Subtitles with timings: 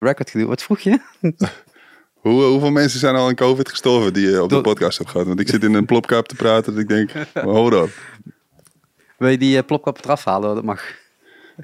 [0.00, 0.48] record gedoe.
[0.48, 1.00] Wat vroeg je?
[2.20, 5.26] Hoe, hoeveel mensen zijn al in COVID gestorven die je op de podcast hebt gehad?
[5.26, 7.90] Want ik zit in een plopkap te praten dat ik denk, hold up.
[9.18, 10.54] Wil je die eh, plopkap eraf halen?
[10.54, 10.82] Dat mag.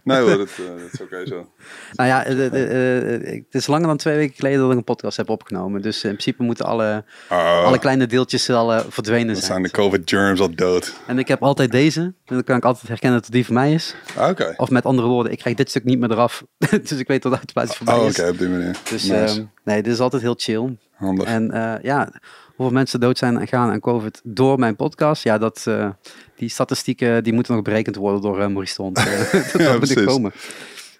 [0.05, 1.49] Nee hoor, dat, eh, dat is oké zo.
[1.93, 5.17] Nou ja, eh, eh, het is langer dan twee weken geleden dat ik een podcast
[5.17, 5.83] heb opgenomen.
[5.83, 9.47] Dus in principe moeten alle, Ah, alle kleine deeltjes al verdwenen dan zijn.
[9.47, 10.95] zijn de COVID germs al dood.
[11.07, 12.01] En ik heb altijd deze.
[12.01, 13.95] En dan kan ik altijd herkennen dat het die van mij is.
[14.17, 14.55] Ah, Oké.
[14.57, 16.45] Of met andere woorden, ik krijg dit stuk niet meer eraf.
[16.83, 18.29] dus ik weet dat het automatisch voorbij Oh, oké, is.
[18.31, 18.77] op die manier.
[18.91, 19.15] Dus Nice.
[19.35, 20.77] ehm, nee, dit is altijd heel chill.
[20.95, 21.27] Handig.
[21.27, 22.13] En ja,
[22.57, 25.23] hoeveel mensen dood zijn en gaan aan COVID door mijn podcast.
[25.23, 25.89] Ja, dat, eh,
[26.37, 28.99] die statistieken die moeten nog berekend worden door uh, Maurice de Hond.
[29.07, 30.33] Eh, dat Ja, moet ik komen.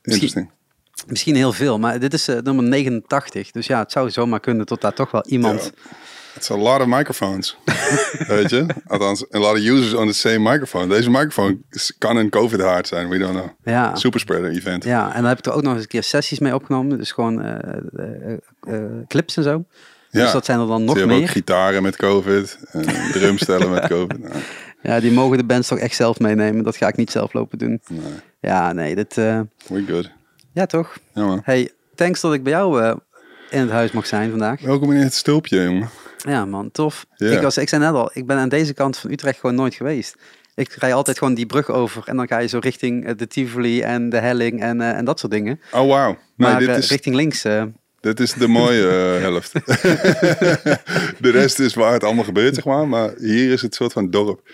[0.03, 0.51] Interesting.
[1.07, 3.51] Misschien heel veel, maar dit is nummer 89.
[3.51, 5.73] Dus ja, het zou zomaar kunnen tot daar toch wel iemand...
[6.35, 7.57] It's a lot of microphones.
[8.29, 8.67] Weet je?
[8.87, 10.87] Althans, a lot of users on the same microphone.
[10.87, 11.63] Deze microfoon
[11.99, 13.49] kan een COVID hard zijn, we don't know.
[13.65, 14.85] Ja, Superspreader event.
[14.85, 16.99] ja, en dan heb ik er ook nog eens een keer sessies mee opgenomen.
[16.99, 17.61] Dus gewoon
[19.09, 19.65] clips en zo.
[20.17, 20.23] Ja.
[20.25, 21.29] Dus dat zijn er dan nog hebben ook meer.
[21.31, 24.19] gitaren met COVID, en drumstellen met COVID.
[24.19, 24.35] Nou,
[24.83, 26.65] Ja, die mogen de bands toch echt zelf meenemen.
[26.65, 27.81] Dat ga ik niet zelf lopen doen.
[27.89, 28.01] nee,
[28.41, 29.19] Ja, nee, dit...
[29.19, 30.11] eh, we good.
[30.53, 30.97] ja, toch?
[31.15, 31.41] Ja man.
[31.45, 32.95] Hey, thanks dat ik bij jou eh,
[33.51, 34.61] in het huis mag zijn vandaag.
[34.61, 35.89] Welkom in het stulpje, jongen.
[36.17, 37.07] Ja, man, tof.
[37.17, 39.75] Ik, was, ik zei net al, ik ben aan deze kant van Utrecht gewoon nooit
[39.75, 40.17] geweest.
[40.55, 43.27] Ik rij altijd gewoon die brug over en dan ga je zo richting eh, de
[43.27, 45.61] Tivoli en de Helling en, eh, en dat soort dingen.
[45.73, 46.09] Oh, wauw.
[46.11, 47.45] Nee, Maar dit, is, richting links,
[48.07, 49.53] dit is de mooie eh, helft.
[51.25, 52.89] de rest is waar het allemaal gebeurt, zeg maar.
[52.89, 54.51] Maar hier is het soort van dorp.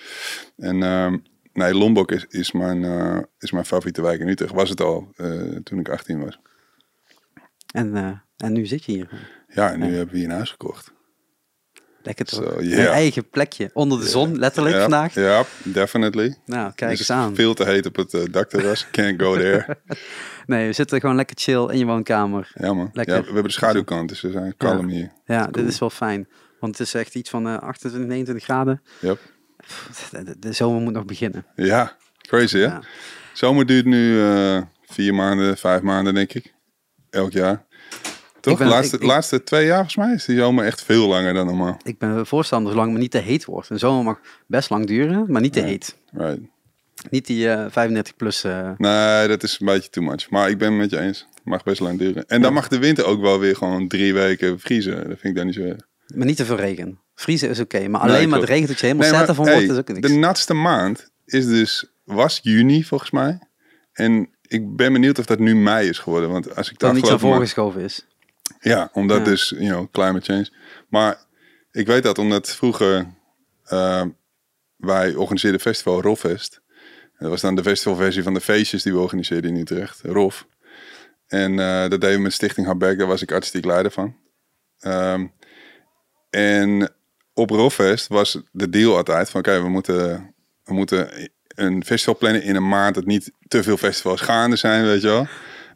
[0.57, 1.17] En ehm,
[1.53, 4.53] nee, Lombok is, is, mijn, eh, is mijn favoriete wijk in Utrecht.
[4.53, 5.27] Was het al eh,
[5.65, 6.39] toen ik 18 was.
[7.73, 9.09] en, en nu zit je hier.
[9.49, 10.93] Ja, en nu hebben we hier een huis gekocht.
[12.03, 12.45] Lekker toch?
[12.45, 12.93] Zo, Een yeah.
[12.93, 15.15] eigen plekje, onder de zon, letterlijk Ja, vandaag.
[15.15, 16.37] Ja, definitely.
[16.47, 17.35] Nou, kijk Het eens aan.
[17.35, 18.87] veel te heet op het dakterras.
[18.91, 19.65] Can't go there.
[20.47, 22.51] Nee, we zitten gewoon lekker chill in je woonkamer.
[22.55, 22.91] Ja man.
[22.93, 23.15] Lekker.
[23.15, 25.13] Ja, we hebben de schaduwkant, dus we zijn kalm hier.
[25.25, 26.29] Ja, dit is wel fijn.
[26.61, 28.83] Want het is echt iets van eh 28, 29 graden.
[29.01, 29.19] Yep.
[30.11, 31.47] De, de- de zomer moet nog beginnen.
[31.57, 31.97] Ja,
[32.29, 32.63] crazy hè?
[32.65, 32.81] Ja.
[33.33, 36.55] Zomer duurt nu eh, vier maanden, vijf maanden denk ik.
[37.11, 37.65] Elk jaar.
[38.41, 38.59] Toch?
[38.59, 41.35] De laatste, ik- ik- laatste twee jaar volgens mij is die zomer echt veel langer
[41.35, 41.77] dan normaal.
[41.85, 43.71] Ik ben voorstander zolang het maar niet te heet wordt.
[43.71, 45.97] Een zomer mag best lang duren, maar niet te heet.
[46.13, 46.41] Right.
[47.11, 48.45] Niet die eh 35 plus.
[48.45, 50.31] eh, Nee, dat is een beetje too much.
[50.31, 51.27] Maar ik ben het met je eens.
[51.35, 52.27] Het mag best lang duren.
[52.27, 54.97] En dan mag de winter ook wel weer gewoon drie weken vriezen.
[54.97, 55.77] Dat vind ik dan niet zo
[56.15, 57.01] maar niet te veel regen.
[57.15, 58.47] Vriezen is oké, maar Nee, alleen maar klopt.
[58.47, 60.09] de regen dat je helemaal Nee, van hey, wordt, is ook niks.
[60.09, 63.39] de natste maand is dus, was juni volgens mij.
[63.93, 66.31] En ik ben benieuwd of dat nu mei is geworden.
[66.31, 68.07] Want als ik dat niet zo voorgeschoven is.
[68.61, 69.25] Ja, omdat Ja.
[69.25, 70.49] dus, you know, climate change.
[70.89, 71.25] Maar
[71.71, 73.15] ik weet dat omdat vroeger
[73.65, 74.05] eh,
[74.77, 76.62] wij organiseerden festival Roffest.
[77.23, 80.47] Dat was dan de festivalversie van de feestjes die we organiseerden in Utrecht, Rof.
[81.27, 84.17] En eh, dat deden we met Stichting Habek, daar was ik artistiek leider van.
[84.79, 85.27] Ehm,
[86.31, 86.93] en
[87.35, 90.35] op Roffest was de deal altijd van, oké, we, moeten,
[90.65, 94.85] we moeten een festival plannen in een maand dat niet te veel festivals gaande zijn,
[94.85, 95.27] weet je wel.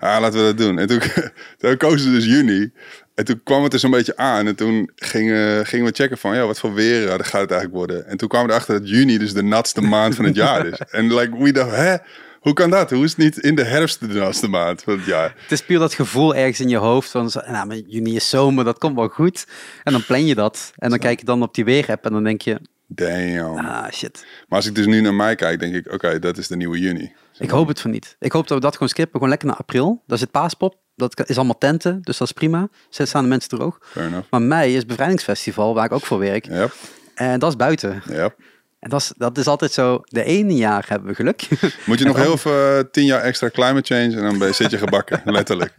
[0.01, 0.79] Ja, laten we dat doen.
[0.79, 1.01] En toen,
[1.59, 2.73] toen kozen ze dus juni.
[3.17, 4.47] En toen kwam het er zo'n beetje aan.
[4.47, 7.73] En toen gingen, gingen we checken van, ja, wat voor weer eh, gaat het eigenlijk
[7.73, 8.07] worden?
[8.07, 10.81] En toen kwamen we erachter dat juni dus de natste maand van het jaar is.
[10.91, 11.97] En like, we dachten, hè?
[12.41, 12.91] Hoe kan dat?
[12.91, 15.35] Hoe is het niet in de herfst de natste maand van het jaar?
[15.37, 18.65] Het is puur dat gevoel ergens in je hoofd van, nou, maar juni is zomer,
[18.65, 19.47] dat komt wel goed.
[19.83, 20.73] En dan plan je dat.
[20.77, 23.59] En dan kijk je dan op die weerapp en dan denk je, Damn.
[23.59, 24.27] ah shit.
[24.49, 26.79] Maar als ik dus nu naar mij kijk, denk ik, oké, dat is de nieuwe
[26.79, 27.13] juni.
[27.39, 28.17] Ik hoop het van niet.
[28.19, 30.03] Ik hoop dat we dat gewoon skippen, gewoon lekker naar april.
[30.07, 32.69] Daar zit paaspop, dat is allemaal tenten, dus dat is prima.
[32.91, 33.75] Zet staan de mensen.
[33.81, 34.31] Fair enough.
[34.31, 36.47] Maar mei is bevrijdingsfestival, waar ik ook voor werk.
[36.47, 36.75] Yep,
[37.15, 38.03] En dat is buiten.
[38.09, 38.37] yep.
[38.79, 41.49] En dat is, dat is altijd zo, de ene jaar hebben we geluk.
[41.87, 44.55] Moet je nog heel even eh, tien jaar extra climate change en dan ben je,
[44.55, 45.75] zit je gebakken, letterlijk.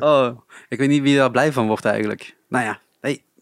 [0.00, 2.36] oh, ik weet niet wie daar blij van wordt eigenlijk.
[2.48, 2.80] Nou ja,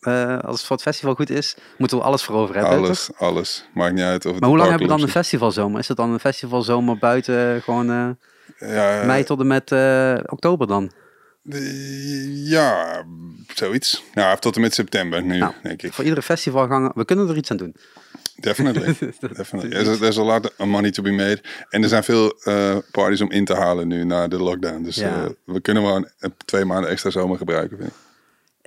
[0.09, 2.77] eh, als het voor het festival goed is, moeten we alles voor over hebben.
[2.77, 2.87] toch?
[2.87, 3.69] Alles, alles.
[3.75, 5.79] Maakt niet uit of het Maar hoe lang hebben we dan een festivalzomer?
[5.81, 8.09] Is het dan een festivalzomer buiten eh, gewoon eh.
[8.59, 9.73] Ja, mei tot en met
[10.31, 10.91] oktober dan?
[12.45, 13.03] ja,
[13.55, 14.05] zoiets.
[14.15, 15.93] Ja, tot en met september nu, Nou, denk ik.
[15.93, 17.75] Voor iedere festivalganger, we kunnen er iets aan doen.
[18.37, 18.85] Definitely.
[19.37, 19.85] Definitely.
[19.85, 21.41] There's, there's a lot of money to be made.
[21.69, 22.35] En er zijn veel
[22.91, 24.83] parties om in te halen nu na de lockdown.
[24.83, 25.29] Dus Ja.
[25.45, 27.77] we kunnen wel een twee maanden extra zomer gebruiken.
[27.77, 27.97] Vind ik.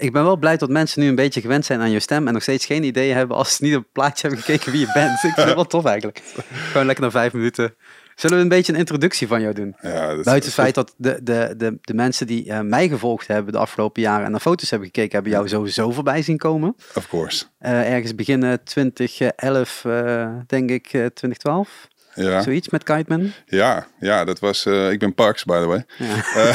[0.02, 2.34] Ik ben wel blij dat mensen nu een beetje gewend zijn aan je stem en
[2.34, 4.92] nog steeds geen idee hebben als ze niet op het plaatje hebben gekeken wie je
[4.94, 5.12] bent.
[5.14, 6.22] Ik vind het wel tof eigenlijk.
[6.54, 7.76] Gewoon lekker na vijf minuten.
[8.16, 9.76] Zullen we een beetje een introductie van jou doen?
[9.82, 12.88] Ja, dat is- Buiten het feit dat de, de, de, de mensen die eh, mij
[12.88, 16.38] gevolgd hebben de afgelopen jaren en naar foto's hebben gekeken, hebben jou sowieso voorbij zien
[16.38, 16.76] komen.
[16.96, 17.46] Of course.
[17.60, 21.88] Eh, ergens beginnen 2011, eh, denk ik, eh, 2012.
[22.16, 23.32] Ja, Zoiets met Kiteman?
[23.46, 24.66] ja, ja dat was...
[24.66, 25.86] eh, ik ben Pax, by the way.
[25.98, 26.16] Ja.
[26.36, 26.54] Eh,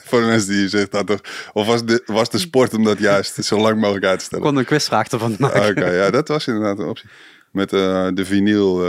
[0.08, 1.20] voor de mensen die zegt dat toch...
[1.52, 4.26] Of was de, was de sport om dat juist zo lang mogelijk uit te Ik
[4.26, 4.44] stellen?
[4.44, 5.68] kon een quizvraag ervan maken.
[5.70, 7.08] Oké, ja, dat was inderdaad een optie.
[7.52, 8.86] Met eh, de vinyl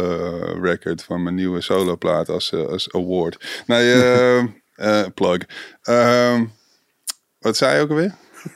[0.62, 3.64] record van mijn nieuwe soloplaat als, als award.
[3.66, 3.96] Nee,
[5.16, 5.38] plug.
[5.82, 6.46] Ehm,
[7.40, 8.16] wat zei je ook alweer?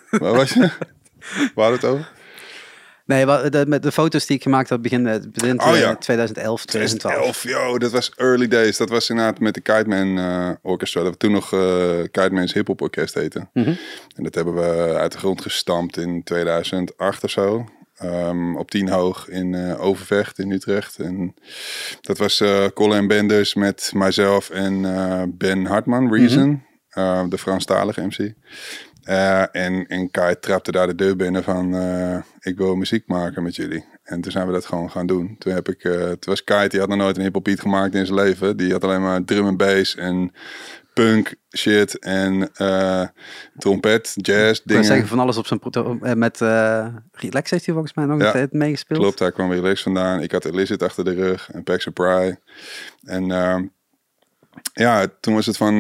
[0.10, 0.70] Waar was je?
[1.56, 2.12] Waar had het over?
[3.06, 5.96] Nee, de, met de foto's die ik gemaakt had begin, eh, begin Oh, ja.
[5.96, 7.38] 2011, 2012.
[7.42, 8.78] 2011, yo, dat was early days.
[8.78, 11.02] Dat was inderdaad met de Kite Man eh, Orchestra.
[11.02, 13.48] Dat we toen nog eh Kite Man's Hip Hop Orkest heette.
[13.54, 13.74] Mhm.
[14.16, 17.66] En dat hebben we uit de grond gestampt in 2008 of zo.
[17.96, 20.98] Ehm, op tien hoog in Overvecht in Utrecht.
[21.00, 21.34] En
[22.02, 22.44] dat was
[22.74, 24.82] Colin Benders met mijzelf en
[25.38, 26.64] Ben Hartman, Reason.
[26.90, 28.34] eh, de Franstalige MC.
[29.06, 33.44] Eh, en, en Kai trapte daar de deur binnen van eh, ik wil muziek maken
[33.44, 33.86] met jullie.
[34.04, 35.36] En toen zijn we dat gewoon gaan doen.
[35.40, 38.06] Toen heb ik, toen was Kai, die had nog nooit een hip beat gemaakt in
[38.06, 38.58] zijn leven.
[38.58, 40.32] Die had alleen maar drum en bass en
[40.94, 42.52] punk shit en
[43.58, 45.08] trompet, jazz Ik wil zeggen dingen.
[45.08, 46.20] van alles op zijn...
[46.20, 46.40] Met
[47.12, 49.00] Relax heeft hij volgens mij nog Ja, meegespeeld.
[49.00, 50.22] Klopt, daar kwam Lex vandaan.
[50.22, 52.38] Ik had Illicit achter de rug en Pax Pry.
[53.04, 53.66] En ehm,
[54.74, 55.80] ja, toen was het van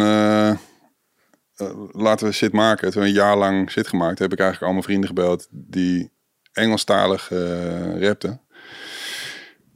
[1.56, 2.92] eh, laten we shit maken.
[2.92, 6.14] Toen we een jaar lang shit gemaakt, heb ik eigenlijk al mijn vrienden gebeld die
[6.54, 8.30] Engelstalig eh rapten.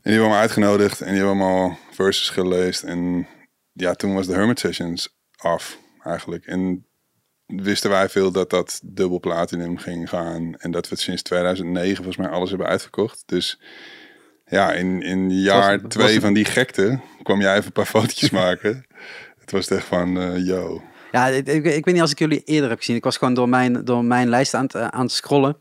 [0.01, 2.87] En die hebben me uitgenodigd en die hebben allemaal verses gelezen.
[2.87, 3.27] En
[3.73, 6.45] ja, toen was de Hermit Sessions af eigenlijk.
[6.45, 6.85] En
[7.45, 10.55] wisten wij veel dat dat dubbel platinum ging gaan.
[10.57, 13.23] En dat we het sinds 2009 volgens mij alles hebben uitverkocht.
[13.25, 13.59] Dus
[14.45, 18.29] ja, in, in jaar Was- twee van die gekte kwam jij even een paar fotootjes
[18.29, 18.85] maken.
[19.39, 20.81] Het was echt van, eh yo.
[21.11, 22.95] Ja, ik, ik, ik weet niet als ik jullie eerder heb gezien.
[22.95, 25.57] Ik was gewoon door mijn, door mijn lijst aan het, eh, aan het scrollen.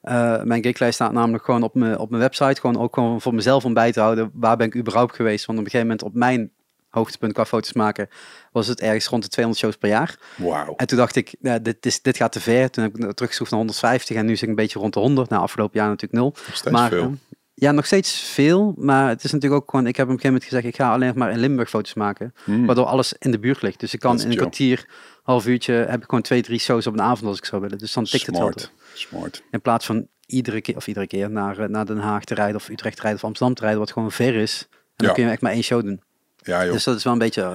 [0.00, 2.60] Eh, mijn geeklijst staat namelijk gewoon op mijn, op mijn website.
[2.60, 4.30] Gewoon ook gewoon voor mezelf om bij te houden.
[4.34, 5.46] Waar ben ik überhaupt geweest?
[5.46, 6.50] Want op een gegeven moment op mijn
[6.90, 8.08] hoogtepunt qua foto's maken...
[8.52, 10.18] was het ergens rond de 200 shows per jaar.
[10.36, 10.74] Wauw.
[10.76, 12.70] En toen dacht ik, ja, dit, is, dit gaat te ver.
[12.70, 15.28] Toen heb ik teruggeschroefd naar 150 en nu zit ik een beetje rond de 100.
[15.28, 16.34] Nou, afgelopen jaar natuurlijk nul.
[16.46, 17.14] Nog steeds maar, veel.
[17.58, 18.74] Ja, nog steeds veel.
[18.76, 19.86] Maar het is natuurlijk ook gewoon...
[19.86, 22.34] Ik heb op een gegeven moment gezegd, ik ga alleen maar in Limburg foto's maken.
[22.44, 22.66] Hmm.
[22.66, 23.80] Waardoor alles in de buurt ligt.
[23.80, 24.86] Dus ik kan in een kwartier,
[25.22, 27.78] half uurtje, heb ik gewoon twee, drie shows op een avond als ik zou willen.
[27.78, 28.52] Dus dan tikt het wel.
[28.94, 29.42] Smart.
[29.50, 32.56] In plaats van iedere keer, of iedere keer naar, eh, naar Den Haag te rijden
[32.56, 34.66] of Utrecht te rijden of Amsterdam te rijden, wat gewoon ver is.
[34.70, 35.12] En dan Ja.
[35.12, 36.00] kun je echt maar één show doen.
[36.42, 36.72] Ja, joh.
[36.72, 37.42] Dus dat is wel een beetje...
[37.42, 37.48] eh,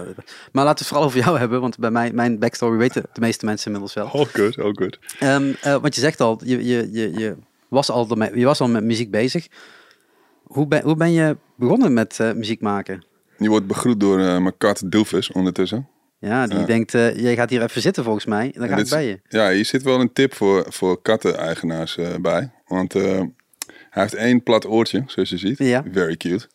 [0.52, 3.20] maar laten we het vooral over jou hebben, want bij mij, mijn backstory weten de
[3.20, 4.08] meeste mensen inmiddels wel.
[4.08, 5.00] All good, all good.
[5.20, 7.36] Ehm, eh, want je zegt al, je, je, je, je,
[7.68, 9.48] was al je was al met muziek bezig.
[10.52, 13.06] Hoe ben, hoe ben je begonnen met eh, muziek maken?
[13.38, 15.88] Je wordt begroet door eh, mijn kat Doofus ondertussen.
[16.20, 16.66] Ja, die Ja.
[16.66, 18.54] denkt, eh, jij gaat hier even zitten volgens mij.
[18.58, 19.20] Dan ga ik bij je.
[19.30, 22.52] Ja, hier zit wel een tip voor, voor katten-eigenaars bij.
[22.68, 23.32] Want hij
[23.90, 25.58] heeft één plat oortje, zoals je ziet.
[25.58, 25.84] Ja.
[25.92, 26.48] Very cute.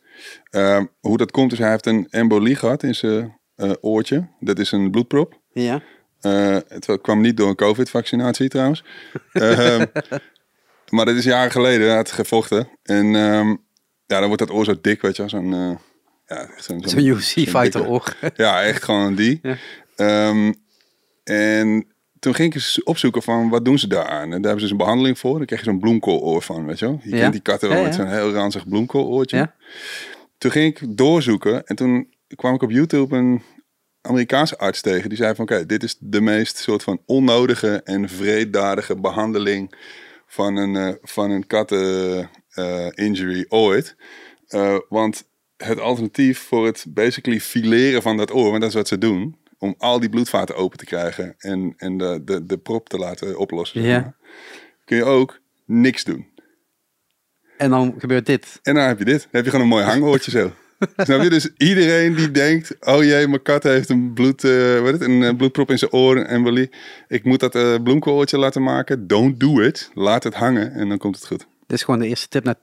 [0.51, 3.39] Ehm, hoe dat komt is, hij heeft een embolie gehad in zijn
[3.81, 4.29] oortje.
[4.41, 5.41] Dat is een bloedprop.
[5.53, 5.83] Ja.
[6.69, 8.85] Het kwam niet door een covid-vaccinatie trouwens.
[9.33, 9.85] Ehm,
[10.91, 11.87] maar dat is jaren geleden.
[11.87, 12.69] Hij had gevochten.
[12.83, 13.55] En ehm,
[14.07, 15.29] ja, dan wordt dat oor zo dik, weet je.
[15.29, 15.77] Zo'n uh,
[16.27, 18.17] ja, zo'n Zo'n UFC-fighter oor.
[18.37, 19.39] Ja, echt gewoon die.
[19.43, 19.57] Ja.
[19.97, 20.53] Ehm,
[21.25, 21.87] en
[22.19, 24.23] toen ging ik eens opzoeken van wat doen ze daar aan.
[24.23, 25.37] En daar hebben ze dus een behandeling voor.
[25.37, 27.01] Dan krijg je zo'n bloemkooloor van, weet je wel.
[27.03, 27.21] Je Ja.
[27.21, 29.53] kent die katten wel Ja, met zo'n heel ranzig bloemkooloortje.
[30.39, 33.43] Toen ging ik doorzoeken en toen kwam ik op YouTube een
[34.01, 35.09] Amerikaanse arts tegen.
[35.09, 39.75] Die zei van oké, dit is de meest soort van onnodige en vreeddadige behandeling
[40.27, 43.97] van een, eh, van een katten eh, injury ooit.
[44.49, 45.25] Eh, want
[45.57, 49.37] het alternatief voor het basically fileren van dat oor, want dat is wat ze doen,
[49.59, 53.39] om al die bloedvaten open te krijgen en, en de, de, de prop te laten
[53.39, 54.01] oplossen, zeg Ja.
[54.01, 54.15] maar,
[54.85, 56.27] kun je ook niks doen.
[57.57, 58.59] En dan gebeurt dit.
[58.63, 59.21] En dan heb je dit.
[59.21, 60.53] Dan heb je gewoon een mooi hangoortje zo.
[60.97, 61.29] Snap je?
[61.31, 65.01] Dus iedereen die denkt, oh jee, mijn kat heeft een, bloed, eh, wat is het,
[65.01, 66.71] een bloedprop in zijn oor, embolie.
[67.09, 69.07] Ik moet dat uh, bloemkooloortje laten maken.
[69.07, 69.91] Don't do it.
[69.95, 71.47] Laat het hangen en dan komt het goed.
[71.67, 72.55] Dit is gewoon de eerste tip na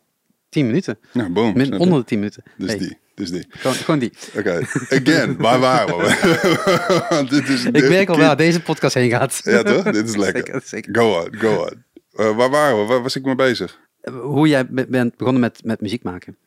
[0.50, 1.00] 10 minuten.
[1.14, 1.54] Nou, boom.
[1.58, 2.44] Min, onder de 10 minuten.
[2.58, 3.46] Dus Hey, die, dus die.
[3.50, 4.14] Gewoon, gewoon die.
[4.38, 7.06] Oké, again, waar waren we?
[7.10, 9.42] Want dit is Ik merk al waar deze podcast heen gaat.
[9.44, 9.84] Ja toch?
[9.84, 10.44] Dit is lekker.
[10.46, 10.96] Zeker, zeker.
[10.96, 11.84] Go on, go on.
[12.16, 12.86] Eh, waar waren we?
[12.86, 13.80] Waar was ik mee bezig?
[14.22, 16.38] Hoe jij be- bent begonnen met, met muziek maken.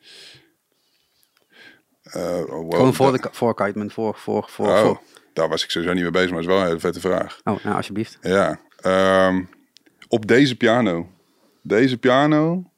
[2.03, 5.01] Eh, oh, Gewoon voor, de, voor Kiteman, voor, voor, voor, Oh, voor.
[5.33, 7.41] daar was ik sowieso niet mee bezig, maar het is wel een hele vette vraag.
[7.45, 8.19] Oh, nou alsjeblieft.
[8.21, 9.43] Ja, ehm,
[10.09, 11.11] op deze piano.
[11.67, 12.71] Deze piano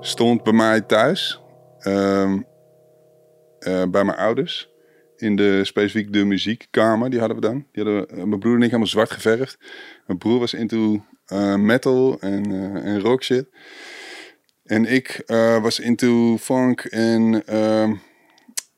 [0.00, 1.40] stond bij mij thuis,
[1.78, 2.40] ehm,
[3.58, 4.70] eh, bij mijn ouders,
[5.16, 7.10] in de specifiek de muziekkamer.
[7.10, 7.66] Die hadden we dan.
[7.72, 9.58] Die hadden we, eh, mijn broer en ik helemaal zwart geverfd.
[10.06, 12.52] Mijn broer was into eh, metal en,
[12.82, 13.48] en rock shit.
[14.64, 15.22] En ik
[15.62, 17.94] was into funk en, ehm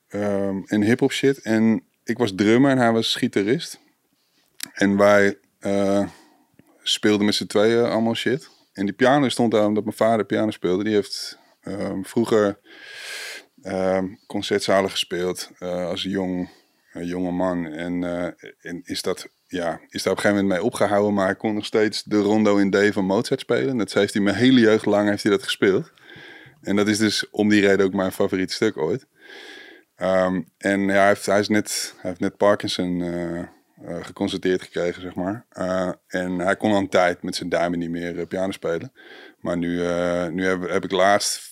[0.09, 1.43] ehm en hip-hop shit.
[1.43, 3.81] En ik was drummer en hij was gitarist.
[4.75, 6.09] En wij eh,
[6.83, 8.49] speelden met z'n tweeën allemaal shit.
[8.73, 10.85] En die piano stond daar omdat mijn vader piano speelde.
[10.85, 12.59] Die heeft ehm, vroeger
[13.63, 16.49] ehm, concertzalen gespeeld eh, als jong,
[16.93, 17.67] een jonge man.
[17.67, 21.15] En, eh, en is dat ja, is daar op een gegeven moment mee opgehouden.
[21.15, 23.77] Maar hij kon nog steeds de rondo in D van Mozart spelen.
[23.77, 25.93] Dat heeft hij mijn hele jeugd lang heeft hij dat gespeeld.
[26.61, 29.07] En dat is dus om die reden ook mijn favoriete stuk ooit.
[29.97, 31.63] Ehm, en ja, hij, heeft, hij, hij
[32.01, 33.03] heeft net Parkinson
[33.85, 35.45] eh, geconstateerd gekregen, zeg maar.
[35.51, 38.93] Eh, en hij kon al een tijd met zijn duimen niet meer eh, piano spelen.
[39.41, 39.77] Maar nu,
[40.33, 41.47] nu heb, heb ik laatst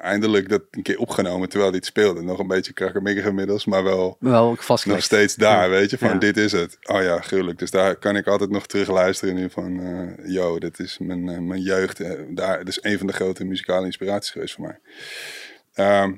[0.00, 2.22] eindelijk dat een keer opgenomen terwijl hij het speelde.
[2.22, 5.68] Nog een beetje krakkemikkig inmiddels, maar wel Wel nog steeds daar, Ja.
[5.68, 5.98] weet je.
[5.98, 6.14] Van Ja.
[6.14, 6.78] dit is het.
[6.82, 7.58] Oh ja, gruwelijk.
[7.58, 9.80] Dus daar kan ik altijd nog terug luisteren nu van...
[9.80, 11.98] eh yo, dit is mijn, mijn jeugd.
[12.36, 14.78] daar, dat is een van de grote muzikale inspiraties geweest voor mij.
[15.72, 16.12] Ehm,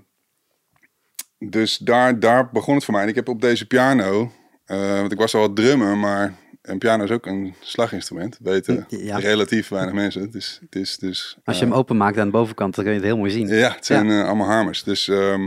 [1.38, 3.02] dus daar, daar begon het voor mij.
[3.02, 4.32] En ik heb op deze piano...
[4.66, 8.38] eh, want ik was al wat drummer, maar een piano is ook een slaginstrument.
[8.40, 9.18] Weten Ja.
[9.18, 10.22] relatief weinig mensen.
[10.22, 11.36] Het is, het is dus...
[11.44, 13.46] Als je eh, hem openmaakt aan de bovenkant, dan kun je het heel mooi zien.
[13.48, 14.82] ja, het zijn eh, allemaal hamers.
[14.82, 15.42] Dus, ehm,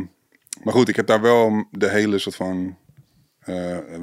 [0.64, 2.78] maar goed, ik heb daar wel de hele soort van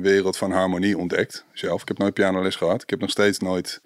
[0.00, 1.82] wereld van harmonie ontdekt zelf.
[1.82, 2.82] Ik heb nooit pianoles gehad.
[2.82, 3.80] Ik heb nog steeds nooit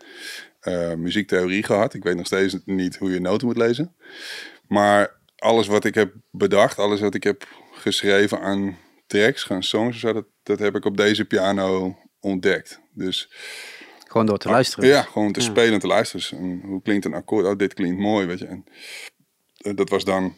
[0.97, 1.95] muziektheorie gehad.
[1.95, 3.95] Ik weet nog steeds niet hoe je noten moet lezen.
[4.69, 8.77] Maar alles wat ik heb bedacht, alles wat ik heb geschreven aan
[9.11, 12.81] tracks, aan songs, of zo, dat, dat heb ik op deze piano ontdekt.
[12.95, 13.31] Dus
[14.07, 14.89] Gewoon door te luisteren.
[14.89, 15.47] ja, gewoon te Ja.
[15.47, 16.21] spelen en te luisteren.
[16.21, 17.47] Dus, en hoe klinkt een akkoord?
[17.47, 18.47] Oh, dit klinkt mooi, weet je.
[18.47, 18.65] En
[19.57, 20.37] eh, dat was dan,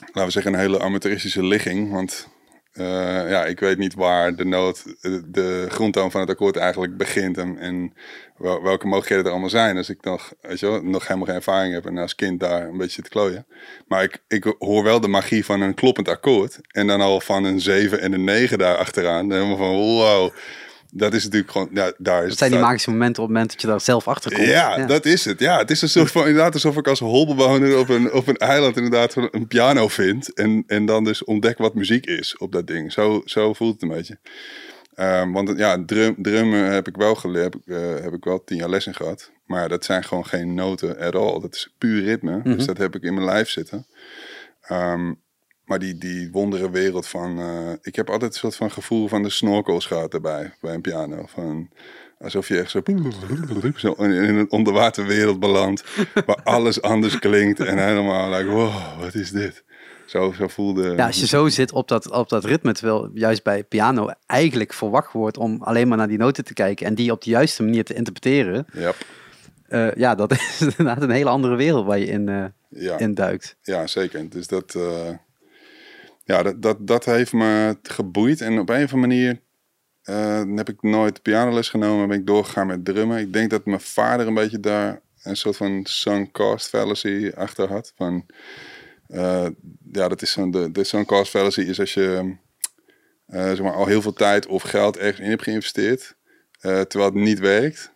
[0.00, 1.92] laten we zeggen, een hele amateuristische ligging.
[1.92, 2.28] Want
[2.72, 6.96] eh, ja, ik weet niet waar de noot, eh, de grondtoon van het akkoord eigenlijk
[6.96, 7.38] begint.
[7.38, 7.94] En, en
[8.36, 9.76] wel- welke mogelijkheden er allemaal zijn.
[9.76, 12.76] Als ik nog, weet je nog helemaal geen ervaring heb en als kind daar een
[12.78, 13.46] beetje te klooien.
[13.88, 16.58] Maar ik, ik hoor wel de magie van een kloppend akkoord.
[16.68, 19.32] En dan al van een 7 en een 9 daar achteraan.
[19.32, 20.32] Helemaal van wow.
[20.92, 23.52] Dat is natuurlijk gewoon, ja, daar is Dat zijn die magische momenten op het moment
[23.52, 24.46] dat je daar zelf achter komt.
[24.46, 25.40] ja, dat is het.
[25.40, 28.36] Ja, het is een soort van, inderdaad alsof ik als holbewoner op een, op een
[28.36, 30.32] eiland inderdaad een piano vind.
[30.32, 32.92] En, en dan dus ontdek wat muziek is op dat ding.
[32.92, 34.18] Zo, zo voelt het een beetje.
[34.94, 37.54] Ehm, want ja, drum, drummen heb ik wel geleerd.
[37.54, 39.30] Heb, eh, heb ik wel tien jaar les in gehad.
[39.46, 41.40] Maar dat zijn gewoon geen noten at all.
[41.40, 42.40] Dat is puur ritme.
[42.42, 43.86] Dus dat heb ik in mijn lijf zitten.
[44.60, 45.12] Ehm,
[45.70, 47.38] maar die, die wondere wereld van...
[47.38, 50.52] eh, ik heb altijd een soort van gevoel van de snorkels gehad erbij.
[50.60, 51.24] Bij een piano.
[51.26, 51.70] Van,
[52.18, 52.82] alsof je echt zo,
[53.76, 55.84] zo in een onderwaterwereld belandt.
[56.26, 57.60] waar alles anders klinkt.
[57.60, 59.64] En helemaal like, wow, wat is dit?
[60.06, 60.92] Zo, zo voelde...
[60.96, 64.72] Ja, als je zo zit op dat, op dat ritme, terwijl juist bij piano eigenlijk
[64.72, 67.62] verwacht wordt om alleen maar naar die noten te kijken en die op de juiste
[67.62, 68.66] manier te interpreteren.
[68.72, 68.92] Ja,
[69.68, 72.98] eh, ja, dat is inderdaad een hele andere wereld waar je in, eh ja.
[72.98, 73.56] in duikt.
[73.62, 74.30] Ja, zeker.
[74.30, 74.74] Dus dat,
[76.24, 78.40] ja, dat, dat, dat heeft me geboeid.
[78.40, 79.40] En op een of andere manier
[80.02, 82.08] eh, heb ik nooit pianoles genomen.
[82.08, 83.18] Ben ik doorgegaan met drummen.
[83.18, 87.68] Ik denk dat mijn vader een beetje daar een soort van sunk cost fallacy achter
[87.68, 87.92] had.
[87.96, 88.26] Van,
[89.06, 89.46] eh,
[89.92, 92.36] ja, dat is zo'n, de, de sunk cost fallacy is als je
[93.26, 96.16] eh, zeg maar, al heel veel tijd of geld ergens in hebt geïnvesteerd.
[96.60, 97.92] terwijl het niet werkt.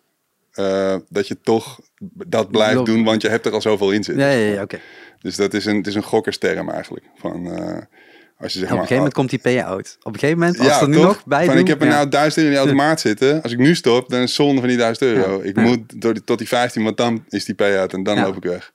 [1.09, 1.81] dat je toch
[2.27, 4.25] dat blijft doen, want je hebt er al zoveel in zitten.
[4.25, 4.81] Ja, ja, ja oké.
[5.21, 7.07] Dus dat is een, het is een gokkersterm eigenlijk.
[7.17, 7.47] Van,
[8.45, 9.97] als je zeg Op een gegeven moment komt die payout.
[10.03, 11.05] Op een gegeven moment, als ja, er nu toch?
[11.05, 11.95] nog bij Van, doen, ik heb er ja.
[11.95, 13.43] nou 1000 euro in die automaat zitten.
[13.43, 15.39] Als ik nu stop, dan is het zonde van die 1000 euro.
[15.39, 15.49] Ja.
[15.49, 18.37] Ik moet door die, tot die 15, want dan is die payout en dan loop
[18.37, 18.73] ik weg.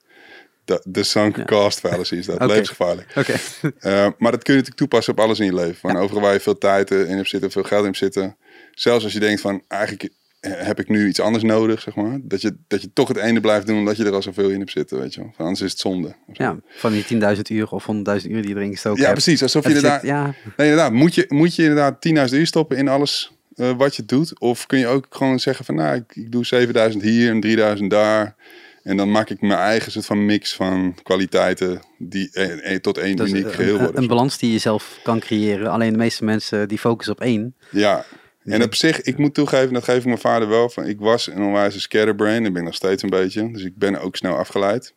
[0.64, 2.34] De, de sunk cost fallacy is dat.
[2.40, 2.46] Oké.
[2.46, 3.12] Levensgevaarlijk.
[3.16, 3.34] Oké.
[3.80, 5.74] Eh, maar dat kun je natuurlijk toepassen op alles in je leven.
[5.74, 8.36] Van overal waar je veel tijd in hebt zitten, veel geld in hebt zitten.
[8.74, 10.10] Zelfs als je denkt van, eigenlijk
[10.40, 12.18] heb ik nu iets anders nodig, zeg maar.
[12.22, 14.58] Dat je, dat je toch het ene blijft doen, omdat je er al zoveel in
[14.58, 15.32] hebt zitten, weet je wel.
[15.36, 16.14] Anders is het zonde.
[16.32, 17.04] Ja, van die
[17.36, 19.22] 10.000 uur of 100.000 uur die je erin gestoken Ja, hebt.
[19.22, 19.42] precies.
[19.42, 20.02] Alsof je inderdaad...
[20.02, 20.92] ja, Nee, inderdaad.
[20.92, 24.40] Moet je, moet je inderdaad 10.000 uur stoppen in alles eh, wat je doet?
[24.40, 27.84] Of kun je ook gewoon zeggen van, nou, ik, ik doe 7.000 hier en 3.000
[27.86, 28.34] daar.
[28.82, 33.20] En dan maak ik mijn eigen soort van mix van kwaliteiten die eh, tot één
[33.28, 34.02] uniek een- geheel een, worden.
[34.02, 35.70] een balans die je zelf kan creëren.
[35.70, 37.54] Alleen de meeste mensen die focussen op één.
[37.70, 38.04] Ja.
[38.44, 40.68] En op zich, ik moet toegeven, dat geef ik mijn vader wel.
[40.70, 42.42] Van, ik was een onwijze scatterbrain.
[42.42, 43.50] Dat ben ik nog steeds een beetje.
[43.52, 44.94] Dus ik ben ook snel afgeleid.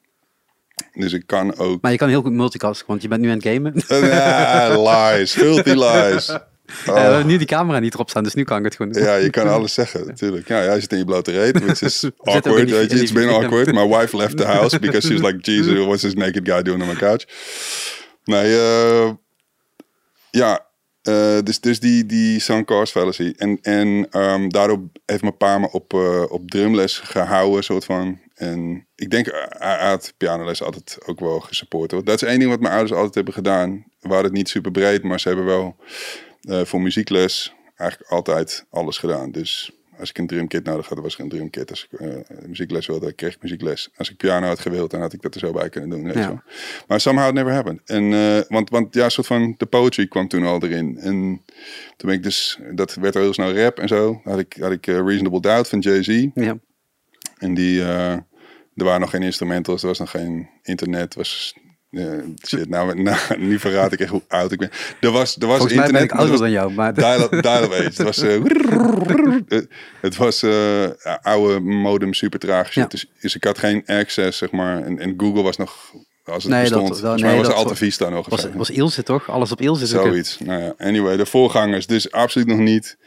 [0.93, 1.81] Dus ik kan ook...
[1.81, 3.73] Maar je kan heel goed multitasken, want je bent nu aan het gamen.
[3.87, 5.31] Ah, lies.
[5.31, 6.27] Filthy lies.
[6.29, 6.35] Eh,
[6.85, 6.97] we Oh.
[6.97, 9.03] hebben nu die camera niet erop staan, dus nu kan ik het gewoon doen.
[9.03, 10.47] Ja, je kan alles zeggen, natuurlijk.
[10.47, 12.99] Ja, jij zit in je blote reet, which is awkward, die- weet je.
[13.01, 13.71] It's been awkward.
[13.73, 16.81] My wife left the house because she was like, Jesus, what's this naked guy doing
[16.81, 17.25] on my couch?
[18.23, 19.11] Nee, eh,
[20.29, 20.65] ja,
[21.03, 23.33] eh, dus, dus die, die sunk fallacy.
[23.37, 28.19] En, en ehm, daardoor heeft mijn pa me op, eh, op drumles gehouden, soort van.
[28.33, 31.89] En ik denk, hij hij had pianoles altijd ook wel gesupport.
[31.89, 33.85] Dat is één ding wat mijn ouders altijd hebben gedaan.
[33.99, 35.75] We hadden het niet super breed, maar ze hebben wel
[36.41, 39.31] eh, voor muziekles eigenlijk altijd alles gedaan.
[39.31, 41.69] Dus als ik een drumkit nodig had, was er een drumkit.
[41.69, 42.07] Als ik eh,
[42.47, 43.89] muziekles wilde, kreeg ik muziekles.
[43.97, 46.03] Als ik piano had gewild, dan had ik dat er zo bij kunnen doen.
[46.03, 46.27] weet Ja.
[46.27, 46.41] wel.
[46.87, 47.81] Maar somehow it never happened.
[47.85, 50.97] En, eh, want, want ja, een soort van de poetry kwam toen al erin.
[50.97, 51.41] En
[51.97, 54.21] toen ben ik dus, dat werd al heel snel rap en zo.
[54.23, 56.27] Had ik, had ik eh, Reasonable Doubt van Jay-Z.
[56.33, 56.57] Ja.
[57.37, 58.23] En die, er
[58.85, 61.15] waren nog geen instrumentals, er was nog geen internet.
[61.15, 61.55] Was,
[61.93, 62.07] eh,
[62.47, 64.69] shit, nou, nou, nu verraad ik echt hoe oud ik ben.
[64.99, 66.71] Er was, er was Volgens internet, ben ik ouder er dan jou.
[66.73, 67.83] Maar dial-up dial age.
[67.83, 68.43] Het was, eh,
[69.47, 69.67] het-
[70.01, 70.85] het was eh,
[71.21, 72.73] oude modem, super traag shit.
[72.83, 72.85] Ja.
[72.87, 74.83] Dus, dus ik had geen access, zeg maar.
[74.83, 75.91] En, en Google was nog,
[76.23, 78.29] als het Nee, bestond, dat- nee, was dat Alta Vista nog.
[78.29, 79.29] of was, Ilse toch?
[79.29, 79.85] Alles op Ilse.
[79.87, 80.37] Zoiets.
[80.39, 81.87] Nou ja, anyway, de voorgangers.
[81.87, 82.97] Dus absoluut nog niet.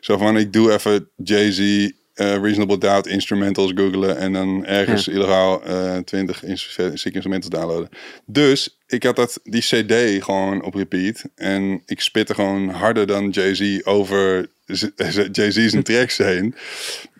[0.00, 1.90] Zo van, ik doe even Jay-Z,
[2.22, 7.88] eh, Reasonable Doubt instrumentals googlen en dan ergens illegaal eh 20 ins- zieke instrumentals downloaden.
[8.26, 13.28] Dus ik had dat, die cd gewoon op repeat en ik spitte gewoon harder dan
[13.30, 16.54] Jay-Z over z- z- Jay-Z's tracks heen.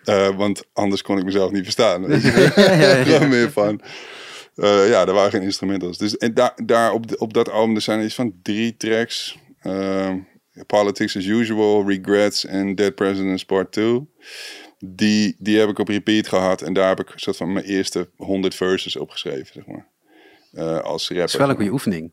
[0.04, 2.04] Eh, want anders kon ik mezelf niet verstaan.
[2.06, 2.52] Weet je?
[2.56, 3.26] ja, ja.
[3.26, 3.80] Meer van.
[4.56, 5.98] eh, ja, er waren geen instrumentals.
[5.98, 9.38] Dus en daar, daar op, de- op dat album er zijn iets van drie tracks.
[10.66, 14.08] Politics as Usual, Regrets en Dead Presidents Part 2.
[14.84, 16.62] Die, die heb ik op repeat gehad.
[16.62, 19.86] En daar heb ik soort van mijn eerste 100 verses opgeschreven, zeg maar.
[20.52, 21.16] Eh, als rapper.
[21.16, 22.12] Dat is wel een goede oefening.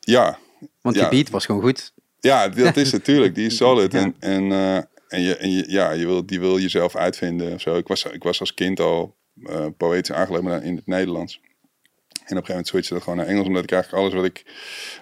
[0.00, 0.38] Ja,
[0.80, 1.08] Want Ja.
[1.08, 1.92] die beat was gewoon goed.
[2.20, 3.34] ja, dat is natuurlijk.
[3.38, 3.92] Die is solid.
[3.92, 3.98] Ja.
[4.00, 4.76] En, en, eh,
[5.08, 7.76] en, je, en je, ja, je wil, die wil jezelf uitvinden of zo.
[7.76, 11.34] Ik was, ik was als kind al eh poëtisch aangelegd, maar in het Nederlands.
[11.34, 13.46] En op een gegeven moment switchte dat gewoon naar Engels.
[13.46, 14.44] Omdat ik eigenlijk alles wat ik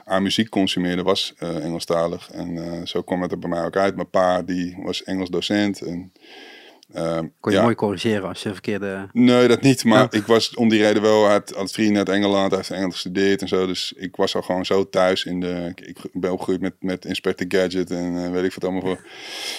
[0.05, 2.31] aan muziek consumeerde was Engelstalig.
[2.31, 3.95] En zo kwam het er bij mij ook uit.
[3.97, 5.81] Mijn pa die was Engels docent.
[5.81, 6.13] En,
[6.93, 9.09] ehm, Kon je ja, mooi corrigeren als je verkeerde...
[9.13, 9.85] Nee, dat niet.
[9.85, 10.19] Maar Ja.
[10.19, 13.41] ik was om die reden wel uit had vrienden uit Engeland, hij heeft Engels gestudeerd
[13.41, 13.67] en zo.
[13.67, 15.73] Dus ik was al gewoon zo thuis in de.
[15.75, 19.07] Ik, ik ben opgegroeid met, met Inspector Gadget en eh, weet ik wat allemaal voor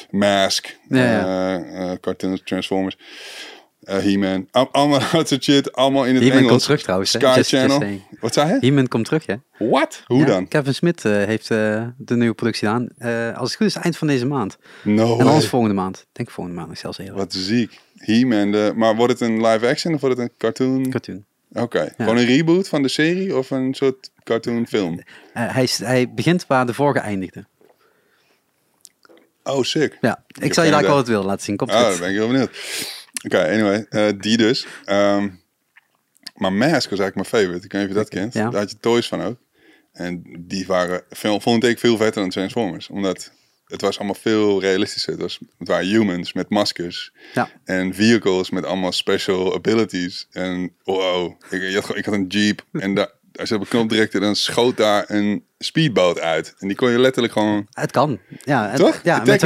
[0.09, 2.97] Mask, Ja, eh, eh, cartoons, Transformers,
[3.83, 4.47] eh, He-Man.
[4.51, 6.63] Al- allemaal dat soort shit, allemaal in het He-Man komt Engels.
[6.63, 7.11] terug trouwens.
[7.11, 7.99] Sky Just- Channel.
[8.19, 8.57] Wat zei je?
[8.67, 9.35] He-Man komt terug, hè?
[9.57, 10.03] Wat?
[10.05, 10.47] Hoe Ja, dan?
[10.47, 12.87] Kevin Smith eh, heeft eh, de nieuwe productie aan.
[13.35, 14.57] Als het goed is, eind van deze maand.
[14.83, 15.97] No en anders volgende maand.
[15.99, 17.15] Ik denk volgende maand nog zelfs eerder.
[17.15, 17.79] Wat ziek.
[17.97, 20.89] He-Man, maar wordt het een live action of wordt het een cartoon?
[20.89, 21.25] Cartoon.
[21.53, 25.01] Oké, gewoon een reboot van de serie of een soort cartoon film?
[25.33, 27.45] Eh, hij, hij begint waar de vorige eindigde.
[29.43, 29.97] Oh, sick.
[30.01, 31.55] Ja, ik, zal je daar wel het willen laten zien.
[31.55, 31.99] Komt Oh, goed.
[31.99, 32.49] ben ik heel benieuwd.
[33.23, 34.65] Oké, anyway, eh, die dus.
[34.85, 35.29] Ehm,
[36.35, 37.65] maar Mask was eigenlijk mijn favorite.
[37.65, 38.33] Ik weet niet of je dat kent.
[38.33, 38.49] Ja.
[38.49, 39.37] Daar had je toys van ook.
[39.91, 42.89] En die waren, veel, vond ik veel vetter dan Transformers.
[42.89, 43.31] Omdat
[43.65, 45.11] het was allemaal veel realistischer.
[45.11, 47.13] Het, was, het waren humans met maskers.
[47.33, 47.49] Ja.
[47.63, 50.27] En vehicles met allemaal special abilities.
[50.31, 52.65] En wow, ik, had, ik had een jeep.
[52.71, 56.55] En daar, als je op een knop drukte, dan schoot daar een speedboot uit.
[56.57, 57.67] En die kon je letterlijk gewoon...
[57.71, 58.19] Het kan.
[58.43, 58.99] Ja, het- Toch?
[59.03, 59.37] Ja, bij,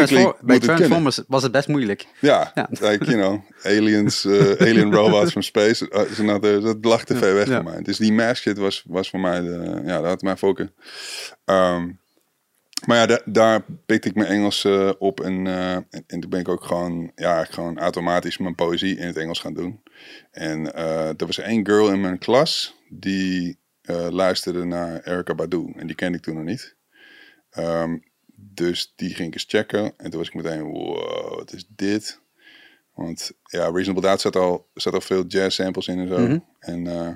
[0.41, 2.07] bij het Transformers was het best moeilijk.
[2.19, 2.67] Ja, Ja.
[2.89, 5.89] like, you know, aliens, eh, alien robots from space.
[5.91, 7.55] Uh, another, dat lag te ver weg Ja.
[7.61, 7.81] voor mij.
[7.81, 10.73] Dus die mask shit was, was voor mij, de, ja, dat had mij fokken.
[11.45, 11.89] Ehm,
[12.85, 16.29] maar ja, da- daar pikte ik mijn Engels eh, op en, eh, en, en toen
[16.29, 19.81] ben ik ook gewoon, ja, gewoon automatisch mijn poëzie in het Engels gaan doen.
[20.31, 25.73] En eh, er was één girl in mijn klas die eh, luisterde naar Erica Badu
[25.75, 26.75] en die kende ik toen nog niet.
[27.49, 27.97] Ehm,
[28.35, 29.93] dus die ging ik eens checken.
[29.97, 32.19] En toen was ik meteen, wow, wat is dit?
[32.93, 36.19] Want ja, Reasonable Doubt zat al, zat al veel jazz samples in en zo.
[36.19, 36.39] Mhm.
[36.59, 37.15] En eh,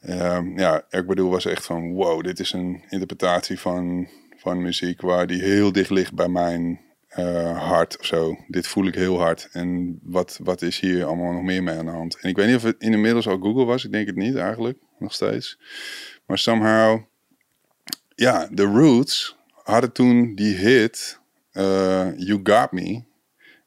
[0.00, 5.00] ehm, ja, ik bedoel was echt van, wow, dit is een interpretatie van, van muziek
[5.00, 8.36] waar die heel dicht ligt bij mijn eh, hart of zo.
[8.48, 9.48] Dit voel ik heel hard.
[9.52, 12.18] En wat, wat is hier allemaal nog meer mee aan de hand?
[12.20, 13.84] En ik weet niet of het inmiddels al Google was.
[13.84, 15.58] Ik denk het niet eigenlijk, nog steeds.
[16.26, 17.00] Maar somehow,
[18.14, 21.18] ja, The Roots hadden toen die hit
[21.52, 23.02] eh, You Got Me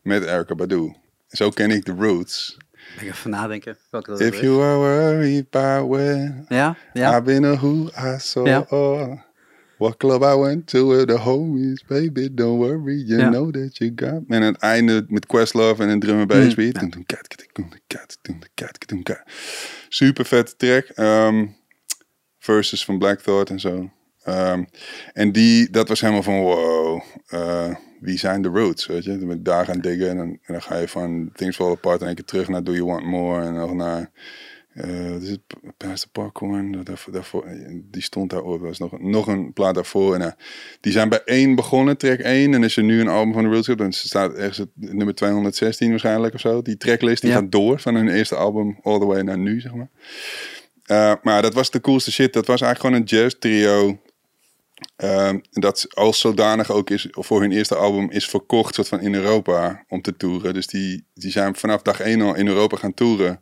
[0.02, 0.96] met Erica Badu.
[1.28, 2.58] Zo ken ik The Roots.
[3.00, 3.78] Ik even nadenken.
[3.90, 4.40] Welke dat If is.
[4.40, 7.12] you are worried about where Ja, ja.
[7.18, 8.48] I've been a who I saw.
[8.48, 8.66] Ja.
[9.78, 13.30] What club I went to with the homies, baby, don't worry, you Ja.
[13.30, 14.22] know that you got.
[14.28, 16.76] En het einde met Questlove en een drum en bass Mm, beat.
[19.90, 20.86] Super vette track.
[20.86, 21.46] Ehm,
[22.40, 23.90] verses van Black Thought en zo.
[24.24, 24.64] Ehm,
[25.14, 29.18] en die, dat was helemaal van wow, eh, wie zijn de roots, weet je?
[29.18, 31.72] Dan ben ik daar gaan diggen en dan, en dan ga je van Things Fall
[31.72, 34.12] Apart en één keer terug naar Do You Want More en nog naar
[34.78, 35.40] eh, wat is het?
[35.78, 37.46] Pastor Parkhorn, daarvoor, daarvoor,
[37.92, 38.62] die stond daar ooit.
[38.62, 40.16] was nog, nog een plaat daarvoor.
[40.16, 40.32] En, eh,
[40.82, 42.54] die zijn bij één begonnen, track 1.
[42.54, 45.90] En is er nu een album van de Real dan staat ergens het nummer 216
[45.90, 46.62] waarschijnlijk of zo.
[46.62, 47.38] Die tracklist die Ja.
[47.38, 49.90] gaat door van hun eerste album all the way naar nu, zeg maar.
[50.84, 52.34] Eh, maar dat was de coolste shit.
[52.34, 54.00] Dat was eigenlijk gewoon een jazz trio.
[54.96, 59.16] Ehm, dat als zodanig ook is voor hun eerste album is verkocht soort van in
[59.16, 60.54] Europa om te toeren.
[60.54, 63.42] Dus die, die zijn vanaf dag één al in Europa gaan toeren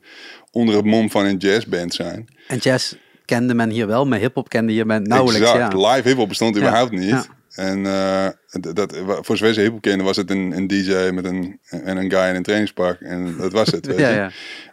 [0.52, 2.28] onder het mom van een jazzband zijn.
[2.48, 2.94] En jazz
[3.26, 5.52] kende men hier wel, maar hip-hop kende hier men nauwelijks.
[5.52, 5.74] exact.
[5.74, 5.92] Ja.
[5.94, 7.10] Live hip-hop bestond Ja, überhaupt niet.
[7.10, 7.26] ja.
[7.50, 8.28] En eh,
[8.74, 12.12] dat, voor zover ze hip-hop kenden was het een, een DJ met een, en een
[12.12, 13.00] guy in een trainingspak.
[13.00, 13.86] En dat was het.
[13.88, 14.16] weet Ja, je.
[14.16, 14.32] ja.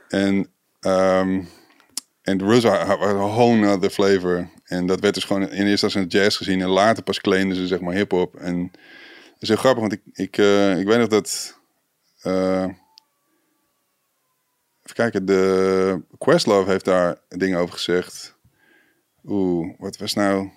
[0.09, 0.49] En,
[0.81, 1.41] ehm
[2.23, 4.49] en Rules had een whole other flavor.
[4.73, 6.61] En dat werd dus gewoon in eerste een jazz gezien.
[6.61, 8.35] En later pas claimden ze zeg maar hip-hop.
[8.37, 8.71] En
[9.33, 11.61] dat is heel grappig, want ik, ik, eh, ik weet nog dat.
[12.23, 12.63] eh,
[14.83, 18.37] even kijken, de Questlove heeft daar dingen over gezegd.
[19.25, 20.51] Oeh, wat was nou.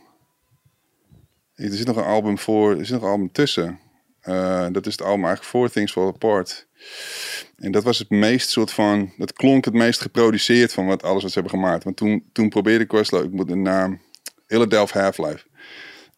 [1.56, 3.80] Er zit nog een album voor, er zit nog een album tussen.
[4.20, 6.68] Eh, dat is het album eigenlijk Four Things Fall Apart.
[7.58, 11.22] En dat was het meest soort van, dat klonk het meest geproduceerd van wat alles
[11.22, 11.84] wat ze hebben gemaakt.
[11.84, 14.02] Want toen, toen probeerde Questlove, ik moet de naam,
[14.48, 15.44] Philadelphia Half-Life.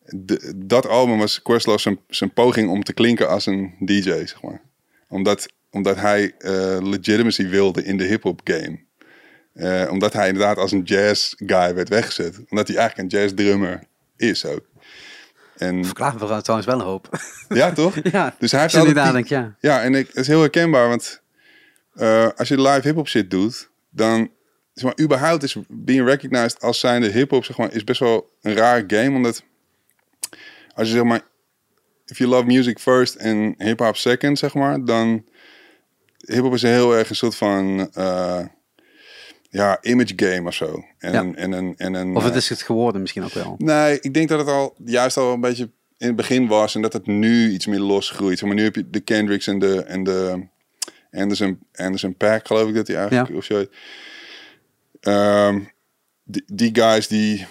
[0.05, 4.41] De- dat album was Questlove zijn, zijn poging om te klinken als een DJ, zeg
[4.41, 4.61] maar.
[5.09, 8.79] Omdat, omdat hij eh, legitimacy wilde in de hip-hop game.
[9.53, 12.39] Eh, omdat hij inderdaad als een jazz guy werd weggezet.
[12.49, 13.83] Omdat hij eigenlijk een jazz drummer
[14.17, 14.65] is ook.
[15.57, 17.09] En Verklaart me trouwens wel een hoop.
[17.49, 17.95] ja, toch?
[18.11, 19.55] ja, Dus hij heeft altijd nadenkt, ja.
[19.59, 21.21] Ja, en ik, het is heel herkenbaar, want
[21.93, 24.31] eh, als je live hip-hop shit doet, dan
[24.79, 28.53] zeg maar, überhaupt is being recognized als zijnde hip-hop, zeg maar, is best wel een
[28.55, 29.43] raar game, omdat
[30.73, 31.21] als je zeg maar,
[32.05, 35.25] if you love music first en hip-hop second, zeg maar, dan
[36.17, 38.45] hip-hop is een heel erg een soort van eh,
[39.49, 40.83] ja, image game of zo.
[40.99, 41.33] En, Ja.
[41.35, 43.55] en, een, en een, Of het eh, is het geworden misschien ook wel.
[43.57, 46.81] Nee, ik denk dat het al juist al een beetje in het begin was en
[46.81, 48.41] dat het nu iets meer losgroeit.
[48.41, 50.47] Maar nu heb je de Kendricks en de, en de
[51.11, 53.35] Anderson, Anderson Pack, geloof ik dat hij eigenlijk, Ja.
[53.37, 53.65] of zo.
[54.99, 55.59] Ehm,
[56.23, 57.45] die, die guys die,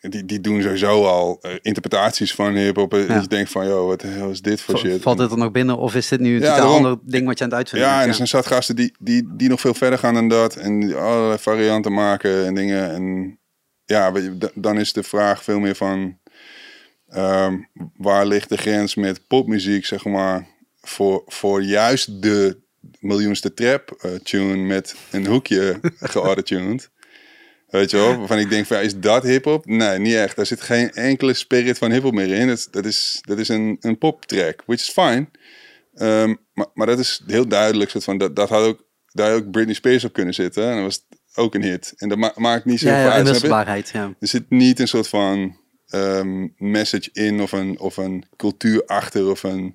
[0.00, 2.94] die, die doen sowieso al eh, interpretaties van hip-hop.
[2.94, 3.14] eh, Ja.
[3.14, 5.02] Dat je denkt van, joh, wat de hel is dit voor shit?
[5.02, 7.38] Valt dit er nog binnen of is dit nu een Ja, totaal ander ding wat
[7.38, 9.74] je aan het uitvinden Ja, en er zijn zat gasten die, die, die nog veel
[9.74, 10.56] verder gaan dan dat.
[10.56, 12.90] En die allerlei varianten maken en dingen.
[12.90, 13.38] En
[13.84, 14.12] ja,
[14.54, 16.18] dan is de vraag veel meer van...
[17.08, 17.56] ehm,
[17.96, 20.46] waar ligt de grens met popmuziek, zeg maar...
[20.80, 22.62] voor, voor juist de
[23.04, 25.80] miljoenste trap eh, tune met een hoekje
[26.14, 26.90] geautotuned.
[27.68, 28.16] Weet je wel?
[28.18, 29.66] Waarvan ik denk, van, ja, is dat hip-hop?
[29.66, 30.36] Nee, niet echt.
[30.36, 32.46] Daar zit geen enkele spirit van hip-hop meer in.
[32.48, 35.26] Dat, dat is, dat is een, een poptrack, which is fine.
[35.94, 37.90] Ehm, maar, maar dat is heel duidelijk.
[37.90, 40.68] Soort van, dat, dat had ook, daar had ook Britney Spears op kunnen zitten.
[40.70, 41.92] En dat was ook een hit.
[41.96, 43.26] En dat ma- maakt niet zo Ja, ja, uit.
[43.26, 43.88] inwisselbaarheid.
[43.88, 44.14] Ja.
[44.20, 49.30] Er zit niet een soort van ehm, message in of een, of een cultuur achter
[49.30, 49.74] of een,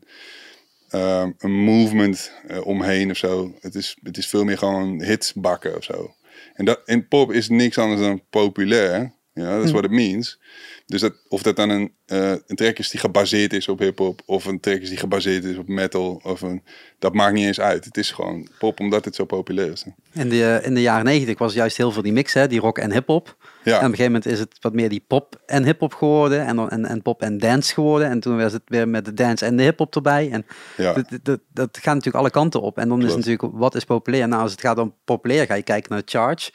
[0.90, 3.54] ehm, een movement eh, omheen of zo.
[3.60, 6.14] Het is, het is veel meer gewoon hits bakken of zo.
[6.54, 9.18] En, dat, en pop is niks anders dan populair.
[9.34, 10.40] Ja, dat is what it means.
[10.86, 14.22] Dus dat, of dat dan een, eh, een track is die gebaseerd is op hip-hop,
[14.26, 16.64] of een track is die gebaseerd is op metal, of een,
[17.00, 17.86] dat maakt niet eens uit.
[17.86, 19.86] Het is gewoon pop omdat het zo populair is.
[20.14, 22.78] In, de, in de jaren negentig was juist heel veel die mix, hè, die rock
[22.78, 23.38] en hip-hop.
[23.70, 23.80] Ja.
[23.80, 26.46] En op een gegeven moment is het wat meer die pop en hip-hop geworden.
[26.46, 28.08] En, dan- en, en pop en dance geworden.
[28.10, 30.30] En toen was het weer met de dance en de hip-hop erbij.
[30.32, 30.46] En
[30.78, 30.94] Ja.
[30.94, 32.78] dat, dat, dat gaat natuurlijk alle kanten op.
[32.78, 33.26] En dan is Klopt.
[33.26, 34.28] natuurlijk, wat is populair?
[34.28, 36.52] Nou, als het gaat om populair, ga je kijken naar de charge.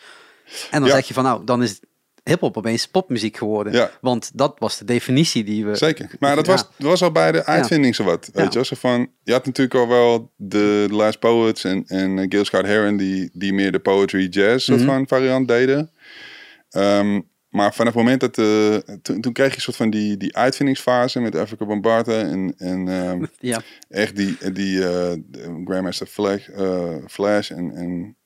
[0.70, 0.94] En dan Ja.
[0.94, 1.80] zeg je van, nou, dan is
[2.24, 3.72] hip-hop opeens popmuziek geworden.
[3.72, 3.90] Ja.
[4.00, 5.74] Want dat was de definitie die we...
[5.76, 6.10] Zeker.
[6.18, 6.52] Maar dat Ja.
[6.52, 8.30] was, dat was al bij de uitvinding zowat.
[8.32, 8.60] Weet Ja.
[8.60, 8.66] je?
[8.66, 12.66] Zo van, je had natuurlijk al wel de Last Poets en, en eh, Gil Scott
[12.66, 14.88] Heron die, die meer de poetry jazz soort Mhm.
[14.88, 15.90] van variant deden.
[16.74, 18.38] Ehm, maar vanaf het moment dat...
[18.38, 22.54] eh, toen, toen kreeg je een soort van die, die uitvindingsfase met Africa Bombata en,
[22.56, 28.16] en ehm, Ja, echt die, die de Grandmaster Flash, eh, Flash en, en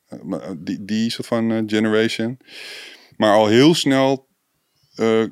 [0.58, 2.38] die, die soort van generation.
[3.16, 4.26] Maar al heel snel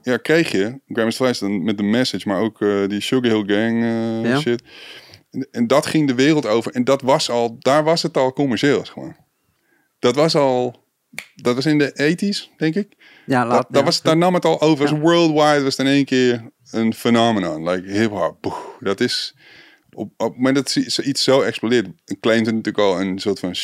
[0.02, 3.82] ja, kreeg je Grandmaster Flash dan met de message, maar ook die Sugar Hill Gang
[4.26, 4.40] Ja.
[4.40, 4.62] shit.
[5.30, 6.72] En, en dat ging de wereld over.
[6.72, 9.24] En dat was al, daar was het al commercieel, maar.
[9.98, 10.84] Dat was al,
[11.34, 11.90] dat was in de
[12.50, 12.92] 80s, denk ik.
[13.26, 13.84] ja, laat, Dat, dat ja.
[13.84, 14.84] was, daar nam het al over.
[14.84, 14.90] Ja.
[14.90, 17.68] Dus worldwide was het in één keer een phenomenon.
[17.68, 18.76] Like hip-hop.
[18.80, 19.34] Dat is.
[19.92, 21.86] Op, op het moment dat zi- iets zo explodeert,
[22.20, 23.54] claimt het natuurlijk al een soort van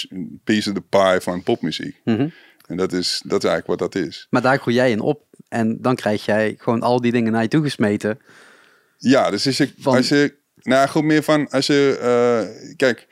[0.44, 2.00] piece of the pie van popmuziek.
[2.04, 2.28] Mhm.
[2.66, 4.26] En dat is, dat is eigenlijk wat dat is.
[4.30, 5.24] Maar daar groei jij in op.
[5.48, 8.18] En dan krijg jij gewoon al die dingen naar je toe gesmeten.
[8.98, 13.06] Ja, dus als je, Van- als je nou goed meer van, als je, eh, kijk,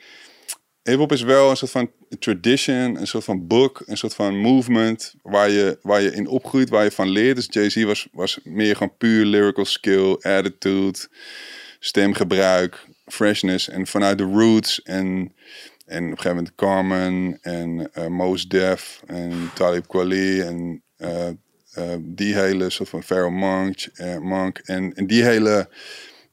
[0.83, 5.15] hip-hop is wel een soort van tradition, een soort van book, een soort van movement
[5.21, 7.35] waar je, waar je in opgroeit, waar je van leert.
[7.35, 10.99] Dus Jay-Z was, was meer gewoon puur lyrical skill, attitude,
[11.79, 13.69] stemgebruik, freshness.
[13.69, 15.33] En vanuit de roots en,
[15.85, 21.27] en op een gegeven moment Carmen en uh, Mos Def en Talib Kweli en uh,
[21.77, 23.77] uh, die hele soort van Pharaoh Monk,
[24.21, 25.69] Monk en, en die hele...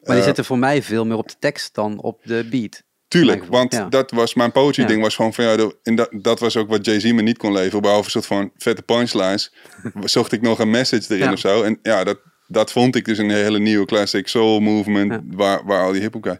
[0.02, 2.82] Maar die zitten voor mij veel meer op de tekst dan op de beat.
[3.08, 6.56] Tuurlijk, want dat was mijn poetry ding was gewoon van ja, en dat, dat was
[6.56, 7.82] ook wat Jay-Z me niet kon leveren.
[7.82, 9.52] Behalve een soort van vette punchlines.
[10.04, 11.62] zocht ik nog een message erin of zo.
[11.62, 15.22] En ja, dat, dat vond ik dus een hele nieuwe classic soul movement.
[15.26, 16.38] Waar, waar al die hip-hop guys,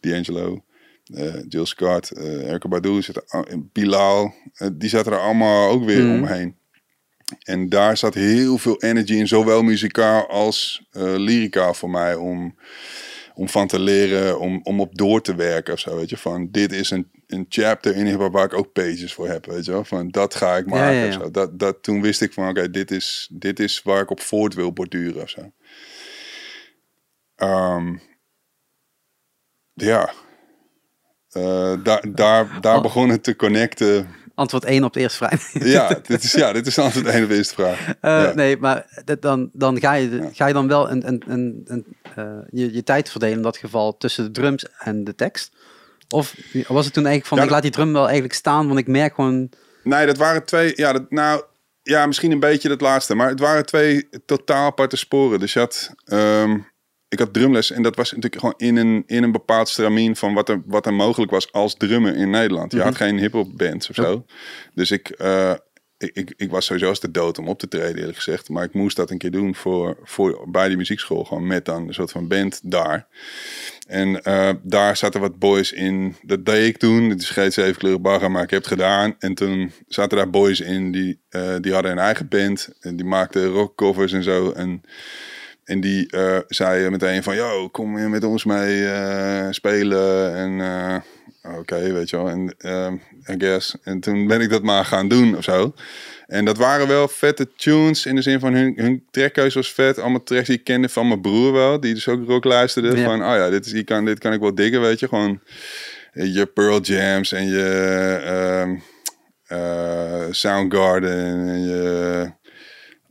[0.00, 0.64] D'Angelo,
[1.14, 3.02] uh, Jill Scott, uh, Erika Badu,
[3.72, 6.22] Bilal, uh, die zaten er allemaal ook weer mm.
[6.22, 6.56] omheen.
[7.42, 12.54] En daar zat heel veel energy in, zowel muzikaal als lyrica voor mij om
[13.40, 16.16] om van te leren, om, om op door te werken of zo, weet je.
[16.16, 19.64] Van, dit is een, een chapter in hip waar ik ook pages voor heb, weet
[19.64, 19.84] je wel.
[19.84, 21.30] Van, dat ga ik maken ja, ja, Zo.
[21.30, 24.54] Dat, dat, toen wist ik van, oké, dit, is, dit is waar ik op voort
[24.54, 25.52] wil borduren of zo.
[27.36, 28.00] Um,
[29.72, 30.12] ja.
[31.32, 32.82] Uh, daar, daar, daar oh.
[32.82, 34.08] begon het te connecten
[34.40, 35.52] antwoord 1 op de eerste vraag.
[35.52, 37.78] ja, dit is, ja, dit is antwoord 1 op de eerste vraag.
[37.88, 38.32] Uh, ja.
[38.34, 41.84] Nee, maar dan, dan ga, je, ga je dan wel een, een, een, een
[42.18, 45.52] uh, je, je tijd verdelen in dat geval tussen de drums en de tekst?
[46.08, 46.34] Of
[46.68, 48.86] was het toen eigenlijk van, ja, ik laat die drum wel eigenlijk staan, want ik
[48.86, 49.50] merk gewoon...
[49.82, 51.42] Nee, dat waren twee, ja, dat, nou,
[51.82, 55.40] ja, misschien een beetje het laatste, maar het waren twee totaal aparte sporen.
[55.40, 56.66] Dus je had, um,
[57.10, 60.34] ik had drumles en dat was natuurlijk gewoon in een, in een bepaald stramien van
[60.34, 62.72] wat er, wat er mogelijk was als drummer in Nederland.
[62.72, 63.02] Je had mhm.
[63.02, 64.24] geen hip-hop bands of zo.
[64.74, 65.54] Dus ik, uh,
[65.98, 68.48] ik, ik, ik, was sowieso als de dood om op te treden, eerlijk gezegd.
[68.48, 71.24] Maar ik moest dat een keer doen voor, voor, bij die muziekschool.
[71.24, 73.06] Gewoon met dan een soort van band daar.
[73.86, 76.16] En uh, daar zaten wat boys in.
[76.22, 77.10] Dat deed ik toen.
[77.10, 79.14] Het is geen zevenkleurig bagger, maar ik heb het gedaan.
[79.18, 82.68] En toen zaten daar boys in die, uh, die hadden een eigen band.
[82.80, 84.50] En die maakten rockcovers en zo.
[84.50, 84.82] En
[85.64, 90.34] en die uh, zei meteen van, yo, kom je met ons mee uh, spelen?
[90.34, 90.96] En uh,
[91.42, 92.28] oké, okay, weet je wel.
[92.28, 92.54] En
[93.28, 93.76] I guess.
[93.82, 95.74] En toen ben ik dat maar gaan doen of zo.
[96.26, 99.98] En dat waren wel vette tunes in de zin van hun, hun trekkeus was vet.
[99.98, 101.80] Allemaal tracks die ik kende van mijn broer wel.
[101.80, 102.96] Die dus ook rock luisterde.
[102.96, 103.04] Ja.
[103.04, 105.08] Van, oh ja, dit, is, die kan, dit kan ik wel diggen, weet je.
[105.08, 105.40] Gewoon
[106.12, 108.82] je Pearl Jams en je um,
[110.32, 112.32] Soundgarden en je...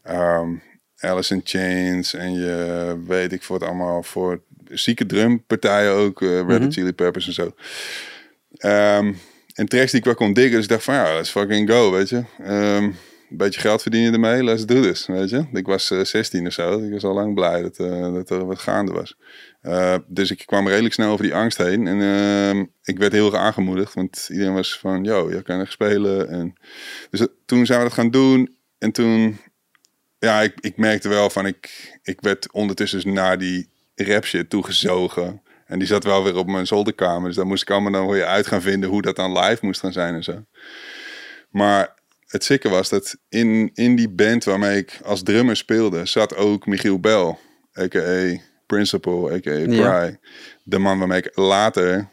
[0.10, 0.68] Um,
[1.00, 6.48] Alice in Chains en je weet ik voor het allemaal voor zieke drumpartijen ook, uh,
[6.48, 6.72] Red mhm.
[6.72, 7.54] Chili Peppers en zo.
[8.66, 9.18] Um,
[9.54, 11.92] en tracks die ik wel kon diggen, dus ik dacht van ja, let's fucking go,
[11.92, 12.24] weet je.
[12.48, 12.96] Um,
[13.30, 15.46] een beetje geld verdienen ermee, let's do this, weet je.
[15.54, 18.30] Ik was uh, eh, 16 of zo, ik was al lang blij dat, uh, dat
[18.30, 19.18] er wat gaande was.
[19.62, 21.88] Uh, dus ik kwam redelijk snel over die angst heen.
[21.88, 25.72] En uh, ik werd heel erg aangemoedigd, want iedereen was van, yo, je kan echt
[25.72, 26.30] spelen.
[26.30, 26.54] En,
[27.10, 28.56] dus toen zijn we dat gaan doen.
[28.78, 29.38] En toen
[30.20, 34.50] ja, ik, ik merkte wel van ik, ik werd ondertussen dus naar die rap shit
[34.50, 35.42] toegezogen.
[35.66, 37.28] En die zat wel weer op mijn zolderkamer.
[37.28, 39.80] Dus daar moest ik allemaal dan weer uit gaan vinden hoe dat dan live moest
[39.80, 40.46] gaan zijn en zo.
[41.50, 41.96] Maar
[42.28, 46.66] het zikke was dat in, in die band waarmee ik als drummer speelde, zat ook
[46.66, 47.38] Michiel Bell,
[47.80, 48.40] a.k.a.
[48.66, 49.66] Principal, a.k.a.
[49.66, 50.20] Bry.
[50.64, 52.10] De man waarmee ik later,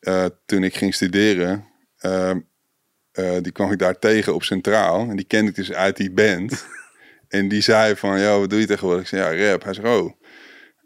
[0.00, 1.66] uh, toen ik ging studeren,
[2.00, 2.30] uh,
[3.12, 5.08] uh, die kwam ik daar tegen op Centraal.
[5.08, 6.66] En die kende ik dus uit die band.
[7.36, 9.02] En die zei van, ja, wat doe je tegenwoordig?
[9.02, 9.64] Ik zei, ja, rap.
[9.64, 10.12] Hij zei, oh,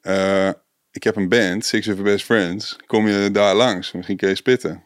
[0.03, 0.51] uh,
[0.91, 2.77] ik heb een band, Six of Best Friends.
[2.87, 3.93] Kom je daar langs?
[3.93, 4.83] Misschien kun je spitten.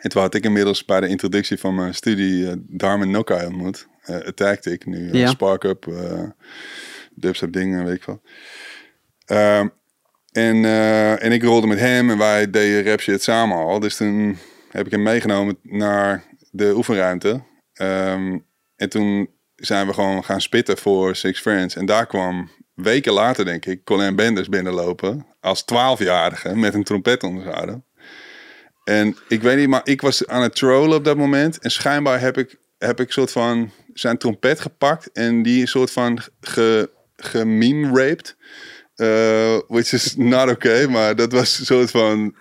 [0.00, 3.86] En toen had ik inmiddels bij de introductie van mijn studie uh, Darman Nokai ontmoet.
[4.06, 5.28] Uh, Attacked ik nu, ja.
[5.28, 6.22] Spark Up, uh,
[7.14, 8.22] dubstep dingen, weet ik wel.
[9.26, 9.58] Uh,
[10.32, 10.64] en,
[11.20, 13.80] en ik rolde met hem en wij deden rap shit samen al.
[13.80, 14.38] Dus toen
[14.70, 17.42] heb ik hem meegenomen naar de oefenruimte.
[17.80, 18.44] Um,
[18.76, 21.76] en toen zijn we gewoon gaan spitten voor Six Friends.
[21.76, 25.26] En daar kwam weken later, denk ik, Colin Benders binnenlopen.
[25.40, 27.84] Als twaalfjarige met een trompet onder zijn arm.
[28.84, 31.58] En ik weet niet, maar ik was aan het trollen op dat moment.
[31.58, 35.12] En schijnbaar heb ik, heb ik soort van zijn trompet gepakt.
[35.12, 38.36] En die een soort van ge, gememe-raped.
[38.96, 42.34] Uh, which is not okay, maar dat was een soort van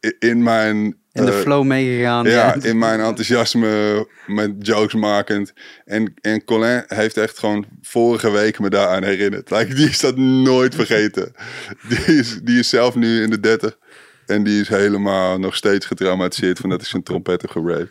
[0.00, 2.26] uh, in mijn in de uh, flow meegegaan.
[2.26, 5.52] Ja, in mijn enthousiasme met jokes makend.
[5.84, 9.50] En, en Colin heeft echt gewoon vorige week me daaraan herinnerd.
[9.50, 11.32] Like, die is dat nooit vergeten.
[11.88, 13.78] Die is, die is zelf nu in de 30.
[14.26, 17.88] En die is helemaal nog steeds getraumatiseerd van dat ik zijn trompet heb.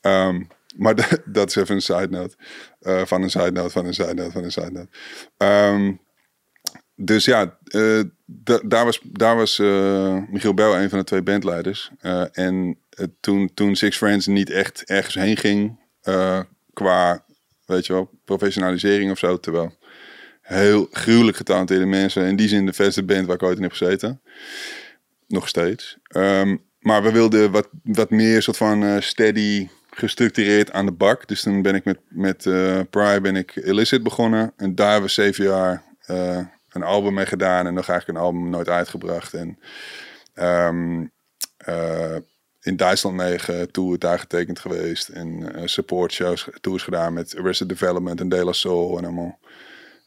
[0.00, 2.36] Um, maar dat is even een side note.
[2.80, 4.88] Uh, van een side note, van een side note, van een side note.
[5.72, 6.00] Um,
[6.96, 11.22] dus ja, eh, da- daar was, daar was eh, Michiel Bel een van de twee
[11.22, 11.90] bandleiders.
[12.00, 12.78] Eh, en
[13.20, 15.82] toen, toen Six Friends niet echt ergens heen ging
[16.72, 17.24] qua,
[17.66, 19.40] weet je wel, professionalisering of zo.
[19.40, 19.76] Terwijl
[20.40, 22.26] heel gruwelijk getalenteerde mensen.
[22.26, 24.20] In die zin de beste band waar ik ooit in heb gezeten.
[25.28, 25.96] Nog steeds.
[26.06, 31.28] Ehm, maar we wilden wat, wat meer soort van steady gestructureerd aan de bak.
[31.28, 32.42] Dus toen ben ik met, met
[32.90, 34.52] Pry ben ik Illicit begonnen.
[34.56, 35.82] En daar hebben we zeven jaar
[36.74, 37.66] een album mee gedaan.
[37.66, 39.34] En nog eigenlijk een album nooit uitgebracht.
[39.34, 39.58] En
[40.34, 41.06] ehm,
[41.56, 42.16] eh,
[42.60, 45.08] in Duitsland mee getoerd, daar getekend geweest.
[45.08, 48.98] En eh, support shows, tours gedaan met Arrested Development en De La Soul.
[48.98, 49.38] En allemaal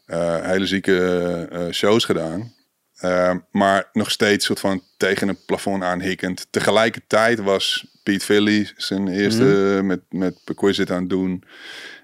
[0.06, 2.56] eh, hele zieke shows gedaan.
[3.04, 6.48] Uh, maar nog steeds soort van tegen het plafond aanhikkend.
[6.50, 9.86] Tegelijkertijd was Pete Philly zijn eerste Mhm.
[9.86, 11.44] met, met Perquisite aan het doen.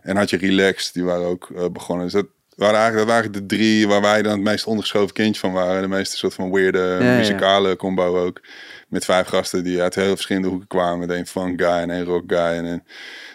[0.02, 2.06] En had je Relaxed, die waren ook begonnen.
[2.06, 5.40] Dus dat waren eigenlijk, dat waren de drie waar wij dan het meest ondergeschoven kindje
[5.40, 5.82] van waren.
[5.82, 7.16] De meeste soort van weirde ja.
[7.16, 8.42] muzikale combo ook.
[8.88, 11.00] Met vijf gasten die uit heel verschillende hoeken kwamen.
[11.00, 12.84] Met een funk guy en een rock guy en een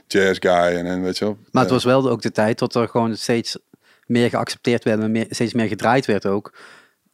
[0.06, 0.76] jazz guy.
[0.76, 1.38] En, en weet je wel.
[1.50, 3.58] Maar het Eh, was wel ook de tijd dat er gewoon steeds
[4.06, 6.54] meer geaccepteerd werd en meer, steeds meer gedraaid werd ook.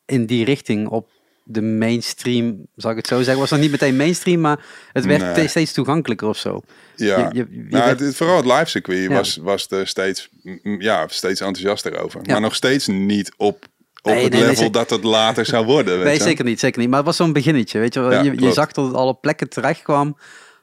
[0.06, 1.08] In die richting op
[1.44, 3.38] de mainstream, zal ik het zo zeggen.
[3.38, 5.48] Was nog niet meteen mainstream, maar het werd Nee.
[5.48, 6.60] steeds toegankelijker of zo.
[6.96, 9.08] Ja, Je- je- je nou, werd- het, vooral het live circuit Ja.
[9.08, 10.28] was, was er steeds,
[10.78, 12.20] ja, steeds enthousiaster over.
[12.22, 12.32] Ja.
[12.32, 13.64] Maar nog steeds niet op,
[14.02, 15.96] op Nee, het nee, level dat het later zou worden.
[15.96, 16.88] Weet Nee, zeker niet, zeker niet.
[16.88, 18.12] Maar het was zo'n beginnetje, weet je wel.
[18.24, 20.16] Ja, je, zag dat het alle plekken terecht kwam.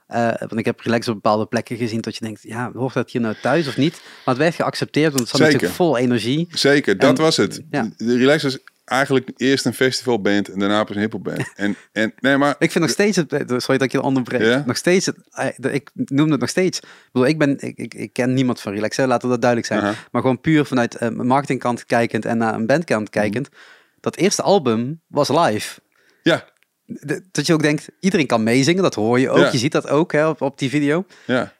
[0.07, 3.11] Eh, want ik heb relax op bepaalde plekken gezien dat je denkt, ja, hoort dat
[3.11, 3.91] hier nou thuis of niet?
[3.93, 5.53] Maar het werd geaccepteerd, want het zat Zeker.
[5.53, 6.47] natuurlijk vol energie.
[6.49, 7.61] Zeker, dat En- was het.
[7.69, 7.89] ja.
[7.97, 8.57] De Relax was
[8.91, 11.51] eigenlijk eerst een festivalband en daarna pas een hiphopband.
[11.55, 14.63] En, en nee, maar Ik vind nog steeds het, sorry dat ik je onderbreek, Ja?
[14.65, 16.79] nog steeds het, eh, ik noem het nog steeds.
[16.79, 19.41] Ik bedoel, ik ben, ik, ik, ik ken niemand van Relax, hè, laten we dat
[19.41, 19.95] duidelijk zijn.
[20.11, 23.49] Maar gewoon puur vanuit een marketingkant kijkend en naar een bandkant kijkend.
[23.99, 25.79] Dat eerste album was live.
[26.23, 26.45] ja,
[26.85, 29.37] De- dat je ook denkt, iedereen kan meezingen, dat hoor je ook.
[29.37, 29.51] Ja.
[29.51, 31.05] Je ziet dat ook hè, op, op die video.
[31.25, 31.53] ja,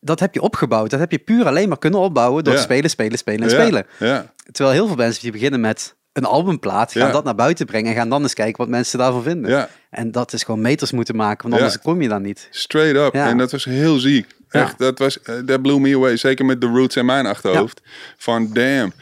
[0.00, 0.90] Dat heb je opgebouwd.
[0.90, 2.60] Dat heb je puur alleen maar kunnen opbouwen door Ja.
[2.60, 3.86] spelen, spelen, spelen en ja, spelen.
[3.98, 7.12] Ja, Terwijl heel veel mensen die beginnen met een albumplaat, gaan Ja.
[7.12, 9.50] dat naar buiten brengen en gaan dan eens kijken wat mensen daarvan vinden.
[9.50, 11.60] ja, En dat is gewoon meters moeten maken, want Ja.
[11.60, 12.48] anders kom je daar niet.
[12.50, 13.14] straight up.
[13.14, 14.26] En dat was heel ziek.
[14.50, 16.16] Echt, dat was, eh, dat blew me away.
[16.16, 17.80] Zeker met de roots in mijn achterhoofd.
[18.16, 18.92] Van damn.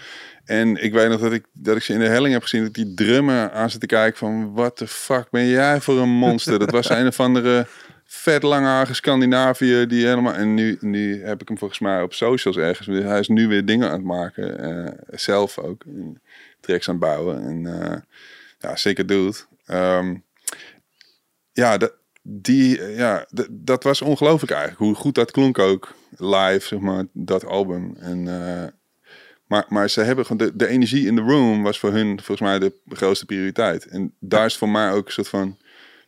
[0.45, 2.63] En ik weet nog dat ik, dat ik ze in de helling heb gezien.
[2.63, 4.53] Dat die drummer aan zit te kijken van...
[4.55, 6.59] What the fuck ben jij voor een monster?
[6.59, 7.67] dat was een of andere
[8.05, 9.87] vet langharige Scandinavië.
[9.87, 10.35] Die helemaal...
[10.35, 12.87] En nu, nu heb ik hem volgens mij op socials ergens.
[12.87, 14.59] Hij is nu weer dingen aan het maken.
[14.87, 15.83] eh, zelf ook.
[16.65, 17.43] Tracks aan het bouwen.
[17.43, 17.99] En eh,
[18.59, 19.47] ja, zeker doet.
[19.67, 20.17] Ehm,
[21.53, 24.81] ja, dat, die, eh, ja dat, dat was ongelooflijk eigenlijk.
[24.81, 27.97] Hoe goed dat klonk ook live, zeg maar, dat album.
[27.99, 28.69] En, eh,
[29.47, 32.49] maar, maar ze hebben gewoon de, de energie in de room was voor hun volgens
[32.49, 33.87] mij de grootste prioriteit.
[33.87, 35.59] En daar is voor mij ook een soort van.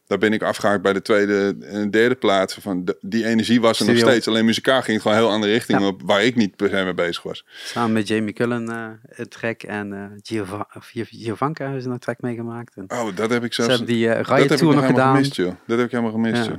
[0.06, 2.54] Daar ben ik afgehaakt bij de tweede en derde plaats.
[2.60, 4.28] Van de- die energie was er nog steeds.
[4.28, 5.86] Alleen muzikaal ging het gewoon heel andere richting Ja.
[5.86, 6.00] op.
[6.04, 7.44] Waar ik niet per se mee bezig was.
[7.64, 12.20] Samen met Jamie Cullen eh het track en Giova- Gio- Giovanka hebben ze een track
[12.20, 12.74] meegemaakt.
[12.76, 13.76] En Oh, dat heb ik ze zelfs.
[13.78, 15.14] hebben die eh dat Riot heb ik Tour nog gedaan.
[15.14, 15.52] gemist, joh.
[15.66, 16.50] Dat heb ik helemaal gemist, Ja.
[16.50, 16.58] joh.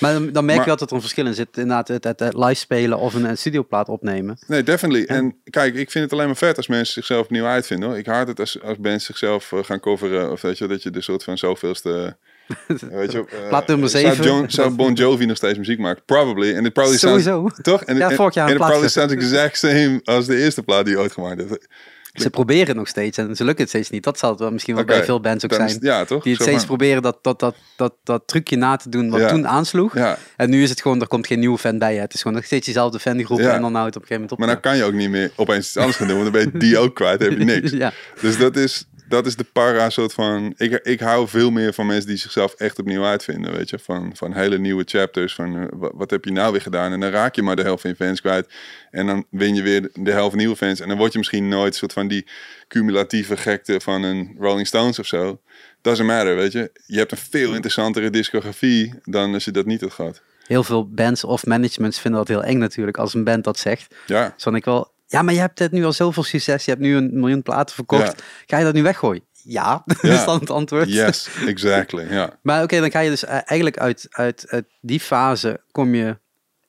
[0.00, 1.56] Maar dan, dan merk Maar- je altijd dat er een verschil in zit.
[1.56, 4.38] Inderdaad, het, het, het live spelen of een, een studioplaat opnemen.
[4.46, 5.04] Nee, definitely.
[5.06, 7.88] En kijk, ik vind het alleen maar vet als mensen zichzelf opnieuw uitvinden.
[7.88, 7.98] Hoor.
[7.98, 10.30] Ik haat het als, als bands zichzelf gaan coveren.
[10.30, 12.16] Of weet je, dat je de soort van zoveelste...
[12.90, 14.24] Weet je, uh, Plaat nummer Zou, zeven.
[14.24, 16.02] John, zou Bon Jovi nog steeds muziek maken?
[16.06, 16.54] Probably.
[16.54, 17.24] En it probably sounds...
[17.24, 17.62] Sowieso.
[17.62, 17.82] Toch?
[17.82, 20.62] En Ja, en- vorig jaar En een it probably sounds exact same als de eerste
[20.62, 21.66] plaat die ooit gemaakt heeft.
[22.12, 24.04] Ze proberen het nog steeds en ze lukt het steeds niet.
[24.04, 25.68] Dat zal het wel misschien wel bij veel bands ook zijn.
[25.68, 26.22] is- ja, toch?
[26.22, 29.28] Die het steeds proberen dat, dat, dat, dat, dat trucje na te doen wat Ja.
[29.28, 29.94] toen aansloeg.
[29.94, 31.94] Ja, En nu is het gewoon, er komt geen nieuwe fan bij.
[31.94, 32.00] Hè.
[32.00, 33.54] Het is gewoon nog steeds dezelfde fangroep Ja.
[33.54, 34.38] en dan houdt het op een gegeven moment op.
[34.38, 36.18] maar dan kan je ook niet meer opeens iets anders gaan doen.
[36.22, 37.20] Want dan ben je die ook kwijt.
[37.20, 37.92] Dan heb je niks.
[38.20, 40.54] Dus dat is, dat is de para soort van...
[40.56, 43.78] Ik, ik hou veel meer van mensen die zichzelf echt opnieuw uitvinden, weet je.
[43.78, 46.92] Van, van hele nieuwe chapters, van eh, wat, wat heb je nou weer gedaan?
[46.92, 48.48] En dan raak je maar de helft van je fans kwijt.
[48.90, 50.80] En dan win je weer de helft nieuwe fans.
[50.80, 52.26] En dan word je misschien nooit soort van die
[52.68, 55.40] cumulatieve gekte van een Rolling Stones of zo.
[55.80, 56.70] Doesn't matter, weet je.
[56.86, 60.22] Je hebt een veel interessantere discografie dan als je dat niet had gehad.
[60.46, 63.94] Heel veel bands of managements vinden dat heel eng natuurlijk als een band dat zegt.
[64.06, 66.64] Ja, Dus dan ik wel, ja, maar je hebt het nu al zoveel succes.
[66.64, 68.18] Je hebt nu een miljoen platen verkocht.
[68.18, 68.24] Ja.
[68.46, 69.24] Ga je dat nu weggooien?
[69.42, 70.12] Ja, Ja.
[70.12, 70.92] is dan het antwoord.
[70.92, 72.38] yes, exactly, ja.
[72.42, 76.18] Maar oké, dan ga je dus eh, eigenlijk uit, uit, uit die fase kom je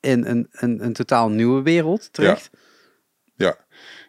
[0.00, 2.50] in een, een, een totaal nieuwe wereld terecht.
[3.36, 3.56] Ja,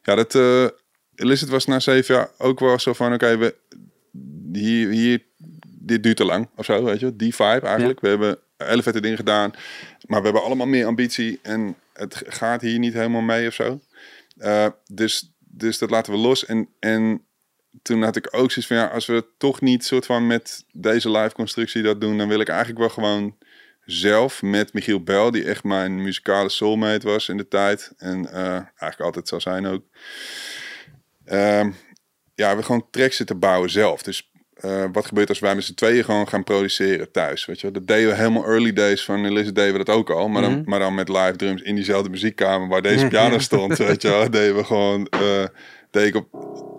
[0.03, 0.67] ja dat uh,
[1.15, 3.55] Illicit was na zeven jaar ook wel zo van, oké, we
[4.51, 5.23] hier, hier,
[5.63, 7.99] dit duurt te lang of zo, weet je, die vibe eigenlijk.
[7.99, 9.51] We hebben vette dingen gedaan,
[10.05, 13.79] maar we hebben allemaal meer ambitie en het gaat hier niet helemaal mee of zo.
[14.37, 17.25] Uh, dus, dus dat laten we los en, en
[17.81, 21.11] toen had ik ook zoiets van, ja, als we toch niet soort van met deze
[21.11, 23.37] live constructie dat doen, dan wil ik eigenlijk wel gewoon
[23.85, 27.93] zelf met Michiel Bel, die echt mijn muzikale soulmate was in de tijd.
[27.97, 29.83] En uh, eigenlijk altijd zal zijn ook.
[31.25, 31.67] Uh,
[32.35, 34.03] ja, we gewoon tracks zitten bouwen zelf.
[34.03, 34.31] Dus
[34.65, 37.45] uh, wat gebeurt als wij met z'n tweeën gewoon gaan produceren thuis?
[37.45, 40.27] Weet je, dat deden we helemaal early days van Elise deden we dat ook al,
[40.27, 40.69] maar, dan, Mhm.
[40.69, 43.77] maar dan met live drums in diezelfde muziekkamer waar deze piano stond.
[43.77, 45.07] weet je, wel, deden we gewoon.
[45.09, 45.43] eh
[45.91, 46.27] deed ik op,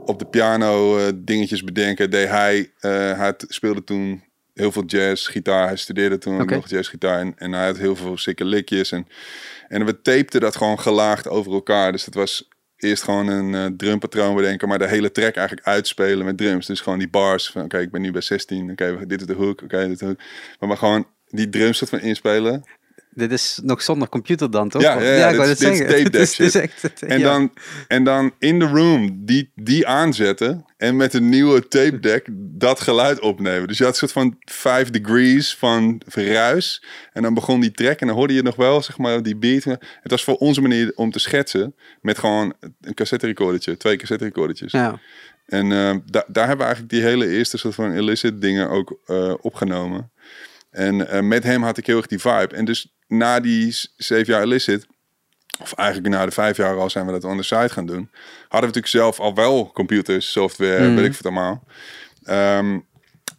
[0.09, 2.11] op de piano eh, dingetjes bedenken.
[2.11, 4.23] Deed hij, eh, hij speelde toen
[4.55, 5.67] heel veel jazz, gitaar.
[5.67, 9.07] Hij studeerde toen nog jazzgitaar en, en hij had heel veel sikke likjes en
[9.69, 11.93] en we tapten dat gewoon gelaagd over elkaar.
[11.93, 16.25] Dus het was eerst gewoon een eh, drumpatroon bedenken, maar de hele track eigenlijk uitspelen
[16.25, 16.67] met drums.
[16.67, 19.35] Dus gewoon die bars van, oké, ik ben nu bij 16, oké, dit is de
[19.35, 20.19] hook, oké, dit is de hook.
[20.59, 22.65] Maar, maar gewoon die drums soort van inspelen.
[23.17, 24.83] Dit is nog zonder computer dan, toch?
[24.83, 26.13] Ja, ja, ja, ik dit tape deck
[26.55, 27.25] echt- En, ja.
[27.33, 27.53] dan,
[27.89, 32.81] en dan in de room die, die aanzetten en met een nieuwe tape deck dat
[32.81, 33.69] geluid opnemen.
[33.69, 36.85] Dus je had een soort van 5 degrees van ruis.
[37.13, 39.65] En dan begon die track en dan hoorde je nog wel, zeg maar, die beat.
[39.65, 44.25] Het was voor onze manier om te schetsen met gewoon een cassette recordertje, twee cassette
[44.25, 44.73] recordertjes.
[44.73, 45.01] Ja.
[45.47, 48.99] En eh, da- daar hebben we eigenlijk die hele eerste soort van illicit dingen ook
[49.07, 50.11] eh, opgenomen.
[50.71, 52.55] En eh, met hem had ik heel erg die vibe.
[52.55, 54.87] En dus na die zeven jaar illicit,
[55.61, 58.11] of eigenlijk na de vijf jaar al zijn we dat on the side gaan doen,
[58.49, 60.95] hadden we natuurlijk zelf al wel computers, software, Mhm.
[60.95, 61.65] weet ik wat allemaal.
[62.25, 62.79] Ehm,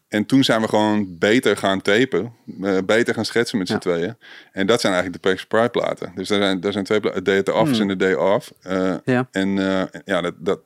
[0.08, 3.80] en toen zijn we gewoon beter gaan tapen, eh, beter gaan schetsen met z'n Ja.
[3.80, 4.18] tweeën.
[4.52, 6.12] En dat zijn eigenlijk de Pax Pride platen.
[6.16, 8.52] Dus daar zijn, daar zijn twee platen, Day at the Office en A Day Off.
[8.62, 9.28] Eh, Ja.
[9.32, 10.60] En eh, ja, dat, dat,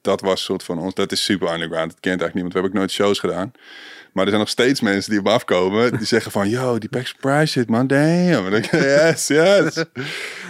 [0.00, 0.94] dat was soort van ons.
[0.94, 1.90] Dat is super underground.
[1.90, 2.52] Dat kent eigenlijk niemand.
[2.54, 3.52] We hebben ook nooit shows gedaan.
[4.16, 5.96] Maar er zijn nog steeds mensen die op me afkomen.
[5.96, 7.86] Die zeggen van, yo, die Pax Price shit, man.
[7.86, 8.46] Damn.
[8.46, 9.84] En ik, yes, yes.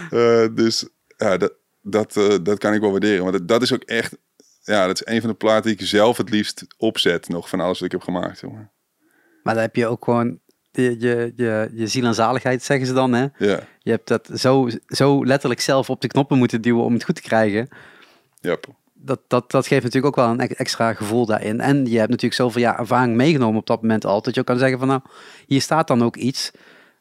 [0.09, 0.87] Eh, dus
[1.17, 3.23] ja, dat, dat, eh, dat kan ik wel waarderen.
[3.23, 4.17] Want dat, dat is ook echt...
[4.61, 7.29] Ja, dat is een van de platen die ik zelf het liefst opzet.
[7.29, 8.37] Nog van alles wat ik heb gemaakt.
[8.37, 8.71] Zeg maar.
[9.43, 10.39] Maar dan heb je ook gewoon
[10.71, 13.13] je, je, je, je ziel en zaligheid, zeggen ze dan.
[13.13, 13.25] Hè?
[13.37, 17.03] Ja, Je hebt dat zo, zo letterlijk zelf op de knoppen moeten duwen om het
[17.03, 17.67] goed te krijgen.
[18.39, 18.57] ja.
[18.99, 21.59] Dat, dat, dat geeft natuurlijk ook wel een ex- extra gevoel daarin.
[21.61, 24.21] En je hebt natuurlijk zoveel jaar ervaring meegenomen op dat moment al.
[24.21, 25.01] Dat je ook kan zeggen van nou,
[25.47, 26.51] hier staat dan ook iets.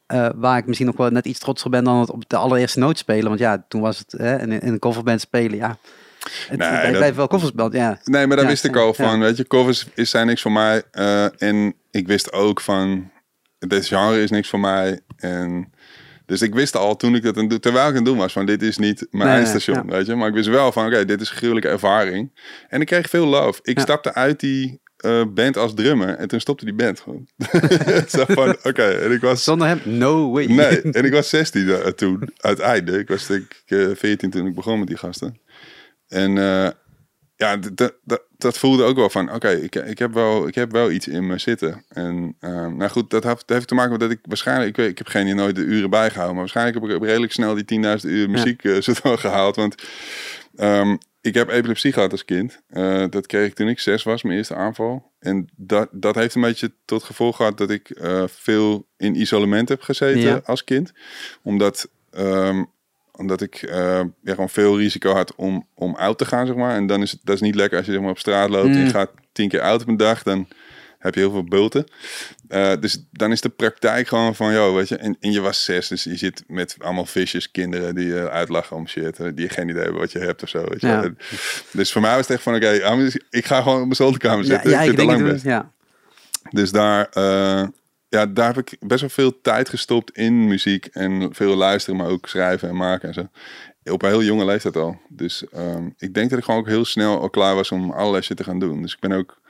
[0.06, 2.78] eh, waar ik misschien nog wel net iets trotser ben dan het op de allereerste
[2.78, 3.28] noot spelen.
[3.28, 5.76] Want ja, toen was het hè, in, in een coverband spelen, ja.
[6.48, 7.98] Het, Nee, dat- wel covers ja.
[8.04, 8.92] Nee, maar daar Ja, wist ik ja, al ja.
[8.92, 9.20] van.
[9.20, 10.82] Weet je, covers is, zijn niks voor mij.
[10.90, 13.10] Eh, en ik wist ook van,
[13.58, 15.00] dit genre is niks voor mij.
[15.16, 15.72] En
[16.26, 18.32] dus ik wist al toen ik dat aan doen, terwijl ik aan het doen was,
[18.32, 19.84] van dit is niet mijn Nee, eindstation, ja.
[19.96, 20.14] weet je.
[20.14, 22.40] Maar ik wist wel van, oké, dit is een gruwelijke ervaring.
[22.68, 23.60] En ik kreeg veel love.
[23.62, 23.82] Ik Ja.
[23.82, 27.28] stapte uit die eh, band als drummer en toen stopte die band gewoon.
[28.08, 29.44] Zo van, oké, en ik was...
[29.44, 30.44] Zonder hem, no way.
[30.46, 33.02] Nee, en ik was 16 eh, toen, uiteindelijk.
[33.02, 35.40] Ik was denk ik eh, 14 toen ik begon met die gasten.
[36.08, 36.32] En
[37.36, 37.58] ja,
[38.38, 41.26] dat voelde ook wel van, oké, ik, ik, heb wel, ik heb wel iets in
[41.26, 41.84] me zitten.
[41.88, 44.76] En eh, nou goed, dat heeft, dat heeft te maken met dat ik waarschijnlijk, ik,
[44.76, 47.80] weet, ik heb geen nooit de uren bijgehouden, maar waarschijnlijk heb ik redelijk snel die
[48.00, 49.56] 10.000 uur muziek eh soort van gehaald.
[49.56, 49.74] Want
[50.56, 52.62] ehm, ik heb epilepsie gehad als kind.
[52.68, 55.12] Eh, dat kreeg ik toen ik zes was, mijn eerste aanval.
[55.18, 59.68] En dat, dat heeft een beetje tot gevolg gehad dat ik eh, veel in isolement
[59.68, 60.40] heb gezeten Ja.
[60.44, 60.92] als kind.
[61.42, 62.64] Omdat, ehm,
[63.16, 66.74] omdat ik eh, ja, gewoon veel risico had om, om oud te gaan, zeg maar.
[66.74, 68.68] En dan is het dat is niet lekker als je zeg maar, op straat loopt
[68.68, 68.84] en Mm.
[68.84, 70.22] je gaat tien keer oud op een dag.
[70.22, 70.48] Dan
[70.98, 71.84] heb je heel veel bulten.
[72.48, 75.64] Eh, dus dan is de praktijk gewoon van, joh, weet je, en, en je was
[75.64, 79.48] zes, dus je zit met allemaal visjes, kinderen die je uitlachen om shit, eh, die
[79.48, 80.86] geen idee hebben wat je hebt of zo, weet je.
[80.86, 81.10] Ja.
[81.72, 84.44] Dus voor mij was het echt van, oké, ah, ik ga gewoon op mijn zolderkamer
[84.44, 84.70] Ja, zitten.
[84.70, 85.72] ja, ik ik het denk het, ja.
[86.50, 87.62] Dus daar, eh,
[88.08, 92.08] ja, daar heb ik best wel veel tijd gestopt in muziek en veel luisteren, maar
[92.08, 93.28] ook schrijven en maken en zo.
[93.92, 95.00] Op een heel jonge leeftijd al.
[95.08, 98.22] Dus ehm, ik denk dat ik gewoon ook heel snel al klaar was om allerlei
[98.22, 98.82] shit te gaan doen.
[98.82, 99.40] Dus ik ben ook,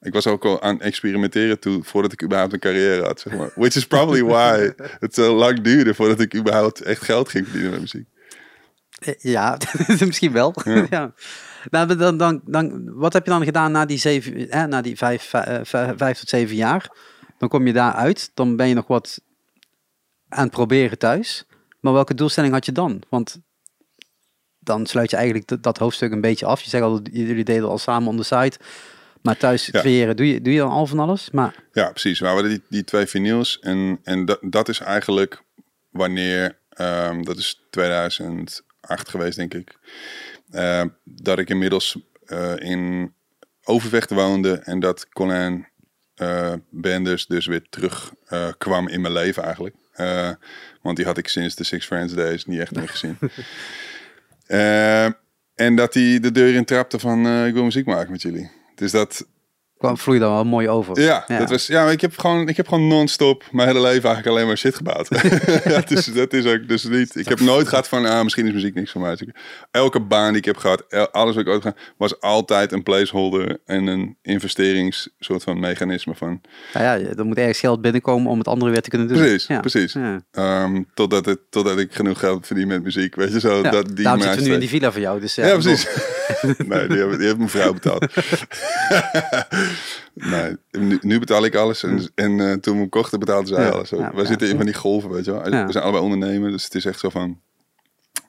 [0.00, 3.36] ik was ook al aan het experimenteren toen, voordat ik überhaupt een carrière had, zeg
[3.36, 3.50] maar.
[3.54, 4.70] Which is probably why
[5.04, 8.06] het zo lang duurde voordat ik überhaupt echt geld ging verdienen met muziek.
[8.98, 9.58] Eh, Ja,
[10.06, 10.54] misschien wel.
[10.64, 10.86] Ja.
[10.90, 11.12] Ja.
[11.70, 14.96] Nou, dan, dan, dan, wat heb je dan gedaan na die, zeven, hè, na die
[14.96, 16.90] vijf, vijf, vijf, vijf tot zeven jaar?
[17.42, 19.20] Dan kom je daar uit, dan ben je nog wat
[20.28, 21.44] aan het proberen thuis.
[21.80, 23.02] Maar welke doelstelling had je dan?
[23.08, 23.40] Want
[24.58, 26.60] dan sluit je eigenlijk dat, dat hoofdstuk een beetje af.
[26.60, 28.58] Je zegt al, jullie deden al samen on the site.
[29.22, 29.80] Maar thuis Ja.
[29.80, 31.30] creëren, doe je, doe je dan al van alles?
[31.30, 32.20] Maar Ja, precies.
[32.20, 33.58] We hadden die, die twee vinyls.
[33.58, 35.42] En, en dat, dat is eigenlijk
[35.90, 39.78] wanneer, ehm, dat is 2008 geweest, denk ik.
[40.50, 43.12] eh, dat ik inmiddels eh, in
[43.64, 44.52] Overvecht woonde.
[44.54, 45.66] En dat Colin
[46.22, 49.74] eh Benders dus weer terug eh, kwam in mijn leven eigenlijk.
[49.92, 50.30] Eh,
[50.82, 53.18] want die had ik sinds de Six Friends Days niet echt meer gezien.
[55.54, 58.50] En dat hij de deur in trapte van, ik wil muziek maken met jullie.
[58.74, 59.26] Dus dat,
[59.82, 61.00] kwam vloeide dan wel mooi over.
[61.00, 64.26] ja, Dat was, ja ik heb gewoon, ik heb gewoon non-stop mijn hele leven eigenlijk
[64.26, 65.08] alleen maar shit gebouwd.
[65.64, 67.16] ja, dus dat is ook dus niet.
[67.16, 69.16] Ik heb nooit gehad van, ah, misschien is muziek niks voor mij.
[69.16, 69.28] Dus
[69.70, 73.58] elke baan die ik heb gehad, alles wat ik ooit gedaan, was altijd een placeholder
[73.64, 76.40] en een investerings soort van mechanisme van.
[76.74, 79.16] Nou ja, er moet ergens geld binnenkomen om het andere weer te kunnen doen.
[79.16, 79.60] Precies, ja.
[79.60, 79.96] precies.
[80.30, 83.62] Ehm, totdat, het, totdat ik genoeg geld verdien met muziek, weet je zo.
[83.62, 85.20] Dat, die Daarom zitten we nu in die villa voor jou.
[85.20, 85.86] Dus, Ja, precies.
[86.68, 88.06] nee, die heeft, die heeft mijn vrouw betaald.
[90.32, 91.82] nee, nu, nu betaal ik alles.
[91.82, 93.90] En, en eh, toen we hem kochten betaalde zij Ja, alles.
[93.90, 94.26] ja, we ja.
[94.26, 95.42] zitten in van die golven, weet je wel.
[95.42, 97.40] We zijn allebei ondernemer, dus het is echt zo van...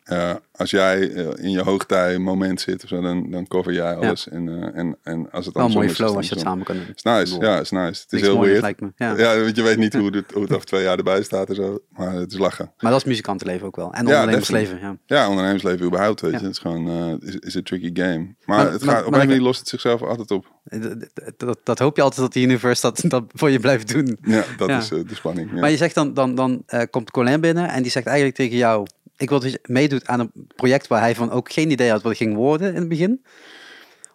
[0.04, 3.95] eh, als jij eh, in je hoogtij moment zit of zo, dan, dan cover jij
[3.95, 4.30] alles.
[4.30, 6.66] En, eh, en, en als het Wel een mooie flow is als je het samen
[6.66, 6.86] kan doen.
[6.95, 7.86] Is nice, ja, het is nice.
[7.88, 8.62] Het is niks heel weird.
[8.62, 8.91] lijkt me.
[8.95, 9.18] Ja.
[9.18, 11.56] Ja, want je weet niet hoe het, hoe het over twee jaar erbij staat en
[11.56, 11.80] zo.
[11.89, 12.72] Maar het is lachen.
[12.78, 13.93] Maar dat is muzikantenleven ook wel.
[13.93, 14.80] En Ja, ondernemersleven.
[14.80, 14.97] Ja.
[15.06, 16.38] Ja, ondernemersleven überhaupt, weet je.
[16.38, 16.43] Ja.
[16.43, 18.36] Het is gewoon is, is een tricky game.
[18.45, 20.51] Maar, Maar- het maar- gaat, op een manier lost het zichzelf altijd op.
[20.64, 21.06] Dat,
[21.38, 24.18] dat, dat hoop je altijd dat de universe dat, dat voor je blijft doen.
[24.22, 24.78] Ja, dat Ja.
[24.78, 25.51] is de spanning.
[25.54, 25.60] Ja.
[25.60, 28.86] Maar je zegt dan, dan, dan komt Colin binnen en die zegt eigenlijk tegen jou...
[29.18, 32.01] Ik wil dat je meedoet aan een project waar hij van ook geen idee had
[32.01, 33.26] wat het ging worden in het begin.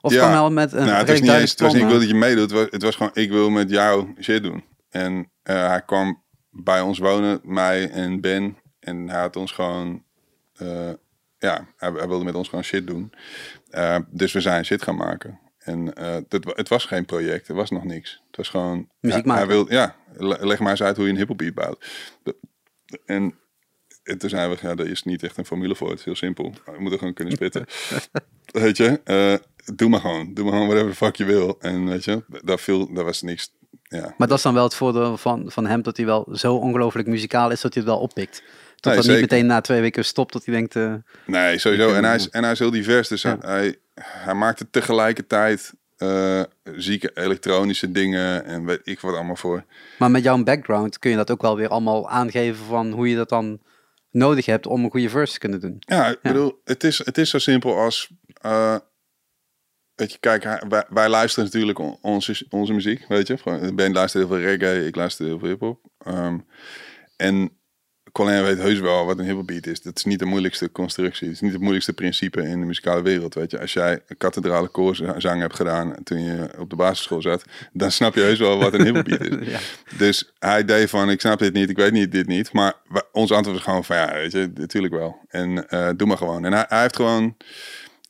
[0.01, 0.19] Of Ja.
[0.19, 1.99] kwam hij al met een nou, het was niet eens, het was niet, ik wil
[1.99, 2.51] duidelijk dat je meedoet.
[2.51, 4.65] Het was, het was gewoon, ik wil met jou shit doen.
[4.91, 8.57] En eh, hij kwam bij ons wonen, mij en Ben.
[8.81, 10.03] En hij had ons gewoon,
[10.57, 10.91] eh,
[11.39, 13.13] ja, hij, hij wilde met ons gewoon shit doen.
[13.71, 15.39] Eh, dus we zijn shit gaan maken.
[15.59, 18.23] En eh, dat, het was geen project, er was nog niks.
[18.27, 18.89] Het was gewoon...
[19.01, 19.49] Muziek ja, hij maken.
[19.49, 21.87] wil, ja, le- leg maar eens uit hoe je een hiphopbeat bouwt.
[23.07, 23.35] En,
[24.09, 25.91] en toen zijn we, ja, daar is niet echt een formule voor.
[25.91, 26.53] Het is heel simpel.
[26.65, 27.65] We moeten gewoon kunnen spitten.
[28.53, 29.35] weet je, eh,
[29.77, 30.35] doe maar gewoon.
[30.35, 31.57] Doe maar gewoon whatever the fuck je wil.
[31.61, 33.57] En weet je, daar, viel, daar was niks...
[33.83, 36.55] Ja, Maar dat is dan wel het voordeel van, van hem, dat hij wel zo
[36.55, 38.43] ongelooflijk muzikaal is, dat hij het wel oppikt.
[38.75, 39.21] Tot Nee, dat zeker.
[39.21, 40.77] niet meteen na twee weken stopt, dat hij denkt...
[40.77, 40.95] eh,
[41.27, 41.95] Nee, sowieso.
[41.95, 43.09] En hij is, en hij is heel divers.
[43.09, 43.37] Dus Ja.
[43.41, 46.43] hij, hij maakte tegelijkertijd eh,
[46.77, 49.65] zieke elektronische dingen en weet ik wat allemaal voor.
[49.99, 53.17] Maar met jouw background kun je dat ook wel weer allemaal aangeven van hoe je
[53.17, 53.59] dat dan
[54.11, 55.77] nodig hebt om een goede verse te kunnen doen.
[55.79, 58.11] Ja, ik bedoel, het is, het is zo simpel als...
[58.41, 58.77] eh,
[59.95, 63.39] weet je, kijk, wij, wij luisteren natuurlijk on- onze, onze muziek, weet je.
[63.39, 65.81] Gewoon, Ben luistert heel veel reggae, ik luister heel veel hiphop.
[65.99, 66.39] Ehm
[67.17, 67.58] en
[68.19, 69.83] Colin weet heus wel wat een hiphopbeat is.
[69.83, 71.27] Dat is niet de moeilijkste constructie.
[71.27, 73.61] Het is niet het moeilijkste principe in de muzikale wereld, weet je.
[73.61, 78.15] Als jij een kathedrale koorzang hebt gedaan toen je op de basisschool zat, dan snap
[78.15, 79.47] je heus wel wat een hiphopbeat is.
[79.49, 79.59] Ja.
[79.97, 82.53] Dus hij deed van, ik snap dit niet, ik weet niet dit niet.
[82.53, 82.75] Maar
[83.13, 85.25] ons antwoord was gewoon van, ja, weet je, natuurlijk wel.
[85.29, 86.45] En eh, doe maar gewoon.
[86.45, 87.37] En hij, hij heeft gewoon,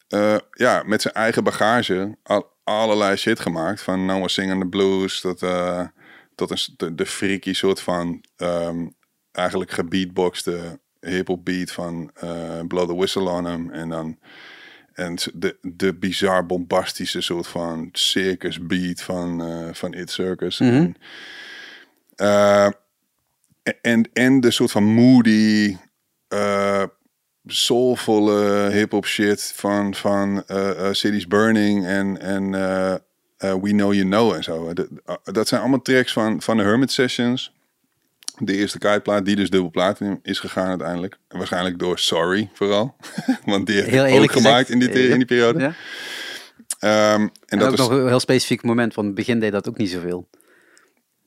[0.09, 3.83] eh, ja, met zijn eigen bagage al, allerlei shit gemaakt.
[3.83, 5.87] Van Noah Singing the Blues tot, eh,
[6.35, 8.87] tot een, de freaky soort van, ehm,
[9.39, 13.71] eigenlijk gebeatboxte hip-hop beat van eh, Blow the Whistle on Him.
[13.71, 14.19] En dan...
[14.93, 20.59] En de, de bizar bombastische soort van circus beat van, eh, van It Circus.
[20.59, 20.73] Mhm.
[20.73, 20.97] En,
[22.17, 22.69] eh,
[23.81, 25.77] en, en de soort van moody,
[27.47, 30.45] soulvolle hip-hop shit van, van
[30.93, 32.55] Cities Burning en, en
[33.39, 34.69] We Know You Know en zo.
[34.69, 37.53] Eh, dat zijn allemaal tracks van, van de Hermit Sessions.
[38.41, 41.19] De eerste kiteplaat, die dus dubbel platinum is gegaan uiteindelijk.
[41.29, 42.97] Waarschijnlijk door Sorry vooral.
[43.45, 45.11] Want die heeft Heel ook gemaakt in die, ja.
[45.13, 45.59] in die periode.
[45.61, 45.75] Ja?
[46.79, 49.41] Ehm, en, En, dat ook was, nog een heel specifiek moment, want in het begin
[49.41, 50.29] deed dat ook niet zoveel.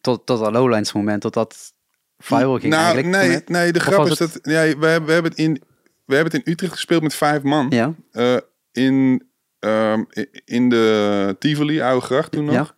[0.01, 1.74] Tot, tot dat Lowlands moment, tot dat
[2.18, 3.07] viral ging nou, eigenlijk.
[3.28, 5.62] nee, nee, de Of grap is het- dat ja, we, hebben, we, hebben het in,
[6.05, 7.68] we hebben het in Utrecht gespeeld met vijf man.
[7.70, 8.38] Ja, Eh,
[8.72, 9.28] in,
[9.59, 10.03] ehm,
[10.45, 12.76] in de Tivoli, Oude Gracht toen nog.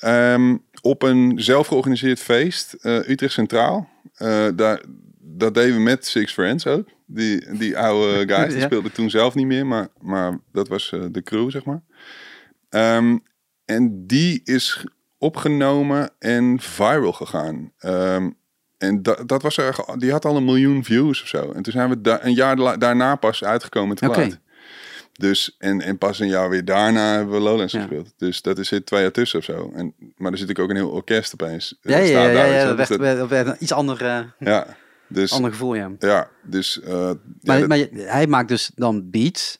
[0.00, 3.88] Ehm, op een zelfgeorganiseerd feest, eh, Utrecht Centraal.
[4.14, 4.82] Eh, daar,
[5.18, 6.88] dat deden we met Six Friends ook.
[7.06, 11.00] Die, die oude guys, die speelden toen zelf niet meer, maar, maar dat was eh,
[11.10, 11.82] de crew, zeg maar.
[12.68, 13.18] Ehm,
[13.64, 14.84] en die is
[15.18, 17.72] opgenomen en viral gegaan.
[17.78, 18.30] Ehm,
[18.78, 21.52] en dat, dat was er, die had al een miljoen views of zo.
[21.52, 24.40] En toen zijn we da- een jaar daarna pas uitgekomen de Oké.
[25.20, 27.80] Dus, en, en pas een jaar weer daarna hebben we Lowlands Ja.
[27.80, 28.12] gespeeld.
[28.16, 29.72] Dus dat is zit twee jaar tussen of zo.
[29.74, 31.78] En, maar er zit ook een heel orkest opeens.
[31.82, 34.04] ja, ja, ja, ja, ja, Dus werd, dat werd iets ander,
[34.38, 34.66] ja,
[35.08, 35.90] dus, ander gevoel, ja.
[35.98, 39.58] ja, dus, eh, ja, Maar, dat- maar je- hij maakt dus dan beats.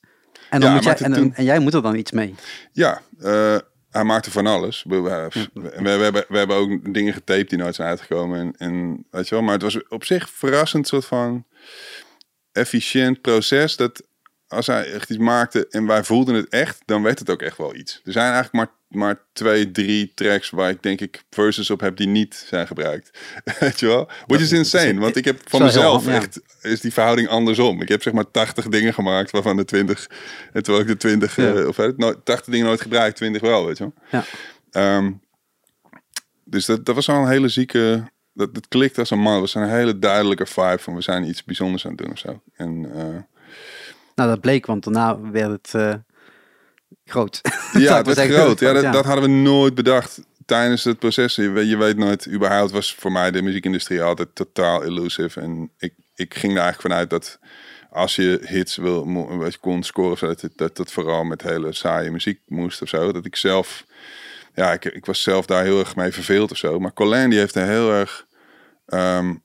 [0.50, 2.34] En, dan moet jij, en, en, jij moet er dan iets mee.
[2.72, 3.56] Ja, eh,
[3.90, 4.84] hij maakte van alles.
[4.88, 8.38] We, we, we, we hebben, we hebben ook dingen getaped die nooit zijn uitgekomen.
[8.38, 11.44] En, en, weet je wel, maar het was op zich verrassend soort van
[12.52, 13.76] efficiënt proces.
[13.76, 14.02] Dat
[14.50, 17.56] als hij echt iets maakte en wij voelden het echt, dan werd het ook echt
[17.56, 18.00] wel iets.
[18.04, 21.96] Er zijn eigenlijk maar maar twee, drie tracks waar ik denk ik verses op heb
[21.96, 23.18] die niet zijn gebruikt.
[23.60, 24.08] Weet je wel?
[24.26, 27.82] Which is insane, want ik heb van mezelf echt, is die verhouding andersom.
[27.82, 30.10] Ik heb zeg maar 80 dingen gemaakt, waarvan de 20,
[30.52, 31.54] en terwijl ik de 20, ja.
[31.54, 34.24] uh, of no, 80 dingen nooit gebruikt, 20 wel, weet je wel.
[34.72, 34.96] Ja.
[34.96, 35.20] Um,
[36.44, 39.32] dus dat, dat was al een hele zieke, dat, dat klikt als een man.
[39.32, 42.18] Het was een hele duidelijke vibe van we zijn iets bijzonders aan het doen of
[42.18, 42.40] zo.
[42.56, 43.16] En, uh,
[44.20, 45.94] nou, dat bleek, want daarna werd het uh,
[47.12, 47.40] groot.
[47.72, 48.60] Ja, het werd groot.
[48.60, 48.90] Ja, dat, ja.
[48.90, 51.34] dat hadden we nooit bedacht tijdens het proces.
[51.34, 55.40] Je weet, je weet nooit, überhaupt was voor mij de muziekindustrie altijd totaal elusive.
[55.40, 57.38] En ik, ik ging er eigenlijk vanuit dat
[57.90, 62.10] als je hits wil, wat je kon scoren, dat, dat dat vooral met hele saaie
[62.10, 63.12] muziek moest of zo.
[63.12, 63.84] Dat ik zelf,
[64.54, 66.78] ja, ik, ik was zelf daar heel erg mee verveeld of zo.
[66.78, 68.26] Maar Colin die heeft een heel erg
[68.86, 69.42] um,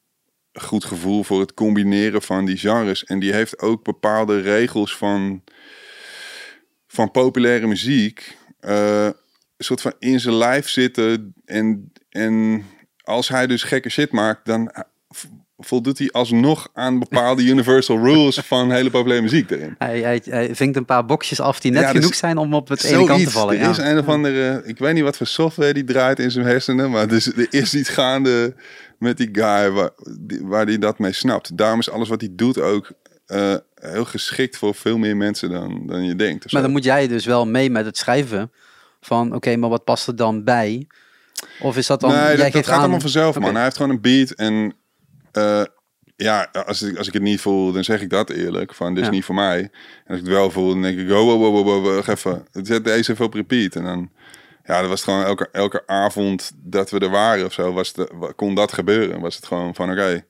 [0.61, 3.03] goed gevoel voor het combineren van die genres.
[3.03, 5.43] En die heeft ook bepaalde regels van,
[6.87, 8.37] van populaire muziek.
[8.61, 11.33] Uh, een soort van in zijn lijf zitten.
[11.45, 12.65] En, en
[13.03, 14.71] als hij dus gekke shit maakt, dan
[15.57, 19.75] voldoet hij alsnog aan bepaalde universal rules van hele populaire muziek erin.
[19.77, 22.53] Hij, hij, hij vinkt een paar boxjes af die net ja, dus genoeg zijn om
[22.53, 23.55] op het ene kant te vallen.
[23.55, 23.69] Er ja.
[23.69, 26.91] is een of andere, ik weet niet wat voor software die draait in zijn hersenen,
[26.91, 28.55] maar dus, er is iets gaande
[28.99, 29.89] met die guy waar,
[30.19, 31.57] die, waar dat mee snapt.
[31.57, 32.91] Daarom is alles wat hij doet ook
[33.27, 36.51] uh, heel geschikt voor veel meer mensen dan, dan je denkt.
[36.51, 38.51] Maar dan moet jij dus wel mee met het schrijven
[39.01, 40.87] van oké, okay, maar wat past er dan bij?
[41.59, 42.09] Of is dat dan...
[42.09, 42.79] Nee, jij dat, dat gaat aan...
[42.79, 43.41] allemaal vanzelf, okay.
[43.41, 43.53] man.
[43.53, 44.75] Hij heeft gewoon een beat en...
[45.37, 45.63] Uh,
[46.17, 48.73] ja, als ik, als ik het niet voel, dan zeg ik dat eerlijk.
[48.73, 49.15] Van, dit is ja.
[49.15, 49.59] niet voor mij.
[49.59, 49.69] En
[50.07, 52.47] als ik het wel voel, dan denk ik, oh, wow, wow, wow, wow, wacht even.
[52.51, 53.75] Zet deze even op repeat.
[53.75, 54.09] En dan,
[54.65, 58.33] ja, dat was gewoon elke, elke avond dat we er waren of zo, was de,
[58.35, 59.19] kon dat gebeuren.
[59.19, 60.25] Was het gewoon van, oké, okay,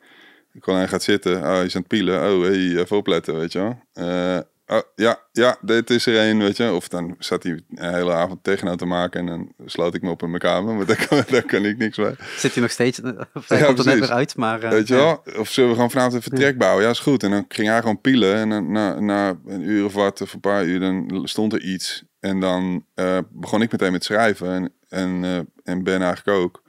[0.60, 1.44] Colin gaat zitten.
[1.44, 2.32] Oh, je is aan het pielen.
[2.32, 3.80] Oh, hey, even opletten, weet je wel.
[3.94, 4.40] Uh,
[4.78, 6.72] oh, ja, ja, dit is er een, weet je.
[6.72, 10.10] Of dan zat hij een hele avond tegen te maken en dan sloot ik me
[10.10, 10.74] op in mijn kamer.
[10.76, 12.16] Maar daar kan, daar kan ik niks bij.
[12.38, 13.02] Zit hij nog steeds?
[13.34, 14.64] Of hij ja, komt er net weer uit, maar...
[14.64, 15.24] Uh, weet je wel?
[15.38, 16.84] Of zullen we gewoon vanavond een vertrek bouwen?
[16.84, 17.24] Ja, is goed.
[17.24, 18.36] En dan ging hij gewoon pielen.
[18.36, 21.62] En dan, na, na een uur of wat, of een paar uur, dan stond er
[21.62, 22.04] iets.
[22.26, 24.54] En dan uh, begon ik meteen met schrijven.
[24.54, 26.64] En, en, uh, en Ben eigenlijk ook.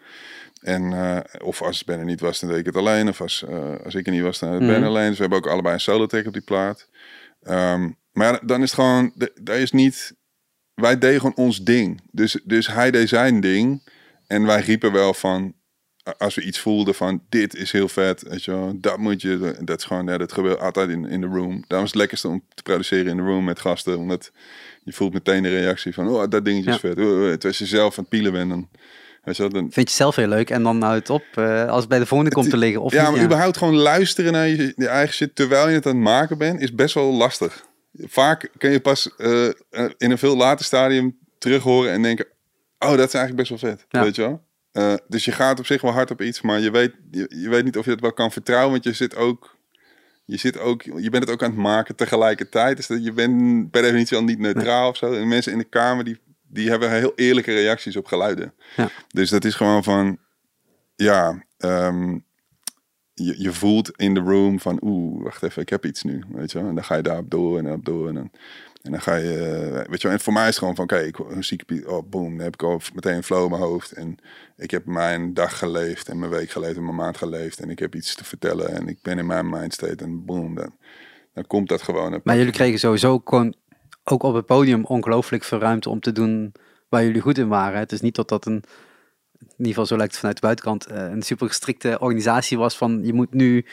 [0.61, 3.09] En, uh, of als Ben er niet was, dan deed ik het alleen.
[3.09, 3.45] Of als,
[3.85, 4.59] als ik er niet was, dan.
[4.59, 5.09] Ben alleen.
[5.09, 6.89] Dus we hebben ook allebei een solo track op die plaat.
[7.43, 10.15] Um, maar dan is het gewoon, daar is niet,
[10.75, 12.01] wij deden gewoon ons ding.
[12.11, 13.91] Dus, dus hij deed zijn ding.
[14.27, 15.55] En wij riepen wel van,
[16.19, 19.57] als we iets voelden van, dit is heel vet, weet je wel, dat moet je,
[19.61, 21.65] dat is gewoon, ja, dat gebeurt altijd in, in de room.
[21.67, 24.33] Daarom is het lekkerste om te produceren in de room met gasten, omdat
[24.87, 26.89] je voelt meteen de reactie van, oh, dat dingetje is ja.
[26.89, 26.99] vet.
[26.99, 28.69] Oh, oh, als je zelf aan het pielen bent, dan...
[29.25, 29.73] Weet je, dan...
[29.73, 32.07] Vind je zelf heel leuk en dan nou het op uh, als het bij de
[32.07, 32.83] volgende komt te liggen?
[32.83, 33.25] Of ja, niet, maar ja.
[33.25, 36.61] überhaupt gewoon luisteren naar je, je eigen shit terwijl je het aan het maken bent,
[36.61, 37.67] is best wel lastig.
[37.93, 39.45] Vaak kun je pas uh,
[39.97, 42.27] in een veel later stadium terug horen en denken,
[42.79, 44.03] oh, dat is eigenlijk best wel vet, ja.
[44.03, 44.45] weet je wel?
[44.73, 47.49] Uh, dus je gaat op zich wel hard op iets, maar je weet, je, je
[47.49, 49.56] weet niet of je het wel kan vertrouwen, want je zit ook
[50.27, 52.77] je, zit ook, je bent het ook aan het maken tegelijkertijd.
[52.77, 54.91] Dus dat je bent per definitie al niet neutraal nee.
[54.91, 55.13] of zo.
[55.13, 56.19] En mensen in de kamer die,
[56.49, 58.55] die hebben heel eerlijke reacties op geluiden.
[58.77, 58.89] Ja.
[59.09, 60.19] Dus dat is gewoon van,
[60.97, 62.25] ja, um,
[63.15, 66.53] je, je voelt in de room van, oeh, wacht even, ik heb iets nu, weet
[66.53, 66.69] je wel.
[66.69, 68.31] En dan ga je daarop door en daarop door en dan,
[68.87, 69.35] en dan ga je,
[69.73, 70.17] uh, weet je wel.
[70.17, 72.45] En voor mij is het gewoon van, oké, okay, ik een zieke, oh boom, dan
[72.45, 73.93] heb ik al meteen een flow in mijn hoofd.
[73.93, 74.19] En
[74.57, 77.61] ik heb mijn dag geleefd en mijn week geleefd en mijn maand geleefd.
[77.61, 80.75] En ik heb iets te vertellen en ik ben in mijn mindstate en boom, dan,
[81.35, 82.21] dan komt dat gewoon.
[82.25, 83.55] Maar jullie kregen sowieso gewoon
[84.05, 86.53] ook op het podium ongelooflijk veel ruimte om te doen
[86.89, 87.79] waar jullie goed in waren.
[87.79, 88.63] Het is niet dat dat een,
[89.39, 93.01] in ieder geval zo lijkt het vanuit de buitenkant, een super gestrikte organisatie was van
[93.05, 93.65] je moet nu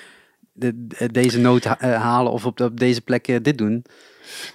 [0.54, 3.86] de, de, deze noot halen of op, op deze plek dit doen.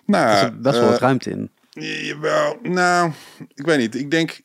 [0.05, 1.51] Nou, er is best wel wat ruimte in.
[1.71, 3.13] Jawel, nou,
[3.55, 3.95] ik weet niet.
[3.95, 4.41] Ik denk,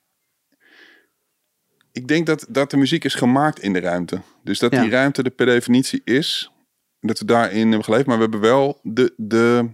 [1.91, 4.22] ik denk dat, dat de muziek is gemaakt in de ruimte.
[4.43, 4.82] Dus dat ja.
[4.82, 6.51] die ruimte er per definitie is.
[6.99, 8.06] Dat we daarin hebben geleefd.
[8.06, 9.70] Maar we hebben wel de, de,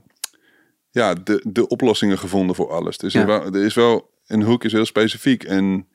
[0.91, 2.97] ja, de, de oplossingen gevonden voor alles.
[2.97, 3.27] Dus ja.
[3.27, 5.43] er, er is wel, een hoek is heel specifiek.
[5.43, 5.87] En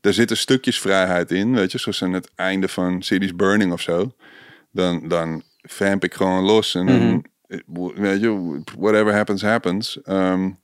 [0.00, 1.54] daar zitten stukjes vrijheid in.
[1.54, 4.12] Weet je, zoals aan het einde van Cities Burning of zo.
[4.78, 6.74] Dan, dan vamp ik gewoon los.
[6.74, 7.22] En mm
[7.66, 7.92] -hmm.
[7.94, 9.98] weet je, whatever happens, happens.
[10.04, 10.58] Um,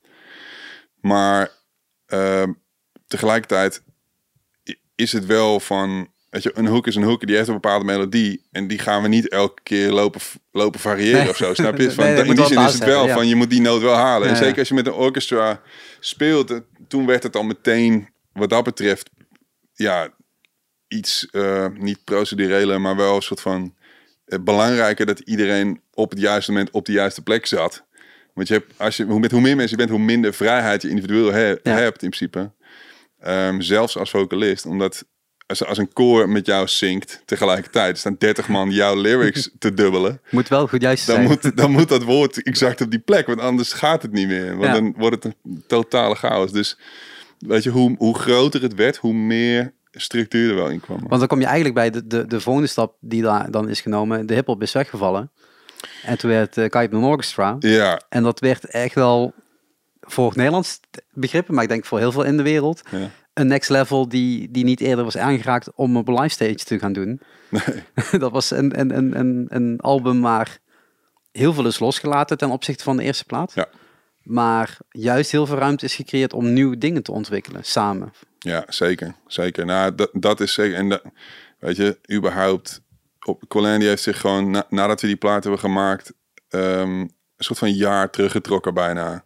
[1.01, 1.51] maar
[2.07, 2.63] um,
[3.07, 3.83] tegelijkertijd
[4.95, 7.85] is het wel van, weet je, een hoek is een hoek, die heeft een bepaalde
[7.85, 10.21] melodie en die gaan we niet elke keer lopen,
[10.53, 11.29] lopen variëren nee.
[11.29, 11.91] of zo, snap je?
[11.93, 13.29] Van, nee, in die zin is het wel hebben, van, ja.
[13.29, 14.29] je moet die noot wel halen.
[14.29, 15.61] Ja, en zeker als je met een orchestra
[16.01, 19.11] speelt, toen werd het al meteen, wat dat betreft,
[19.73, 20.15] ja,
[20.89, 23.75] iets, uh, niet procedurele, maar wel een soort van,
[24.41, 27.85] belangrijker dat iedereen op het juiste moment op de juiste plek zat.
[28.35, 30.89] Want je hebt, als je, met hoe meer mensen je bent, hoe minder vrijheid je
[30.89, 31.57] individueel he, ja.
[31.63, 32.51] hebt in principe.
[33.21, 35.05] Ehm, zelfs als vocalist, omdat
[35.47, 39.75] als, als een koor met jou zingt tegelijkertijd, er staan 30 man jouw lyrics te
[39.75, 40.21] dubbelen.
[40.31, 41.29] Moet wel goed juist Dan zijn.
[41.29, 44.51] moet, dan moet dat woord exact op die plek, want anders gaat het niet meer.
[44.57, 44.73] Want Ja.
[44.73, 46.53] dan wordt het een totale chaos.
[46.53, 46.79] Dus
[47.39, 50.99] weet je, hoe, hoe groter het werd, hoe meer structuur er wel in kwam.
[51.09, 53.81] Want dan kom je eigenlijk bij de, de, de volgende stap die daar dan is
[53.81, 54.27] genomen.
[54.27, 55.31] De hip-hop is weggevallen.
[56.03, 57.57] En toen werd uh, Orchestra.
[57.59, 59.35] Ja, En dat werd echt wel
[60.01, 60.81] voor het Nederlands
[61.13, 63.11] begrippen, maar ik denk voor heel veel in de wereld, ja.
[63.35, 66.79] een next level die, die niet eerder was aangeraakt om op een live stage te
[66.79, 67.21] gaan doen.
[67.49, 67.63] Nee.
[68.23, 70.59] dat was een, een, een, een, een album waar
[71.33, 73.53] heel veel is losgelaten ten opzichte van de eerste plaat.
[73.55, 73.69] Ja.
[74.23, 78.13] Maar juist heel veel ruimte is gecreëerd om nieuwe dingen te ontwikkelen samen.
[78.45, 79.15] Ja, zeker.
[79.27, 79.65] Zeker.
[79.67, 80.77] Nou, dat, dat is zeker.
[80.77, 81.03] En dat,
[81.59, 82.83] weet je, überhaupt.
[83.27, 86.13] Op, Colin die heeft zich gewoon, na- nadat we die plaat hebben gemaakt,
[86.49, 89.25] ehm, een soort van jaar teruggetrokken bijna.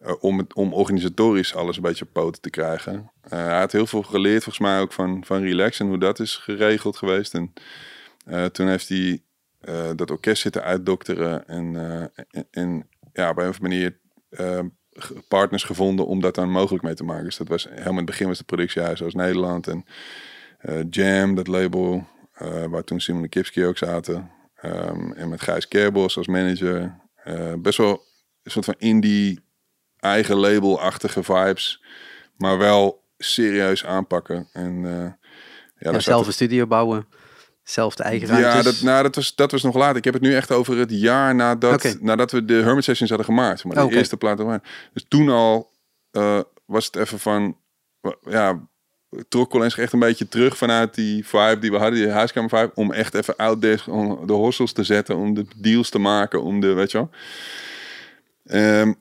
[0.00, 3.10] eh, om, het, om organisatorisch alles een beetje op poten te krijgen.
[3.22, 6.18] Eh, hij had heel veel geleerd, volgens mij ook van, van Relax en hoe dat
[6.20, 7.34] is geregeld geweest.
[7.34, 7.52] En
[8.24, 9.22] eh, toen heeft hij
[9.96, 11.48] dat orkest zitten uitdokteren.
[11.48, 11.76] En,
[12.30, 13.98] en, en ja, op een of andere manier
[14.30, 14.79] eh, ge-
[15.28, 17.24] partners gevonden om dat dan mogelijk mee te maken.
[17.24, 19.84] Dus dat was helemaal in het begin was de productiehuis zoals Nederland en
[20.58, 24.30] eh, Jam, dat label, eh, waar toen Simon Kipski ook zaten.
[24.54, 26.98] Ehm, en met Gijs Kerbos als manager.
[27.14, 28.04] Eh, best wel
[28.42, 29.40] een soort van indie
[29.96, 31.82] eigen label-achtige vibes,
[32.36, 34.48] maar wel serieus aanpakken.
[34.52, 34.82] En
[35.78, 37.06] ja, Ja, zelf een studio bouwen,
[37.70, 38.54] zelf de eigen ruimtes.
[38.54, 39.96] ja, dat, nou, dat, was, dat was nog later.
[39.96, 43.28] Ik heb het nu echt over het jaar nadat, nadat we de Hermit Sessions hadden
[43.28, 43.64] gemaakt.
[43.64, 44.38] Maar de eerste plaat.
[44.38, 44.62] waren.
[44.92, 45.70] Dus toen al
[46.10, 47.56] eh, was het even van...
[48.28, 48.68] Ja,
[49.28, 51.98] trok zich echt een beetje terug vanuit die vibe die we hadden.
[51.98, 52.72] Die huiskamer vibe.
[52.74, 55.16] Om echt even out there om de hostels te zetten.
[55.16, 56.42] Om de deals te maken.
[56.42, 57.10] Om de, weet je wel.
[58.44, 58.92] Ehm,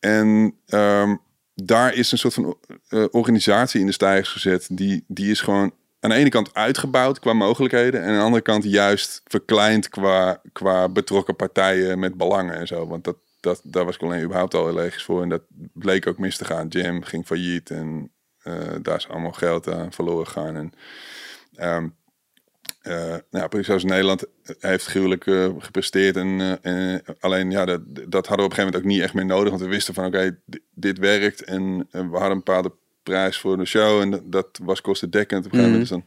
[0.00, 1.16] en ehm,
[1.54, 2.56] daar is een soort van
[2.88, 4.68] eh, organisatie in de stijgers gezet.
[4.70, 8.02] Die, die is gewoon aan de ene kant uitgebouwd qua mogelijkheden.
[8.02, 12.86] En aan de andere kant juist verkleind qua, qua betrokken partijen met belangen en zo.
[12.86, 15.22] Want dat, dat, daar was Colin überhaupt al allergisch voor.
[15.22, 15.42] En dat
[15.72, 16.68] bleek ook mis te gaan.
[16.68, 20.56] Jam ging failliet en eh, daar is allemaal geld aan verloren gegaan.
[20.56, 20.72] En,
[21.54, 21.88] ehm
[22.82, 24.24] eh nou, Productiehuis Nederland
[24.58, 26.16] heeft gruwelijk eh, gepresteerd.
[26.16, 29.14] En, en alleen ja, dat, dat hadden we op een gegeven moment ook niet echt
[29.14, 29.48] meer nodig.
[29.48, 31.44] Want we wisten van oké, di- dit werkt.
[31.44, 32.72] En we hadden een bepaalde
[33.06, 34.00] prijs voor de show.
[34.00, 35.88] En dat, dat was kostendekkend op een gegeven moment.
[35.88, 35.98] Dus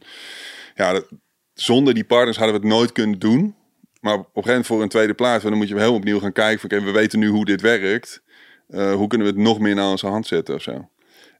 [0.74, 1.08] dan, ja, dat-
[1.54, 3.54] zonder die partners hadden we het nooit kunnen doen.
[4.00, 6.32] Maar op een gegeven moment voor een tweede plaats, dan moet je helemaal opnieuw gaan
[6.32, 6.60] kijken.
[6.60, 8.22] Van, oké, we weten nu hoe dit werkt.
[8.68, 10.88] Eh, hoe kunnen we het nog meer naar onze hand zetten of zo.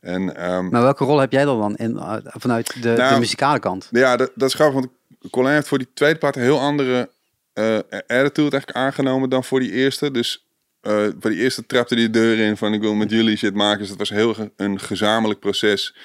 [0.00, 3.18] En ehm, Maar welke rol heb jij dan dan in, uh, vanuit de, Nou, de
[3.20, 3.88] muzikale kant?
[3.90, 4.88] ja, dat, dat is grappig, want
[5.30, 7.10] Colin heeft voor die tweede plaat een heel andere
[7.52, 10.10] eh attitude eigenlijk aangenomen dan voor die eerste.
[10.10, 10.46] Dus
[10.80, 13.54] eh, voor die eerste trapte die de deur in van ik wil met jullie shit
[13.54, 13.78] maken.
[13.78, 15.96] Dus dat was heel ge- een gezamenlijk proces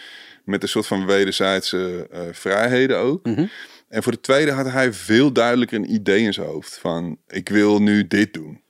[0.43, 3.25] met een soort van wederzijdse eh, vrijheden ook.
[3.25, 3.45] Mhm.
[3.89, 7.49] En voor de tweede had hij veel duidelijker een idee in zijn hoofd van ik
[7.49, 8.63] wil nu dit doen.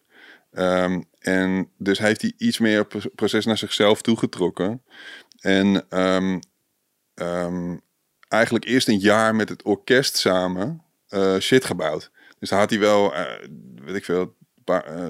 [0.52, 4.82] Ehm, en dus heeft hij iets meer proces naar zichzelf toegetrokken.
[5.40, 6.40] En ehm,
[7.14, 7.78] ehm,
[8.28, 12.12] eigenlijk eerst een jaar met het orkest samen eh, shit gebouwd.
[12.40, 13.24] Dus daar had hij wel, eh,
[13.86, 14.35] weet ik veel,
[14.66, 15.04] paar, eh,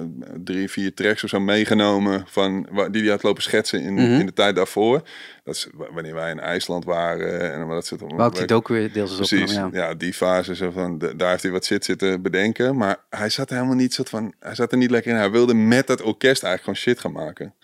[0.44, 4.02] drie, vier tracks of zo meegenomen van die hij had lopen schetsen in, Mhm.
[4.20, 5.02] in de tijd daarvoor.
[5.44, 8.92] Dat is wanneer wij in IJsland waren en dat soort Waar ook die docu weer
[8.92, 9.88] deels is Precies, opgenomen, ja.
[9.88, 9.94] ja.
[9.94, 12.76] die fase, zo van, de- daar heeft hij wat shit zitten bedenken.
[12.76, 15.16] Maar hij zat er helemaal niet soort van, hij zat er niet lekker in.
[15.18, 17.54] Hij wilde met dat orkest eigenlijk gewoon shit gaan maken.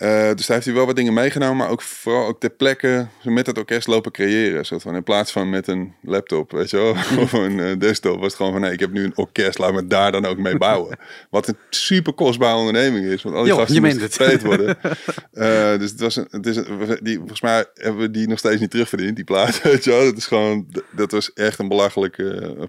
[0.00, 3.06] Eh, dus daar heeft hij wel wat dingen meegenomen, maar ook vooral ook ter plekke
[3.22, 4.64] met het orkest lopen creëren.
[4.64, 6.90] Soort van, in plaats van met een laptop, weet je wel,
[7.24, 9.72] of een eh, desktop, was het gewoon van, nee, ik heb nu een orkest, laat
[9.72, 10.98] me daar dan ook mee bouwen.
[11.30, 14.78] Wat een super kostbare onderneming is, want al die Jo, gasten moeten gespeeld worden.
[15.32, 18.38] Eh, dus het was een, het is een, die, volgens mij hebben we die nog
[18.38, 19.62] steeds niet terugverdiend, die plaat.
[19.62, 20.04] Weet je wel?
[20.04, 22.16] Dat, is gewoon, dat was echt een belachelijk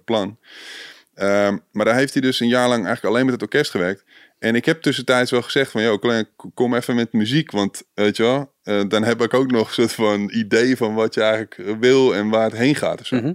[0.05, 0.37] plan.
[1.13, 4.03] Ehm, maar daar heeft hij dus een jaar lang eigenlijk alleen met het orkest gewerkt.
[4.41, 6.23] En ik heb tussentijds wel gezegd van, joh,
[6.53, 7.51] kom even met muziek.
[7.51, 10.93] Want, weet je wel, eh, dan heb ik ook nog een soort van idee van
[10.93, 13.15] wat je eigenlijk wil en waar het heen gaat of zo.
[13.15, 13.33] Mhm.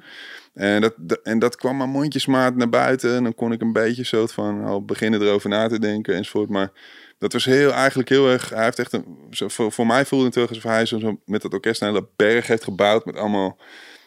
[0.55, 3.15] En, dat, en dat kwam maar mondjesmaat naar buiten.
[3.15, 6.49] En dan kon ik een beetje soort van al beginnen erover na te denken enzovoort.
[6.49, 6.71] Maar
[7.19, 8.51] dat was heel, eigenlijk heel erg...
[8.51, 9.05] Hij heeft echt een...
[9.31, 12.09] Zo, voor, voor mij voelde het terug alsof hij zo, met dat orkest een hele
[12.17, 13.05] berg heeft gebouwd.
[13.05, 13.59] Met allemaal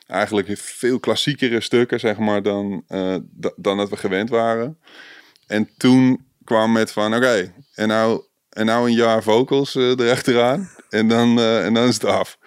[0.08, 4.78] eigenlijk veel klassiekere stukken, zeg maar, dan, eh, da- dan dat we gewend waren.
[5.47, 10.70] En toen kwam met van, oké, en, nou, en nou een jaar vocals eh, erachteraan.
[10.89, 12.38] En dan, eh, en dan is het af.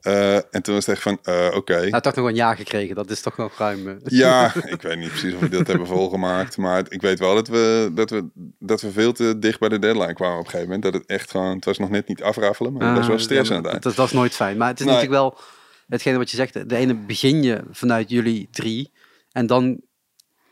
[0.00, 1.18] Eh, en toen was het echt van,
[1.54, 1.88] oké.
[1.88, 2.94] Nou, toch nog een jaar gekregen.
[2.94, 3.98] Dat is toch nog ruim.
[4.04, 6.56] Ja, ik weet niet precies of we dat hebben volgemaakt.
[6.56, 8.28] Maar ik weet wel dat we, dat, we,
[8.58, 10.92] dat we veel te dicht bij de deadline kwamen op een gegeven moment.
[10.92, 13.22] Dat het echt gewoon, het was nog net niet afraffelen, maar dat was wel Ah,
[13.22, 13.82] stress aan het eind.
[13.82, 14.56] Dat, dat is nooit fijn.
[14.56, 14.94] Maar het is Nee.
[14.94, 15.38] natuurlijk wel
[15.88, 16.68] hetgene wat je zegt.
[16.68, 18.92] De ene begin je vanuit jullie drie.
[19.32, 19.80] En dan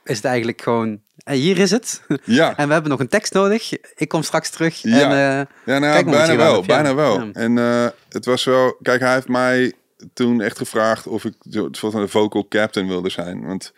[0.05, 1.01] is het eigenlijk gewoon...
[1.25, 2.03] En hier is het.
[2.25, 3.73] Ja, En we hebben nog een tekst nodig.
[3.97, 4.83] Ik kom straks terug.
[4.83, 5.01] Ja.
[5.01, 6.67] En, eh, ja nou, Kijk bijna wel, ja.
[6.67, 7.23] bijna wel.
[7.23, 7.33] Ja.
[7.33, 9.73] En eh, het was wel, kijk, hij heeft mij
[10.13, 13.45] toen echt gevraagd of ik soort van de vocal captain wilde zijn.
[13.47, 13.73] Want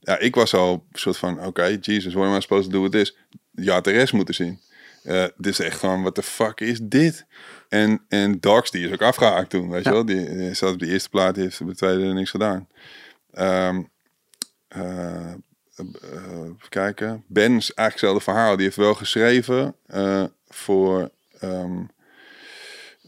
[0.00, 2.92] ja, ik was al soort van, oké, Jesus, what am I supposed to do with
[2.92, 3.16] this?
[3.68, 4.60] Had de rest moeten zien.
[5.02, 7.26] Eh dit is echt gewoon, what the fuck is dit?
[7.68, 9.90] En, en Dogs, die is ook afgehaakt toen, weet Ja.
[9.90, 10.04] je wel?
[10.06, 12.68] Die, die zat op de eerste plaat, die heeft op de tweede niks gedaan.
[13.32, 13.82] Ehm
[14.68, 15.34] eh, eh,
[15.94, 17.24] even kijken.
[17.26, 18.56] Ben is eigenlijk hetzelfde verhaal.
[18.56, 21.10] Die heeft wel geschreven eh, voor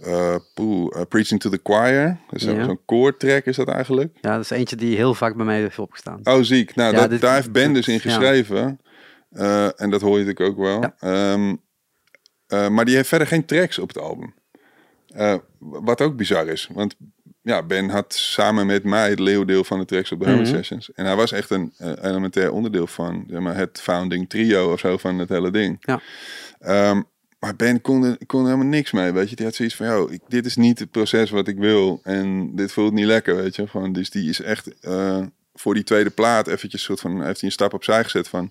[0.03, 2.19] eh, poeh, eh, Preaching to the Choir.
[2.31, 2.65] Dus zo'n Ja.
[2.65, 4.19] zo'n koortrack is dat eigenlijk.
[4.21, 6.21] ja, dat is eentje die heel vaak bij mij heeft opgestaan.
[6.25, 6.75] Oh, ziek.
[6.75, 8.01] Nou, Ja, dat, dit- daar heeft Ben dus in ja.
[8.01, 8.81] geschreven.
[9.31, 10.93] Eh, en dat hoor je natuurlijk ook wel.
[10.99, 11.55] Ehm,
[12.47, 14.35] eh, maar die heeft verder geen tracks op het album.
[15.09, 16.69] Eh, wat ook bizar is.
[16.73, 16.95] Want
[17.45, 20.45] ja, Ben had samen met mij het leeuwdeel van de tracks op de Mhm.
[20.45, 20.93] Sessions.
[20.93, 24.81] En hij was echt een eh, elementair onderdeel van zeg maar, het founding trio of
[24.81, 25.77] zo van het hele ding.
[25.81, 26.01] Ja.
[26.61, 27.03] Ehm,
[27.39, 29.37] maar Ben kon er, kon er helemaal niks mee, weet je.
[29.37, 32.01] Die had zoiets van, ik, dit is niet het proces wat ik wil.
[32.03, 33.69] En dit voelt niet lekker, weet je.
[33.69, 35.23] Gewoon, dus die is echt eh,
[35.55, 37.13] voor die tweede plaat eventjes soort van...
[37.25, 38.51] heeft hij een stap opzij gezet van...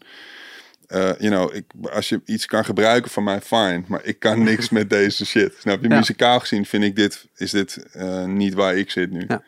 [0.87, 3.83] eh, you know, ik, als je iets kan gebruiken van mij, fine.
[3.87, 5.55] Maar ik kan niks met deze shit.
[5.59, 5.89] Snap je?
[5.89, 5.95] Ja.
[5.95, 9.23] Muzikaal gezien vind ik dit, is dit eh, niet waar ik zit nu.
[9.27, 9.43] Ja.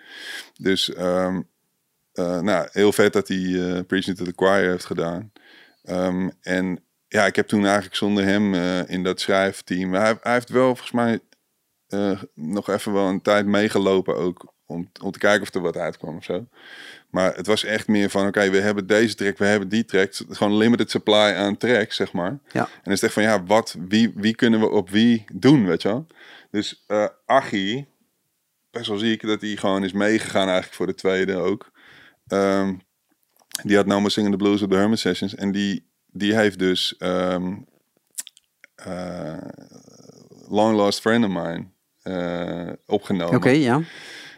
[0.57, 1.41] Dus, ehm,
[2.13, 5.31] eh, nou, heel vet dat hij Preaching to the Choir heeft gedaan.
[5.83, 8.53] Ehm, en ja, ik heb toen eigenlijk zonder hem
[8.87, 9.93] in dat schrijfteam...
[9.93, 11.19] Hij, hij heeft wel volgens mij
[12.33, 14.53] nog even wel een tijd meegelopen ook...
[14.65, 16.47] Om, om te kijken of er wat uitkwam of zo.
[17.09, 20.13] Maar het was echt meer van, oké, we hebben deze track, we hebben die track.
[20.29, 22.39] Gewoon limited supply aan tracks, zeg maar.
[22.51, 22.61] Ja.
[22.61, 25.65] En dan is het echt van, ja, wat, wie, wie kunnen we op wie doen,
[25.65, 26.07] weet je wel?
[26.51, 27.87] Dus eh Achie,
[28.71, 31.71] best wel ziek dat hij gewoon is meegegaan eigenlijk voor de tweede ook.
[32.27, 32.73] Ehm,
[33.63, 35.35] die had No More Singing the Blues op de Hermit Sessions.
[35.35, 37.55] En die, die heeft dus ehm,
[38.75, 39.37] eh,
[40.47, 41.65] Long Lost Friend of Mine
[42.01, 43.35] eh, opgenomen.
[43.35, 43.81] Oké, ja.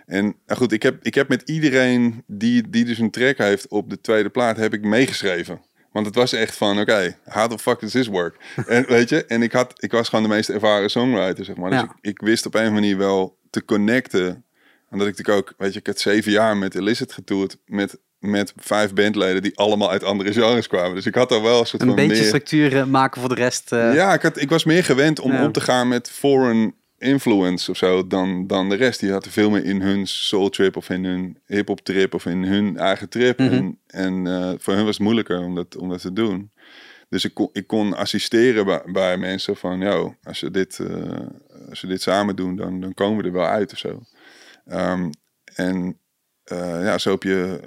[0.08, 3.68] En nou goed, ik heb, ik heb met iedereen die, die dus een track heeft
[3.68, 5.62] op de tweede plaat, heb ik meegeschreven.
[5.92, 8.36] Want het was echt van, oké, how the fuck does this work?
[8.68, 11.70] en weet je, en ik, had, ik was gewoon de meest ervaren songwriter, zeg maar.
[11.70, 11.86] Dus Ja.
[12.02, 14.46] ik, ik wist op een manier wel te connecten.
[14.90, 18.54] Omdat ik natuurlijk ook, weet je, ik had zeven jaar met Illicit getoerd met, met
[18.56, 20.96] vijf bandleden die allemaal uit andere genres kwamen.
[20.96, 22.78] Dus ik had daar wel een soort Een van beetje meer...
[22.78, 23.72] eh, maken voor de rest.
[23.72, 25.46] eh, Ja, ik, had, ik was meer gewend om Ja.
[25.46, 29.00] om te gaan met foreign influence of zo dan, dan de rest.
[29.00, 32.26] Die hadden veel meer in hun soul trip of in hun hip hop trip of
[32.26, 33.40] in hun eigen trip.
[33.40, 33.54] Mhm.
[33.54, 36.52] En, en eh, voor hun was het moeilijker om dat, om dat te doen.
[37.10, 41.28] Dus ik kon, ik kon assisteren bij, bij mensen van, yo, als je dit, eh,
[41.70, 44.02] als we dit samen doen, dan, dan komen we er wel uit of zo.
[44.66, 45.10] Ehm,
[45.56, 46.00] en
[46.44, 47.60] eh, ja, zo heb je,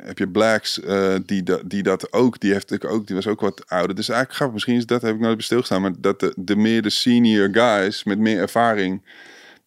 [0.00, 3.64] heb je Blacks, eh, die, die dat ook, die heeft ook, die was ook wat
[3.68, 3.96] ouder.
[3.96, 6.56] Dus eigenlijk grappig, misschien is dat, heb ik nooit bij stilgestaan, maar dat de, de
[6.56, 9.02] meer de senior guys met meer ervaring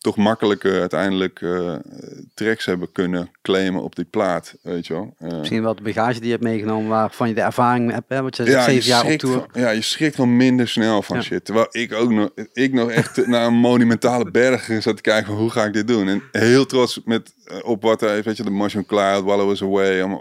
[0.02, 1.39] toch makkelijker uiteindelijk
[2.34, 5.14] tracks hebben kunnen claimen op die plaat, weet je wel.
[5.20, 8.10] Eh, Misschien wel de bagage die je hebt meegenomen waarvan je de ervaring hebt.
[8.10, 8.22] Hè?
[8.22, 9.45] Want je zegt ja, zeven je jaar op tour.
[9.52, 11.22] van- ja, je schrikt wel minder snel van Ja.
[11.22, 11.45] shit.
[11.45, 15.36] Terwijl ik ook nog, ik nog echt naar een monumentale berg zat te kijken van
[15.41, 16.08] hoe ga ik dit doen.
[16.08, 19.62] En heel trots met, eh, op wat hij, weet je, de Motion Cloud, I Was
[19.64, 20.20] Away,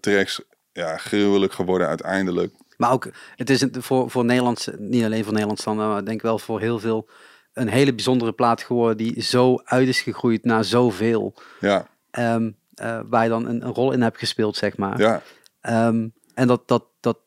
[0.00, 0.40] tracks,
[0.72, 2.52] ja, gruwelijk geworden uiteindelijk.
[2.76, 6.22] Maar ook, het is voor, voor Nederlands, niet alleen voor Nederlands dan, maar ik denk
[6.22, 7.08] wel voor heel veel
[7.52, 11.34] een hele bijzondere plaat geworden die zo uit is gegroeid naar zoveel.
[11.60, 14.98] Ja, ehm, eh, waar je dan een, een rol in hebt gespeeld, zeg maar.
[15.00, 15.22] ja,
[15.60, 17.18] Ehm, en dat, dat, dat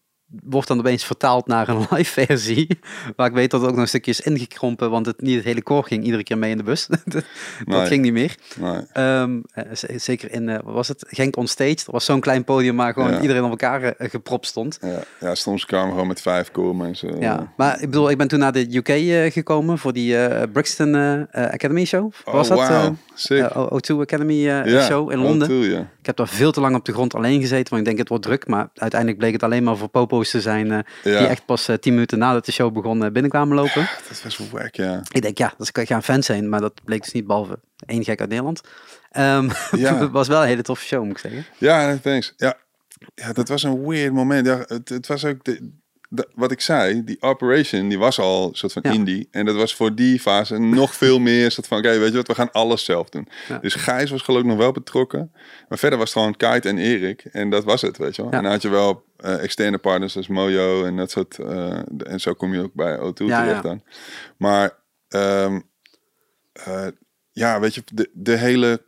[0.43, 2.79] wordt dan opeens vertaald naar een live versie.
[3.15, 5.43] Waar ik weet dat het ook nog een stukje is ingekrompen, want het niet het
[5.43, 6.87] hele koor ging iedere keer mee in de bus.
[7.05, 7.23] dat
[7.65, 7.85] Nee.
[7.85, 8.35] ging niet meer.
[8.59, 8.81] nee.
[8.93, 9.63] Ehm, eh,
[9.95, 11.75] zeker in, eh, was het, Genk on stage.
[11.75, 13.21] Dat was zo'n klein podium waar gewoon Ja.
[13.21, 14.77] iedereen op elkaar eh, gepropt stond.
[14.81, 17.19] Ja, ja, soms kwamen we gewoon met vijf koormensen.
[17.19, 20.15] Ja, maar ik bedoel, ik ben toen naar de UK gekomen voor die
[20.47, 20.95] Brixton
[21.31, 22.11] Academy Show.
[22.25, 22.59] Oh, Was dat?
[22.59, 23.39] eh, Sick.
[23.39, 25.47] eh, O2 Academy ja, Show in oh, Londen.
[25.47, 25.89] cool, ja.
[26.05, 28.09] Ik heb daar veel te lang op de grond alleen gezeten, want ik denk het
[28.09, 28.47] wordt druk.
[28.47, 31.19] Maar uiteindelijk bleek het alleen maar voor popo's te zijn eh, Ja.
[31.19, 33.89] die echt pas eh, tien minuten nadat de show begon eh, binnenkwamen lopen.
[34.09, 35.01] Dat was wel wack, ja.
[35.11, 38.03] Ik denk, ja, dat kan gaan fan zijn, maar dat bleek dus niet, behalve één
[38.03, 38.61] gek uit Nederland.
[39.11, 39.97] Ehm Ja.
[39.97, 41.45] het was wel een hele toffe show, moet ik zeggen.
[41.57, 42.33] Ja, thanks.
[42.37, 42.57] Ja,
[43.15, 44.47] ja dat was een weird moment.
[44.47, 45.71] Ja, het, het was ook de,
[46.35, 48.91] wat ik zei, die operation, die was al een soort van Ja.
[48.91, 49.27] indie.
[49.31, 52.27] En dat was voor die fase nog veel meer soort van, oké, weet je wat,
[52.27, 53.27] we gaan alles zelf doen.
[53.47, 53.57] Ja.
[53.57, 55.31] Dus Gijs was geloof ik nog wel betrokken.
[55.69, 57.25] Maar verder was het gewoon Kite en Erik.
[57.31, 58.31] En dat was het, weet je wel.
[58.31, 58.37] Ja.
[58.37, 61.39] En dan had je wel eh, externe partners als Mojo en dat soort.
[61.39, 63.83] eh, en zo kom je ook bij O2 Ja, terecht dan.
[64.37, 64.77] Maar
[65.07, 65.59] ehm,
[66.53, 66.87] eh,
[67.31, 68.81] ja, weet je, de, de hele,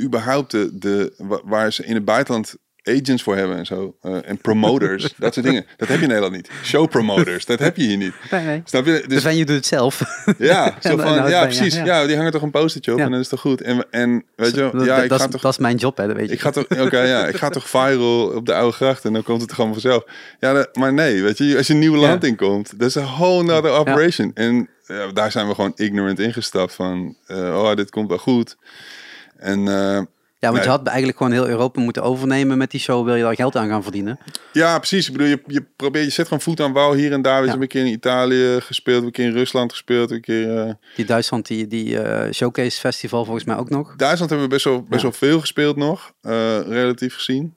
[0.00, 3.96] überhaupt de, de, wa- waar ze in het buitenland agents voor hebben en zo.
[4.02, 5.66] eh, en promoters, dat soort dingen.
[5.76, 6.50] Dat heb je in Nederland niet.
[6.64, 8.12] Show promoters, dat heb je hier niet.
[8.30, 8.62] Nee, nee.
[8.64, 8.92] Snap je?
[9.02, 10.00] De Dus venue doet het zelf.
[10.38, 11.74] ja, zo van, en ja, precies.
[11.74, 13.04] ja, die hangen toch een postertje op Ja.
[13.04, 13.60] en dat is toch goed.
[13.60, 15.76] En, en weet je, Dat- ja, dat, ik dat, ga is, toch dat is mijn
[15.76, 16.34] job, hè, dat weet je.
[16.34, 19.22] ik ga toch, oké, ja, ik ga toch viral op de oude gracht en dan
[19.22, 20.04] komt het toch allemaal vanzelf.
[20.40, 22.28] Ja, dat- maar nee, weet je, als je een nieuw land Ja.
[22.28, 24.30] inkomt, dat is een whole nother operation.
[24.34, 28.56] En ja, daar zijn we gewoon ignorant ingestapt van, eh, oh, dit komt wel goed.
[29.36, 30.00] En eh,
[30.40, 30.70] Ja, want Nee.
[30.72, 33.04] je had eigenlijk gewoon heel Europa moeten overnemen met die show.
[33.04, 34.18] Wil je daar geld aan gaan verdienen?
[34.52, 35.06] ja, precies.
[35.06, 37.40] Ik bedoel, je, je probeert, je zet gewoon voet aan wal hier en daar.
[37.44, 37.54] Je, Ja.
[37.54, 40.58] een keer in Italië gespeeld, een keer in Rusland gespeeld, een keer.
[40.58, 43.96] eh, Die Duitsland, die, die eh, Showcase Festival volgens mij ook nog.
[43.96, 45.08] Duitsland hebben we best wel, best Ja.
[45.08, 47.54] wel veel gespeeld nog, eh, relatief gezien.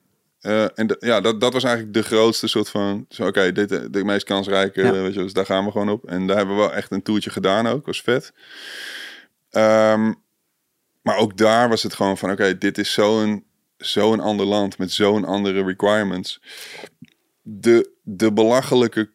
[0.76, 3.06] En ja, dat, dat was eigenlijk de grootste soort van...
[3.10, 4.92] zo, Oké, dit de meest kansrijke, Ja.
[4.92, 6.06] weet je, dus daar gaan we gewoon op.
[6.06, 8.34] En daar hebben we wel echt een toertje gedaan ook, was vet.
[9.50, 10.14] Ehm,
[11.04, 12.32] maar ook daar was het gewoon van...
[12.32, 13.46] Oké, dit is zo'n
[13.78, 16.42] zo'n ander land met zo'n andere requirements.
[17.42, 19.10] De, de belachelijke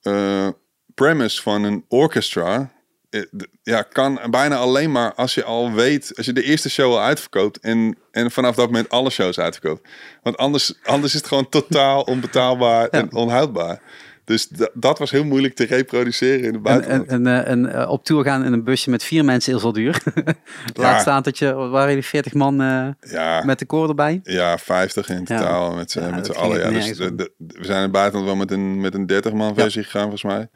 [0.00, 0.48] eh,
[0.94, 2.72] premise van een orchestra
[3.10, 3.22] eh,
[3.62, 7.00] ja, kan bijna alleen maar als je al weet, als je de eerste show al
[7.00, 9.88] uitverkoopt en, en vanaf dat moment alle shows uitverkoopt.
[10.22, 13.82] Want anders, anders is het gewoon totaal onbetaalbaar en onhoudbaar.
[14.30, 17.08] Dus da- dat was heel moeilijk te reproduceren in En, buitenland.
[17.08, 19.72] en, en, eh, en op tour gaan in een busje met vier mensen is al
[19.72, 20.02] duur.
[20.74, 24.20] Laat staan dat je, waren jullie 40 man eh, ja, met de koor erbij?
[24.22, 26.72] ja, 50 in totaal met z'n met allen.
[26.72, 29.54] Dus de, de- we zijn in het buitenland wel met een, met een 30 man
[29.54, 30.48] versie gegaan volgens mij.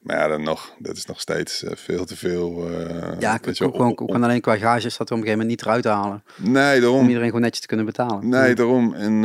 [0.00, 2.70] Maar ja, dan nog, dat is nog steeds eh, veel te veel.
[3.18, 5.48] Ja, ik je wel, gewoon, gewoon alleen qua gages dat we op een gegeven moment
[5.48, 6.22] niet eruit halen.
[6.36, 6.98] Nee, daarom.
[6.98, 8.28] Om iedereen gewoon netjes te kunnen betalen.
[8.28, 8.94] Nee, daarom.
[8.94, 9.24] En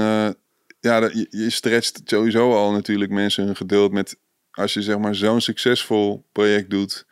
[0.80, 4.18] ja, je, je stretcht sowieso al natuurlijk mensen hun geduld met
[4.58, 7.06] als je zeg maar zo'n succesvol project doet,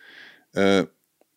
[0.52, 0.82] eh,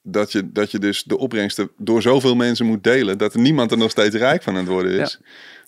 [0.02, 3.70] dat, je, dat je dus de opbrengsten door zoveel mensen moet delen, dat er niemand
[3.70, 5.20] er nog steeds rijk van aan het worden is.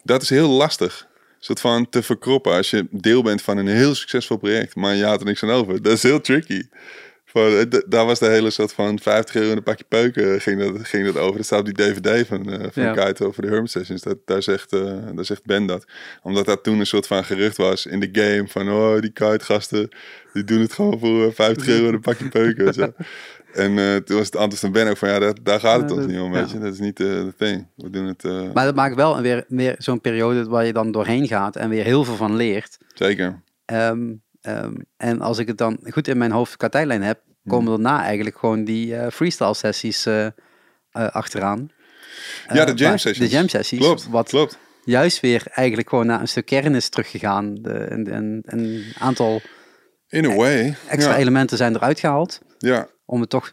[0.02, 1.08] Dat is heel lastig.
[1.10, 4.94] Een soort van te verkroppen als je deel bent van een heel succesvol project, maar
[4.94, 5.82] je had er niks aan over.
[5.82, 6.62] Dat is heel tricky.
[7.32, 10.40] Van, eh, daar was de hele soort van 50 euro in een pakje peuken eh,
[10.40, 11.36] ging dat, ging dat over.
[11.36, 12.92] Dat staat op die DVD van, eh van Ja.
[12.92, 14.02] Kite over de Hermit Sessions.
[14.02, 15.84] Dat, daar, zegt, daar zegt Ben dat.
[16.22, 18.48] Omdat dat toen een soort van gerucht was in de game.
[18.48, 19.88] Van oh, die Kite gasten,
[20.32, 22.66] die doen het gewoon voor eh, 50 euro in een pakje peuken.
[22.66, 22.92] en zo.
[23.52, 26.08] En toen was het antwoord van Ben ook van ja, daar gaat het ons dat-
[26.10, 26.58] niet om, weet je.
[26.58, 27.66] Dat is niet de thing.
[27.76, 28.22] We doen het
[28.54, 31.84] Maar dat maakt wel weer, weer zo'n periode waar je dan doorheen gaat en weer
[31.84, 32.78] heel veel van leert.
[32.94, 33.42] zeker.
[33.64, 34.00] Ehm,
[34.40, 38.02] ehm, en als ik het dan goed in mijn hoofd qua tijdlijn heb, komen daarna
[38.04, 40.32] eigenlijk gewoon die eh, freestyle sessies eh, eh,
[40.92, 41.68] achteraan.
[42.52, 43.30] ja, de jam sessions.
[43.30, 43.78] De jam sessies.
[43.78, 44.58] Klopt, Wat klopt.
[44.84, 47.54] juist weer eigenlijk gewoon naar een stuk kern is teruggegaan.
[47.54, 49.40] De, een, een, een aantal
[50.08, 50.76] In a way.
[50.88, 51.18] extra ja.
[51.18, 52.40] elementen zijn eruit gehaald.
[52.58, 53.52] ja, Om het toch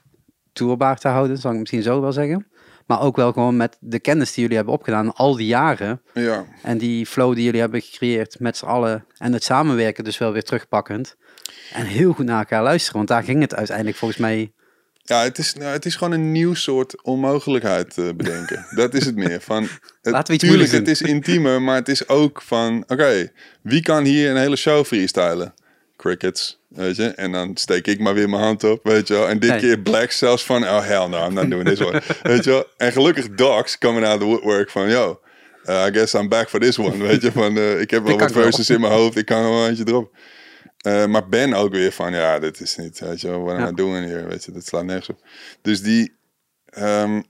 [0.53, 2.47] tourbaar te houden, zal ik misschien zo wel zeggen.
[2.87, 6.01] Maar ook wel gewoon met de kennis die jullie hebben opgedaan al die jaren.
[6.13, 6.45] ja.
[6.63, 9.05] En die flow die jullie hebben gecreëerd met z'n allen.
[9.17, 11.15] En het samenwerken dus wel weer terugpakkend.
[11.73, 12.97] En heel goed naar elkaar luisteren.
[12.97, 14.51] Want daar ging het uiteindelijk volgens mij...
[15.01, 18.65] Ja, het is, nou, het is gewoon een nieuw soort onmogelijkheid eh, bedenken.
[18.75, 19.41] dat is het meer.
[19.41, 19.63] Van,
[20.01, 22.83] het, Laten we iets tuurlijk, het is intiemer, maar het is ook van...
[22.87, 23.31] Oké,
[23.61, 25.53] wie kan hier een hele show freestylen?
[25.97, 27.03] Crickets, weet je.
[27.03, 29.29] En dan steek ik maar weer mijn hand op, weet je wel.
[29.29, 30.63] En dit keer Black zelfs van...
[30.63, 32.01] Oh, hell no, I'm not doing this one.
[32.23, 32.65] weet je wel.
[32.77, 34.89] En gelukkig Dogs coming out of the woodwork van...
[34.89, 35.19] Yo,
[35.65, 37.31] uh, I guess I'm back for this one, weet je.
[37.31, 39.17] Van, eh, ik heb wel wat verses in mijn hoofd.
[39.17, 40.11] Ik kan er wel eentje erop.
[40.77, 43.61] Eh, maar Ben ook weer van, ja, dit is niet, weet je wel, what am
[43.61, 43.69] Ja.
[43.69, 45.27] I doing hier, weet je, dat slaat nergens op.
[45.61, 46.15] Dus die,
[46.65, 47.21] ehm,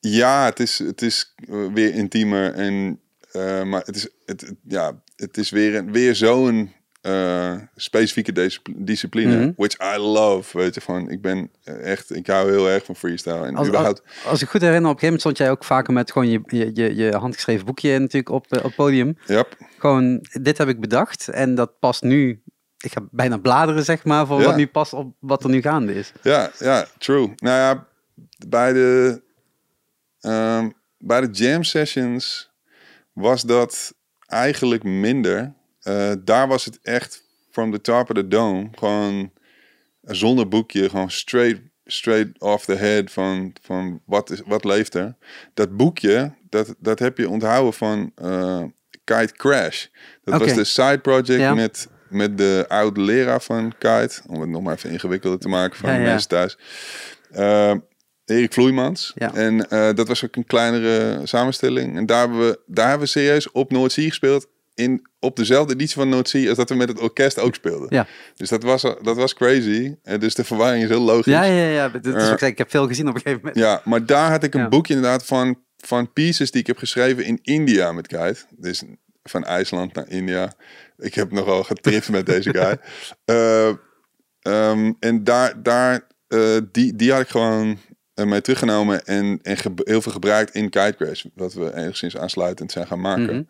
[0.00, 3.00] ja, het is, het is eh, weer intiemer en,
[3.32, 6.72] eh, maar het is, het, ja, het is weer, weer zo'n
[7.04, 9.52] eh, specifieke dis- discipline, Mhm.
[9.56, 12.96] which I love, weet je, van, ik ben eh, echt, ik hou heel erg van
[12.96, 15.50] freestyle en Als, als, überhaupt, als ik goed herinner, op een gegeven moment stond jij
[15.50, 18.74] ook vaker met gewoon je, je, je, je handgeschreven boekje natuurlijk op, eh, op het
[18.74, 19.18] podium.
[19.26, 19.44] ja,
[19.78, 21.28] Gewoon, dit heb ik bedacht.
[21.28, 22.42] En dat past nu...
[22.78, 24.46] Ik ga bijna bladeren, zeg maar, voor Ja.
[24.46, 26.12] wat nu past op wat er nu gaande is.
[26.22, 27.32] Ja, ja, true.
[27.36, 27.86] Nou ja,
[28.48, 29.22] bij de,
[30.20, 32.50] ehm, bij de jam sessions
[33.12, 33.94] was dat
[34.26, 35.52] eigenlijk minder.
[35.84, 38.68] Eh, daar was het echt from the top of the dome.
[38.74, 39.30] Gewoon
[40.02, 45.14] zonder boekje, gewoon straight, straight off the head van, van wat, is, wat leeft er.
[45.54, 48.62] Dat boekje, dat, dat heb je onthouden van eh,
[49.04, 49.86] Kite Crash.
[50.24, 51.54] Dat was de side project Ja.
[51.54, 54.20] met, met de oude leraar van kite.
[54.26, 56.08] Om het nog maar even ingewikkelder te maken voor Ja, de ja.
[56.08, 56.58] mensen thuis.
[57.30, 57.74] Eh,
[58.24, 59.12] Erik Vloeimans.
[59.14, 59.34] Ja.
[59.34, 61.96] En eh, dat was ook een kleinere samenstelling.
[61.96, 64.46] En daar hebben we, daar hebben we serieus op Noordzee gespeeld.
[64.74, 67.86] In, op dezelfde editie van Noordzee als dat we met het orkest ook speelden.
[67.90, 68.06] Ja.
[68.36, 69.94] Dus dat was, dat was crazy.
[70.02, 71.32] En dus de verwarring is heel logisch.
[71.32, 71.88] Ja, ja, ja.
[71.88, 73.58] Dat is Eh, ik, heb veel gezien op een gegeven moment.
[73.64, 74.68] Ja, maar daar had ik een Ja.
[74.68, 78.36] boekje inderdaad van, van pieces die ik heb geschreven in India met kite.
[78.50, 78.82] Dus
[79.22, 80.52] van IJsland naar India.
[80.98, 82.76] Ik heb nogal getrift met deze guy.
[83.24, 83.68] Eh,
[84.42, 87.78] ehm, en daar, daar eh, die, die had ik gewoon
[88.14, 91.24] eh, mee teruggenomen en, en heel veel gebruikt in Kite Crash.
[91.34, 93.34] Wat we enigszins aansluitend zijn gaan maken.
[93.34, 93.42] Mhm.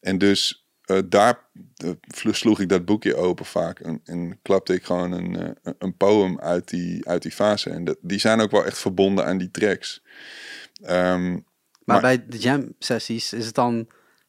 [0.00, 1.38] En dus eh, daar
[1.76, 1.90] eh,
[2.32, 3.78] sloeg ik dat boekje open vaak.
[3.80, 7.70] En, en klapte ik gewoon een, eh, een- een poem uit die, uit die fase.
[7.70, 10.02] En dat, die zijn ook wel echt verbonden aan die tracks.
[10.82, 11.42] Ehm, Maar,
[11.84, 13.86] Maar- bij de jam sessies is het dan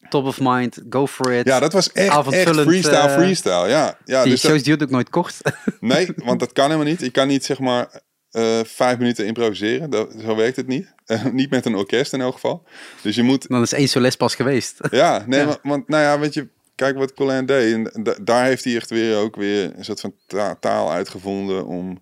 [0.10, 1.46] top of mind, go for it.
[1.48, 3.68] ja, dat was echt, echt freestyle, freestyle.
[3.68, 5.38] Ja, ja Die dus dat- shows duurt ook nooit kort.
[5.80, 7.00] nee, want dat kan helemaal niet.
[7.00, 8.02] Je kan niet zeg maar
[8.36, 9.90] eh, vijf minuten improviseren.
[9.90, 10.94] Dat, zo werkt het niet.
[11.06, 12.64] Eh, niet met een orkest in elk geval.
[13.02, 14.78] Dus je moet dan is één solist pas geweest.
[14.92, 15.46] Ja, nee, Ja.
[15.46, 17.74] Want, want nou ja, weet je, kijk wat Colin deed.
[17.74, 21.66] En da- daar heeft hij echt weer ook weer een soort van ta- taal uitgevonden
[21.66, 22.02] om,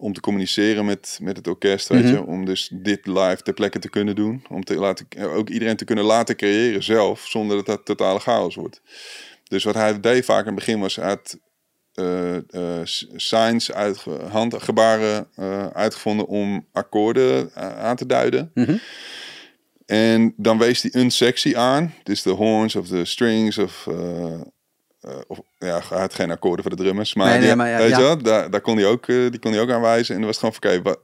[0.00, 2.12] om te communiceren met, met het orkest, weet Mhm.
[2.12, 2.24] je.
[2.26, 4.44] Om dus dit live ter plekke te kunnen doen.
[4.48, 8.54] Om te laten, ook iedereen te kunnen laten creëren zelf, zonder dat dat totale chaos
[8.54, 8.80] wordt.
[9.48, 11.38] Dus wat hij deed vaak in het begin was uit
[11.94, 12.80] eh eh,
[13.16, 18.50] signs, uit handgebaren eh, uitgevonden om akkoorden aan te duiden.
[18.54, 18.76] Mhm.
[19.86, 21.94] En dan wees hij een sectie aan.
[22.02, 23.88] Dus de horns of de strings of...
[25.00, 27.14] eh, of ja, hij had geen akkoorden voor de drummers.
[27.14, 27.96] Maar, Nee, nee, die- maar ja, weet ja.
[27.98, 30.14] je wel, daar, daar kon hij ook, eh, die kon hij ook aanwijzen.
[30.14, 31.00] En dan was het gewoon van, oké,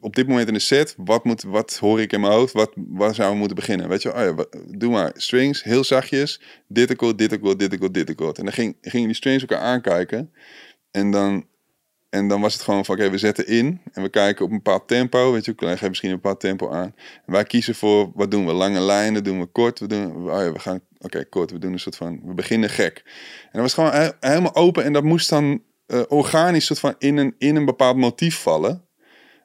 [0.00, 2.52] op dit moment in de set, wat, moet, wat hoor ik in mijn hoofd?
[2.52, 3.88] Wat, waar zouden we moeten beginnen?
[3.88, 6.40] Weet je wel, oh ja, wat- doe maar strings, heel zachtjes.
[6.68, 8.38] Dit akkoord, dit akkoord, dit akkoord, dit akkoord.
[8.38, 10.32] En dan ging, gingen die strings elkaar aankijken.
[10.90, 11.44] En dan,
[12.10, 14.56] en dan was het gewoon van, oké, we zetten in en we kijken op een
[14.56, 15.32] bepaald tempo.
[15.32, 16.94] Weet je, we misschien een bepaald tempo aan.
[17.26, 18.52] Wij kiezen voor, wat doen we?
[18.52, 19.78] Lange lijnen, doen we kort?
[19.78, 21.50] We doen, oh we gaan, oké, kort.
[21.50, 23.02] We doen een soort van, we beginnen gek.
[23.42, 26.94] En dat was gewoon he- helemaal open en dat moest dan eh, organisch soort van
[26.98, 28.84] in een, in een bepaald motief vallen.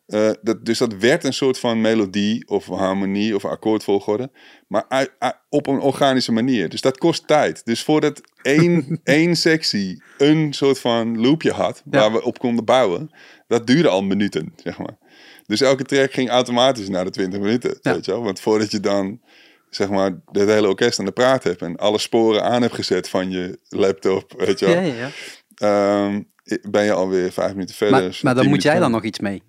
[0.06, 4.32] Eh, dat, dus dat werd een soort van melodie of harmonie of akkoordvolgorde.
[4.68, 6.70] Maar uit- uit- op een organische manier.
[6.70, 7.66] Dus dat kost tijd.
[7.66, 12.12] Dus voordat één, één sectie een soort van loopje had waar Ja.
[12.12, 13.10] we op konden bouwen,
[13.47, 14.97] dat duurde al minuten, zeg maar.
[15.45, 17.93] Dus elke track ging automatisch naar de 20 minuten, Ja.
[17.93, 18.24] weet je wel.
[18.24, 19.22] Want voordat je dan,
[19.70, 23.10] zeg maar, het hele orkest aan de praat hebt en alle sporen aan hebt gezet
[23.10, 24.82] van je laptop, weet je wel.
[24.84, 25.10] Ja.
[25.56, 26.22] Ehm,
[26.70, 28.01] ben je alweer vijf minuten verder.
[28.01, 29.41] Maar, maar dan moet jij dan nog iets mee.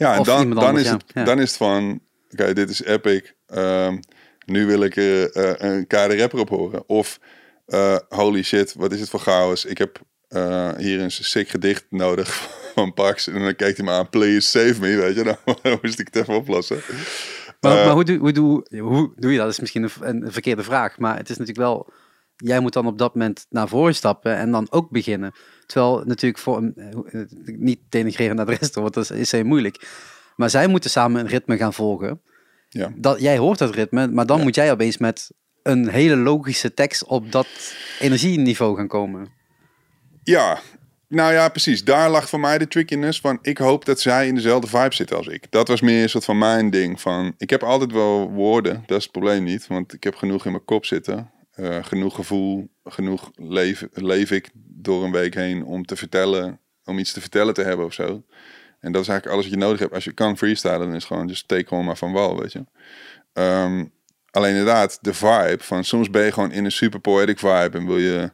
[0.00, 1.24] Ja, en dan, dan, is het, Ja.
[1.24, 3.32] dan is het van, oké, dit is epic.
[3.46, 3.98] Ehm,
[4.46, 6.88] nu wil ik eh, eh, een keiharde rapper op horen.
[6.88, 7.18] Of,
[7.66, 9.64] eh, holy shit, wat is het voor chaos.
[9.64, 10.00] Ik heb
[10.76, 12.28] hier een sick gedicht nodig
[12.74, 13.26] van Pax.
[13.26, 15.24] En dan kijkt hij me aan, please save me, weet je.
[15.62, 16.80] Dan moest ik het even oplossen.
[17.60, 19.46] Maar, maar hoe, doe, hoe, doe, hoe doe je dat?
[19.46, 20.98] Dat is misschien een, een verkeerde vraag.
[20.98, 21.92] Maar het is natuurlijk wel...
[22.36, 25.32] Jij moet dan op dat moment naar voren stappen en dan ook beginnen.
[25.70, 26.56] Terwijl natuurlijk voor...
[26.56, 26.74] een-
[27.12, 29.88] eh, Niet denigreren naar de rest, want dat is, heel moeilijk.
[30.36, 32.20] Maar zij moeten samen een ritme gaan volgen.
[32.68, 32.92] Ja.
[32.96, 34.42] Dat, jij hoort dat ritme, maar dan Ja.
[34.44, 35.30] moet jij opeens met
[35.62, 37.46] een hele logische tekst op dat
[38.00, 39.28] energieniveau gaan komen.
[40.22, 40.60] Ja,
[41.08, 41.84] nou ja, precies.
[41.84, 43.38] Daar lag voor mij de trickiness van.
[43.42, 45.46] Ik hoop dat zij in dezelfde vibe zitten als ik.
[45.50, 47.00] Dat was meer een soort van mijn ding.
[47.00, 49.66] Van, ik heb altijd wel woorden, dat is het probleem niet.
[49.66, 51.30] Want ik heb genoeg in mijn kop zitten.
[51.50, 54.50] Eh, genoeg gevoel, genoeg leef, leef ik
[54.82, 58.24] door een week heen om te vertellen, om iets te vertellen te hebben of zo.
[58.80, 59.94] En dat is eigenlijk alles wat je nodig hebt.
[59.94, 62.64] Als je kan freestylen, dan is gewoon, just take gewoon maar van wal, weet je.
[63.32, 63.84] Ehm,
[64.30, 67.86] alleen inderdaad, de vibe van soms ben je gewoon in een super poetic vibe en
[67.86, 68.32] wil je,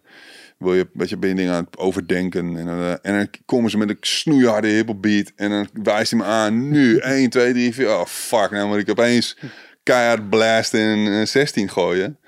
[0.59, 2.57] wil je, weet je, ben dingen aan het overdenken.
[2.57, 6.11] En, dan, eh, en dan komen ze met een snoeiharde hiphop beat en dan wijst
[6.11, 9.37] hij me aan, nu 1, 2, 3, 4, oh fuck, nou moet ik opeens
[9.83, 12.19] keihard blast in eh, 16 gooien.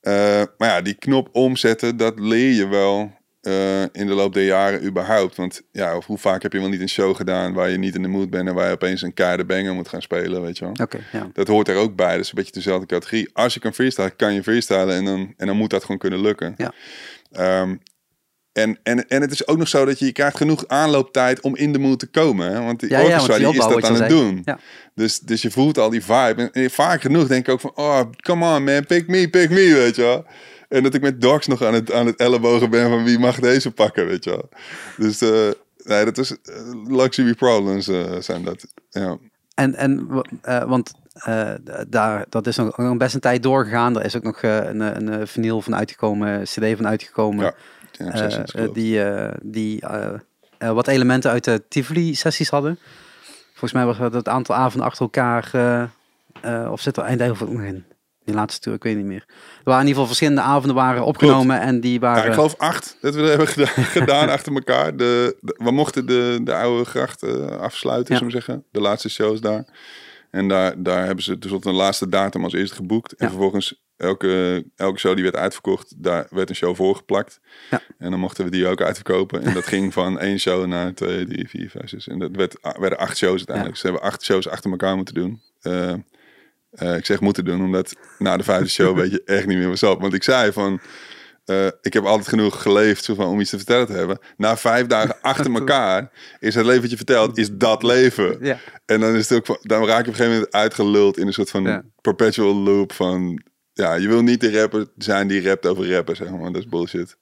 [0.00, 4.44] Eh, maar ja, die knop omzetten, dat leer je wel eh, in de loop der
[4.44, 5.36] jaren überhaupt.
[5.36, 7.94] Want ja, of hoe vaak heb je wel niet een show gedaan waar je niet
[7.94, 10.58] in de mood bent en waar je opeens een keiharde banger moet gaan spelen, weet
[10.58, 10.74] je wel.
[10.80, 11.30] Oké, ja.
[11.32, 12.18] Dat hoort er ook bij.
[12.18, 13.30] Is een beetje dezelfde categorie.
[13.32, 16.20] Als je kan freestylen, kan je freestylen en dan, en dan moet dat gewoon kunnen
[16.20, 16.54] lukken.
[16.56, 16.72] Ja.
[17.30, 17.74] Ehm,
[18.52, 21.56] en, en, en het is ook nog zo dat je, je krijgt genoeg aanlooptijd om
[21.56, 22.52] in de mood te komen.
[22.52, 22.62] Hè?
[22.62, 24.42] Want die Ja, ja, orchestra want die die is dat aan het doen.
[24.44, 24.58] Ja.
[24.94, 26.34] Dus, dus je voelt al die vibe.
[26.42, 29.50] En, en vaak genoeg denk ik ook van, oh, come on man, pick me, pick
[29.50, 30.26] me, weet je wel.
[30.70, 33.40] En dat ik met dogs nog aan het, aan het ellebogen ben van wie mag
[33.40, 34.48] deze pakken, weet je wel.
[34.96, 35.50] Dus eh,
[35.84, 36.36] nee, dat is eh,
[36.86, 38.66] luxury problems eh, zijn dat.
[38.90, 39.18] Ja.
[39.54, 40.92] En, en wa- want
[41.88, 43.98] daar, dat is nog, nog best een tijd doorgegaan.
[43.98, 47.54] Er is ook nog een, een, vinyl van uitgekomen, cd van uitgekomen.
[47.98, 48.66] Ja.
[48.72, 49.02] die,
[49.42, 49.82] die
[50.58, 52.78] wat elementen uit de Tivoli-sessies hadden.
[53.48, 55.50] Volgens mij was dat het aantal avonden achter elkaar,
[56.70, 57.84] of zit er eindelijk nog in?
[58.24, 59.24] Die laatste tour, ik weet niet meer.
[59.28, 59.34] Er
[59.64, 62.26] waren in ieder geval verschillende avonden waren opgenomen en die Ja, waren...
[62.26, 64.96] ik geloof acht dat we dat hebben gedaan, gedaan achter elkaar.
[64.96, 68.24] De, de- we mochten de, de oude gracht eh, afsluiten, Ja.
[68.24, 68.64] we zeggen.
[68.70, 69.64] De laatste shows daar.
[70.30, 73.12] En daar, daar hebben ze dus op de laatste datum als eerste geboekt.
[73.12, 73.28] En Ja.
[73.32, 77.40] vervolgens elke, elke show die werd uitverkocht, daar werd een show voorgeplakt.
[77.70, 77.80] Ja.
[77.98, 79.42] En dan mochten we die ook uitverkopen.
[79.42, 82.08] En dat ging van één show naar twee, drie, vier, vijf, zes.
[82.08, 83.70] En dat werd, werden acht shows uiteindelijk.
[83.74, 85.40] Dus ze hebben acht shows achter elkaar moeten doen.
[85.60, 85.92] Eh,
[86.70, 89.68] eh, ik zeg moeten doen, omdat na de vijfde show weet je echt niet meer
[89.68, 90.00] wat op.
[90.00, 90.80] Want ik zei van,
[91.44, 94.18] eh, ik heb altijd genoeg geleefd zo van, om iets te vertellen te hebben.
[94.36, 98.38] Na vijf dagen achter elkaar is het leven wat je vertelt, is dat leven.
[98.40, 98.58] Ja.
[98.86, 101.32] En dan is het ook, dan raak je op een gegeven moment uitgeluld in een
[101.32, 101.82] soort van Ja.
[102.00, 103.42] perpetual loop van,
[103.72, 106.52] ja, je wil niet de rapper zijn die rapt over rappen, zeg maar.
[106.52, 107.16] Dat is bullshit.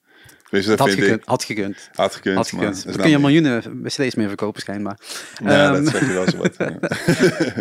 [0.49, 1.27] Tenminste, dat had, vind gekund, ik.
[1.27, 1.89] had gekund.
[1.93, 2.35] Had gekund.
[2.35, 2.85] Had gekund.
[2.85, 3.19] dat kun je niet.
[3.19, 4.99] miljoenen cd's meer verkopen schijnbaar.
[5.43, 6.55] Ja, Ehm, dat zeg je wel zo wat.
[6.57, 6.67] Ja.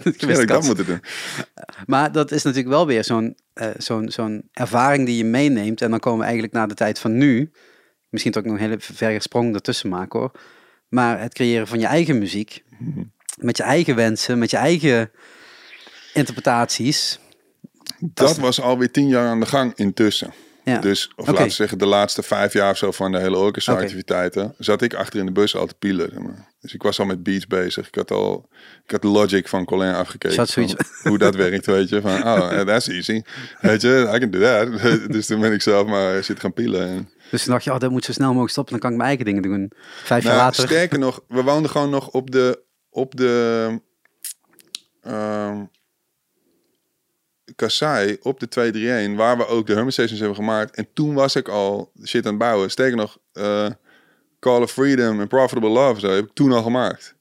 [0.40, 1.00] Ik dat moeten doen.
[1.86, 5.82] Maar dat is natuurlijk wel weer zo'n eh, zo'n zo'n ervaring die je meeneemt.
[5.82, 7.50] En dan komen we eigenlijk naar de tijd van nu.
[8.08, 10.32] Misschien toch ook nog een hele verre sprong ertussen maken hoor.
[10.88, 12.64] Maar het creëren van je eigen muziek.
[13.36, 15.10] Met je eigen wensen, met je eigen
[16.14, 17.18] interpretaties.
[18.00, 20.32] Dat was alweer tien jaar aan de gang intussen.
[20.68, 20.80] Ja.
[20.80, 21.30] Dus, of Oké.
[21.30, 24.94] laten we zeggen, de laatste vijf jaar of zo van de hele orchestra-activiteiten, zat ik
[24.94, 26.08] achter in de bus al te pielen.
[26.12, 26.52] zeg maar.
[26.60, 27.86] Dus ik was al met beats bezig.
[27.88, 28.48] Ik had al,
[28.84, 30.36] ik had de logic van Colin afgekeken.
[30.36, 32.00] Zat van zoiets- hoe dat werkt, weet je.
[32.00, 33.22] Van, oh, eh, that's easy.
[33.60, 34.68] Weet je, I can do that.
[35.12, 36.88] dus toen ben ik zelf maar zitten gaan pielen.
[36.88, 38.72] En, Dus toen dacht je, oh, dat moet zo snel mogelijk stoppen.
[38.72, 39.72] Dan kan ik mijn eigen dingen doen.
[40.04, 40.64] Vijf jaar Nou, later.
[40.66, 43.66] Sterker nog, we woonden gewoon nog op de, op de
[45.02, 45.64] ehm
[47.62, 50.76] Op de 231, waar we ook de Hermit Stations hebben gemaakt.
[50.76, 52.70] En toen was ik al shit aan het bouwen.
[52.70, 53.66] Sterker nog, eh,
[54.40, 57.14] Call of Freedom en Profitable Love, zo heb ik toen al gemaakt.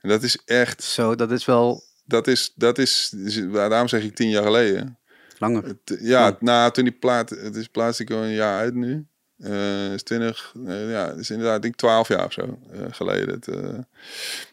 [0.00, 3.12] En dat is echt, Zo, dat is wel dat is, dat is,
[3.52, 4.98] daarom zeg ik tien jaar geleden.
[5.38, 5.64] langer.
[5.64, 6.36] Het- ja, Ja.
[6.40, 9.06] nou, toen die plaat, het is plastic al een jaar uit nu.
[9.42, 13.40] Eh is 20, eh, ja, is inderdaad, ik denk 12 jaar of zo eh, geleden.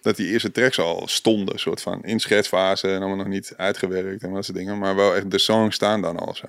[0.01, 4.23] Dat, die eerste tracks al stonden, soort van in schetsfase en allemaal nog niet uitgewerkt
[4.23, 4.77] en dat soort dingen.
[4.77, 6.45] Maar wel echt, de songs staan dan al zo.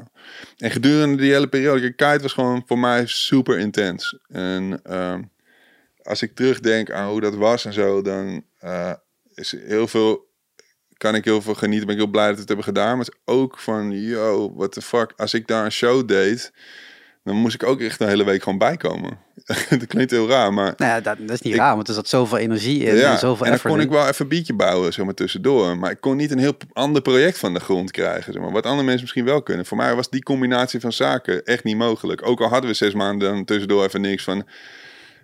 [0.59, 4.19] En gedurende die hele periode, kijk, Kite was gewoon voor mij super intens.
[4.29, 5.23] En ehm,
[6.03, 8.45] als ik terugdenk aan hoe dat was en zo, dan
[9.35, 10.29] is heel veel
[11.01, 11.87] kan ik heel veel genieten.
[11.87, 12.97] Ben ik heel blij dat we het hebben gedaan.
[12.97, 15.13] Maar ook van, yo, what the fuck.
[15.17, 16.53] Als ik daar een show deed,
[17.25, 19.19] dan moest ik ook echt een hele week gewoon bijkomen.
[19.71, 20.75] dat klinkt heel raar, maar...
[20.77, 23.13] Nou ja, dat, dat is niet Ik- raar, want er zat zoveel energie in ja,
[23.13, 23.85] en zoveel en dan kon in.
[23.85, 25.79] ik wel even een beatje bouwen, zeg maar, tussendoor.
[25.79, 28.53] Maar ik kon niet een heel ander project van de grond krijgen, zeg maar.
[28.53, 29.67] Wat andere mensen misschien wel kunnen.
[29.67, 32.27] Voor mij was die combinatie van zaken echt niet mogelijk.
[32.27, 34.45] Ook al hadden we zes maanden dan tussendoor even niks van...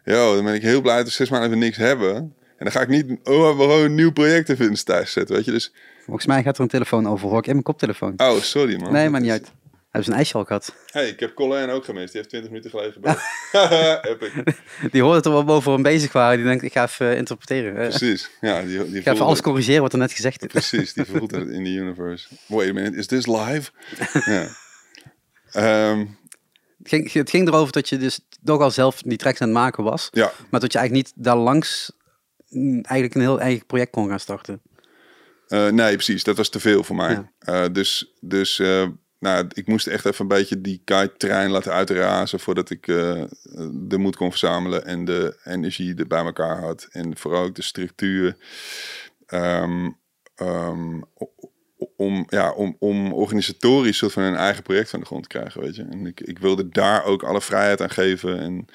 [0.04, 2.14] Yo, dan ben ik heel blij dat we zes maanden even niks hebben.
[2.16, 5.12] En dan ga ik niet, oh, we gewoon een nieuw project even in de thuis
[5.12, 5.50] zetten, weet je.
[5.50, 5.72] Dus,
[6.04, 8.12] Volgens mij gaat er een telefoon over, hoor ik in mijn koptelefoon.
[8.16, 8.92] oh, sorry man.
[8.92, 9.50] nee, maar niet uit.
[9.96, 10.74] Hebben ze een ijsje al gehad?
[10.92, 12.06] hey, ik heb Colin ook gemist.
[12.12, 13.18] Die heeft 20 minuten geleden gebeld.
[14.12, 14.30] Epic.
[14.92, 16.36] Die hoorde er wel boven we bezig waren.
[16.36, 17.76] Die denkt, ik ga even eh, interpreteren.
[17.76, 18.30] Eh, Precies.
[18.40, 20.48] Ja, die, die ik ga even alles corrigeren wat er net gezegd is.
[20.48, 22.28] Precies, die voelt het in de universe.
[22.46, 23.70] Wait a minute, is this live?
[24.24, 24.46] ja.
[25.52, 25.98] Ehm,
[26.78, 29.56] Het ging, het ging erover dat je dus toch al zelf die tracks aan het
[29.56, 30.08] maken was.
[30.12, 31.92] ja, Maar dat je eigenlijk niet daar langs
[32.48, 34.60] mm, eigenlijk een heel eigen project kon gaan starten.
[35.48, 36.24] Eh, nee, precies.
[36.24, 37.28] Dat was te veel voor mij.
[37.46, 37.68] Ja.
[37.68, 38.62] Dus dus
[39.26, 42.40] nou, ik moest echt even een beetje die kite-trein laten uitrazen...
[42.40, 43.22] voordat ik eh,
[43.72, 46.88] de moed kon verzamelen en de energie er bij elkaar had.
[46.90, 48.36] En vooral ook de structuur.
[49.26, 49.90] Ehm,
[50.34, 51.00] ehm,
[51.96, 55.60] om, ja, om, om organisatorisch soort van een eigen project van de grond te krijgen,
[55.60, 55.82] weet je.
[55.82, 58.38] En ik, ik wilde daar ook alle vrijheid aan geven.
[58.38, 58.66] En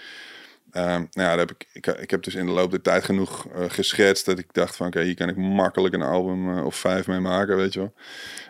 [0.72, 3.03] Ehm, nou ja, daar heb ik, ik, ik heb dus in de loop der tijd
[3.03, 6.65] genoeg eh, geschetst dat ik dacht van oké, hier kan ik makkelijk een album eh,
[6.65, 7.91] of vijf mee maken, weet je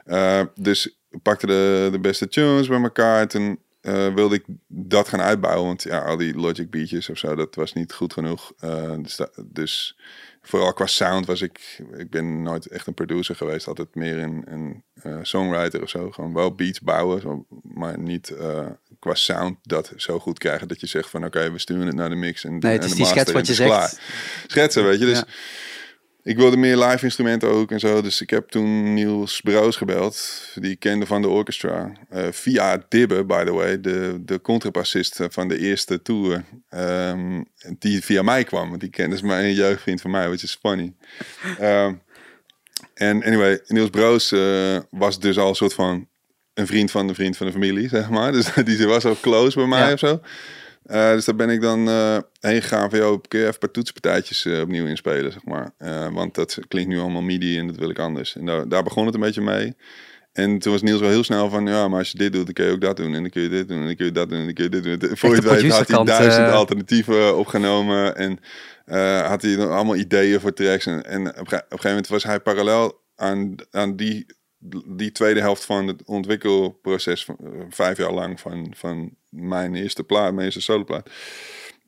[0.05, 0.51] wel.
[0.55, 5.21] Dus pakte de, de beste tunes bij elkaar en toen eh, wilde ik dat gaan
[5.21, 5.65] uitbouwen.
[5.67, 8.51] Want ja, al die Logic beatjes of zo, dat was niet goed genoeg.
[8.59, 9.97] Eh, dus, da- dus
[10.41, 13.67] vooral qua sound was ik, ik ben nooit echt een producer geweest.
[13.67, 16.11] Altijd meer een, een eh, songwriter of zo.
[16.11, 18.33] Gewoon wel beats bouwen, zo, maar niet
[18.99, 22.09] qua sound dat zo goed krijgen dat je zegt van oké, we sturen het naar
[22.09, 23.69] de mix en, Nee, het en is de die schets wat je zegt.
[23.69, 23.93] klaar.
[24.47, 25.05] Schetsen, weet je.
[25.05, 25.25] Dus Ja.
[26.23, 28.01] Ik wilde meer live instrumenten ook en zo.
[28.01, 30.41] Dus ik heb toen Niels Broos gebeld.
[30.55, 31.91] Die ik kende van de orchestra.
[32.09, 33.81] Eh, via Dibbe, by the way.
[33.81, 36.43] De, de contrabassist van de eerste tour.
[36.69, 37.41] Ehm,
[37.79, 38.69] die via mij kwam.
[38.69, 40.27] Want die kende is maar een jeugdvriend van mij.
[40.27, 40.93] Which is funny.
[41.59, 41.93] Ehm,
[42.93, 46.07] en anyway, Niels Broos eh, was dus al een soort van
[46.53, 48.31] een vriend van de vriend van de familie, zeg maar.
[48.31, 49.93] Dus die was al close bij mij Ja.
[49.93, 50.21] of zo.
[50.83, 53.59] Eh, dus daar ben ik dan eh, heen gegaan van, joh, kun je even een
[53.59, 55.73] paar toetspartijtjes eh, opnieuw inspelen, zeg maar.
[56.13, 58.35] Want dat klinkt nu allemaal midi en dat wil ik anders.
[58.35, 59.75] En daar, daar begon het een beetje mee.
[60.33, 62.53] En toen was Niels wel heel snel van, ja, maar als je dit doet, dan
[62.53, 63.13] kun je ook dat doen.
[63.13, 64.63] En dan kun je dit doen, en dan kun je dat doen, en dan kun
[64.63, 65.17] je dit doen.
[65.17, 68.15] Voor je het weet had hij duizend alternatieven opgenomen.
[68.15, 68.39] En
[69.25, 70.85] had hij dan allemaal ideeën voor tracks.
[70.85, 74.25] En, en op, een gegeven moment was hij parallel aan, aan die,
[74.87, 77.37] die tweede helft van het ontwikkelproces, van,
[77.69, 81.09] vijf jaar lang, van, van mijn eerste plaat, mijn eerste soloplaat.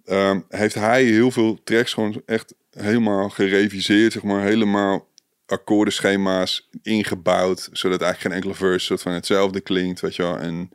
[0.06, 5.08] Ehm, heeft hij heel veel tracks gewoon echt helemaal gereviseerd, zeg maar, helemaal
[5.46, 10.38] akkoordenschema's ingebouwd, zodat eigenlijk geen enkele verse soort van hetzelfde klinkt, weet je wel.
[10.38, 10.72] En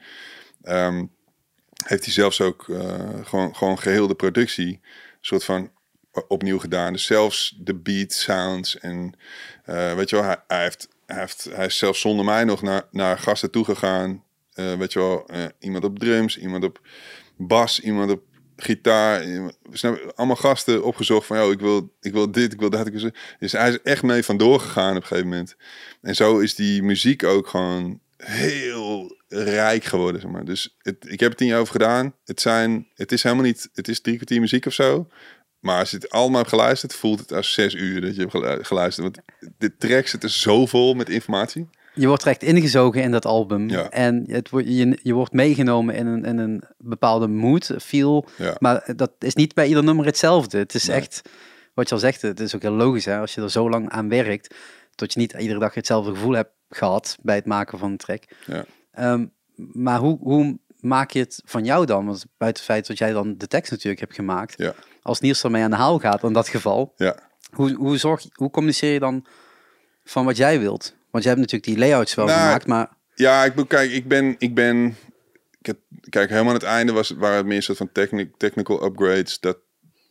[0.63, 1.05] ehm,
[1.85, 4.81] heeft hij zelfs ook eh, gewoon, gewoon geheel de productie
[5.21, 5.71] soort van
[6.29, 6.93] opnieuw gedaan.
[6.93, 9.17] Dus zelfs de beat sounds en
[9.65, 13.19] eh, weet je wel, hij, heeft, heeft, hij is zelfs zonder mij nog naar, naar
[13.19, 14.25] gasten toegegaan.
[14.59, 16.81] Eh weet je wel, eh, iemand op drums, iemand op
[17.37, 18.23] bas, iemand op
[18.57, 19.25] gitaar.
[19.73, 22.87] snap allemaal gasten opgezocht van, joh, ik wil, ik wil dit, ik wil dat.
[22.87, 23.11] Ik wil.
[23.39, 25.57] Dus hij is echt mee vandoor gegaan op een gegeven moment.
[26.03, 30.45] En zo is die muziek ook gewoon heel rijk geworden, zeg maar.
[30.45, 32.15] Dus het, ik heb het tien jaar over gedaan.
[32.25, 35.09] Het, zijn, het is helemaal niet, het is drie kwartier muziek of zo.
[35.61, 38.31] Maar als je het allemaal hebt geluisterd, voelt het als zes uur dat je hebt
[38.31, 39.23] gelu- geluisterd.
[39.39, 41.69] Want de zit er zo vol met informatie.
[41.99, 43.69] Je wordt er echt ingezogen in dat album.
[43.69, 43.91] Ja.
[43.91, 48.27] En het, je, je wordt meegenomen in een, in een bepaalde mood, feel.
[48.37, 48.57] Ja.
[48.59, 50.59] Maar dat is niet bij ieder nummer hetzelfde.
[50.59, 50.97] Het is Nee.
[50.97, 51.23] echt,
[51.75, 53.05] wat je al zegt, het is ook heel logisch.
[53.05, 53.19] Hè?
[53.19, 54.55] Als je er zo lang aan werkt,
[54.95, 58.23] tot je niet iedere dag hetzelfde gevoel hebt gehad bij het maken van een track.
[58.47, 58.65] Ja.
[58.93, 59.27] Ehm,
[59.73, 62.07] maar hoe, hoe maak je het van jou dan?
[62.07, 64.55] Want buiten het feit dat jij dan de tekst natuurlijk hebt gemaakt.
[64.59, 64.75] Ja.
[65.03, 66.93] Als Niels ermee aan de haal gaat, in dat geval.
[66.97, 67.17] Ja,
[67.51, 69.25] Hoe, hoe, zorg, hoe communiceer je dan
[70.05, 70.97] van wat jij wilt?
[71.11, 74.35] Want jij hebt natuurlijk die layouts wel Nou, gemaakt, maar Ja, ik, kijk, ik ben,
[74.39, 74.97] ik ben,
[75.61, 75.79] ik heb,
[76.09, 79.41] kijk, helemaal aan het einde was, waren het meer een soort van techni- technical upgrades.
[79.41, 79.59] Dat,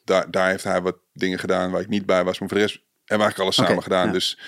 [0.03, 2.39] daar, daar heeft hij wat dingen gedaan waar ik niet bij was.
[2.39, 4.05] Maar voor de rest hebben eigenlijk alles samen gedaan.
[4.05, 4.11] ja.
[4.13, 4.39] Dus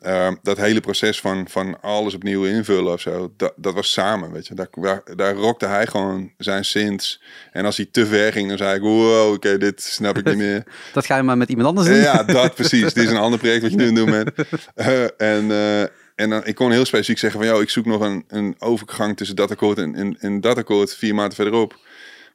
[0.00, 4.32] ehm, dat hele proces van, van alles opnieuw invullen of zo, dat, dat was samen,
[4.32, 4.54] weet je.
[4.54, 7.22] Daar, daar, daar rockte hij gewoon zijn synths.
[7.52, 10.36] En als hij te ver ging, dan zei ik, wow, oké, dit snap ik niet
[10.36, 10.64] meer.
[10.92, 11.96] dat ga je maar met iemand anders doen.
[11.96, 12.92] Ja, dat precies.
[12.94, 14.30] Dit is een ander project wat je nu aan doen bent.
[14.74, 15.82] Eh, en eh,
[16.14, 19.16] en dan, ik kon heel specifiek zeggen van, joh, ik zoek nog een, een overgang
[19.16, 21.76] tussen dat akkoord en, en, en dat akkoord vier maanden verderop.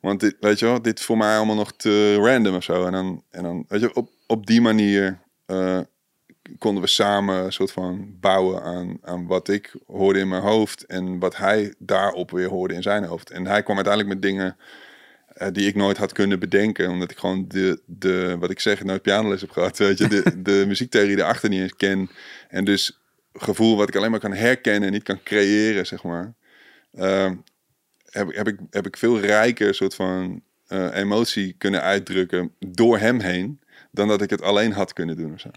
[0.01, 2.85] Want dit, weet je wel, dit is voor mij allemaal nog te random of zo.
[2.85, 5.79] En dan, en dan weet je, op, op die manier eh,
[6.57, 10.85] konden we samen een soort van bouwen aan, aan wat ik hoorde in mijn hoofd
[10.85, 13.29] en wat hij daarop weer hoorde in zijn hoofd.
[13.29, 14.57] En hij kwam uiteindelijk met dingen
[15.27, 18.83] eh, die ik nooit had kunnen bedenken, omdat ik gewoon de, de wat ik zeg,
[18.83, 22.09] nooit pianoles heb gehad, weet je, de, de muziektheorie erachter niet eens ken.
[22.49, 22.99] En dus
[23.33, 26.33] gevoel wat ik alleen maar kan herkennen en niet kan creëren, zeg maar.
[26.93, 27.35] Ehm,
[28.05, 33.19] heb, heb, ik, heb ik veel rijker soort van eh, emotie kunnen uitdrukken door hem
[33.19, 33.59] heen,
[33.97, 35.49] dan dat ik het alleen had kunnen doen of zo.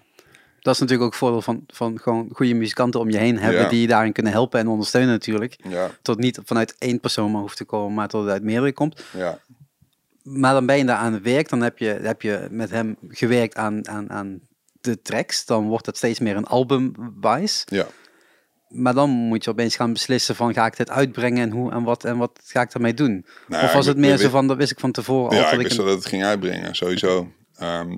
[0.61, 3.61] Dat is natuurlijk ook het voordeel van, van gewoon goede muzikanten om je heen hebben
[3.63, 3.69] Ja.
[3.69, 5.57] die je daarin kunnen helpen en ondersteunen natuurlijk.
[5.69, 8.73] Ja, Tot niet vanuit één persoon maar hoeft te komen, maar tot het uit meerdere
[8.73, 9.03] komt.
[9.17, 9.39] ja,
[10.23, 12.97] Maar dan ben je daar aan het werk, dan heb je, heb je met hem
[13.09, 14.41] gewerkt aan, aan, aan
[14.81, 15.45] de tracks.
[15.47, 17.63] Dan wordt het steeds meer een album-wise.
[17.67, 17.87] ja.
[18.69, 21.83] Maar dan moet je opeens gaan beslissen van ga ik dit uitbrengen en hoe en
[21.83, 23.27] wat en wat ga ik daarmee doen?
[23.49, 25.37] Nou, of was het meer zo van, dat wist ik van tevoren al.
[25.37, 27.33] Ja, dat ik ik wist een- dat het ging uitbrengen, sowieso.
[27.57, 27.97] Ehm,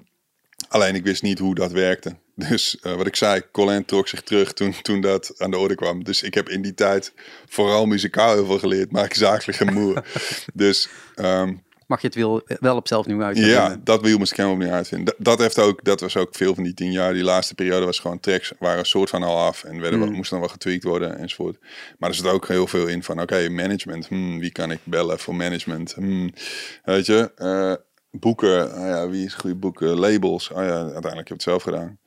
[0.72, 2.16] alleen ik wist niet hoe dat werkte.
[2.34, 5.74] Dus eh, wat ik zei, Colin trok zich terug toen, toen dat aan de orde
[5.74, 6.04] kwam.
[6.04, 7.12] Dus ik heb in die tijd
[7.48, 10.04] vooral muzikaal heel veel geleerd, maar ik zakelijk en moe.
[10.54, 11.54] dus ehm,
[11.86, 13.36] mag je het wiel wel op zelf nu uit.
[13.36, 15.06] ja, dat wiel moest ik helemaal opnieuw uitvinden.
[15.06, 17.12] Dat, dat, heeft ook, dat was ook veel van die tien jaar.
[17.12, 19.64] Die laatste periode was gewoon tracks, waren een soort van al af.
[19.64, 20.12] En werden, Mm.
[20.12, 21.56] moesten dan wel getweakt worden enzovoort.
[21.98, 24.06] Maar er zit ook heel veel in van, oké, management.
[24.06, 25.94] Hmm, wie kan ik bellen voor management?
[25.94, 26.32] Hmm,
[26.84, 27.72] weet je, eh,
[28.12, 28.72] boeken.
[28.72, 29.98] ah ja, wie is goede boeken?
[29.98, 30.50] Labels.
[30.50, 31.98] Oh ja, uiteindelijk heb ik het zelf gedaan.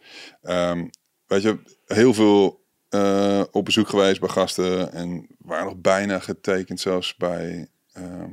[0.42, 0.88] Ehm,
[1.28, 4.92] weet je, heel veel eh, op bezoek geweest bij gasten.
[4.92, 7.68] En waren nog bijna getekend zelfs bij...
[7.94, 8.32] ehm,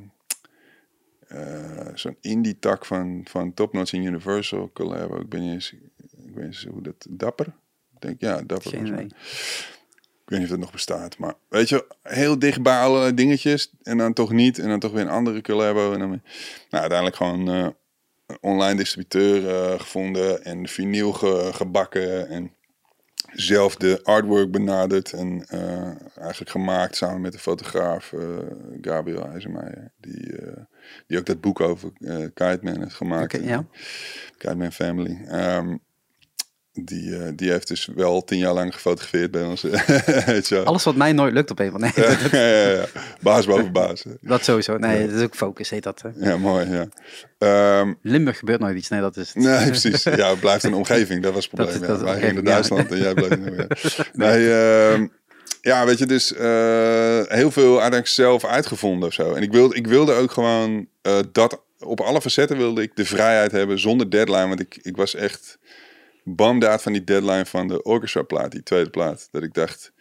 [1.32, 5.20] eh, zo'n indie tak van, van Top Notch in Universal collab.
[5.20, 5.80] Ik ben niet eens, ik
[6.34, 7.46] weet niet eens hoe dat, Dapper?
[7.94, 9.06] Ik denk, ja, Dapper.
[10.32, 13.98] Weet niet of dat nog bestaat, maar weet je, heel dicht bij allerlei dingetjes en
[13.98, 16.20] dan toch niet en dan toch weer een andere collabo en dan, nou,
[16.70, 17.66] uiteindelijk gewoon eh,
[18.26, 22.52] een online distributeur eh, gevonden en vinyl ge- gebakken en
[23.32, 28.12] zelf de artwork benaderd en eh, eigenlijk gemaakt samen met de fotograaf
[28.80, 30.34] Gabriel IJzermeijer, die,
[31.06, 31.92] die ook dat boek over
[32.34, 33.34] Kite Man heeft gemaakt.
[33.34, 33.64] Oké, ja.
[34.38, 35.24] Kite Man Family.
[35.26, 35.76] Ehm,
[36.72, 39.64] die, eh, die heeft dus wel tien jaar lang gefotografeerd bij ons.
[40.64, 42.84] Alles wat mij nooit lukt op een van nee, dat, ja, ja, ja.
[43.20, 44.04] Baas boven baas.
[44.20, 44.76] dat sowieso.
[44.76, 46.02] Nee, dat is ook focus, heet dat.
[46.02, 46.30] hè.
[46.30, 46.70] Ja, mooi.
[46.70, 46.86] Ja.
[47.38, 48.88] Ehm, Limburg gebeurt nooit iets.
[48.88, 49.42] Nee, dat is het.
[49.42, 50.02] nee, precies.
[50.02, 51.22] Ja, het blijft een omgeving.
[51.22, 51.88] Dat was het Dat probleem.
[51.88, 52.52] dat is Wij gingen naar.
[52.52, 53.66] Duitsland en jij bleef weer.
[54.12, 55.06] Nee, ehm,
[55.60, 59.32] ja, weet je, dus eh, heel veel uiteindelijk zelf uitgevonden of zo.
[59.32, 61.62] En ik wilde, ik wilde ook gewoon eh, dat...
[61.84, 64.48] Op alle facetten wilde ik de vrijheid hebben zonder deadline.
[64.48, 65.58] Want ik, ik was echt
[66.24, 69.28] bamdaad van die deadline van de orchestra plaat, die tweede plaat.
[69.30, 69.92] Dat ik dacht,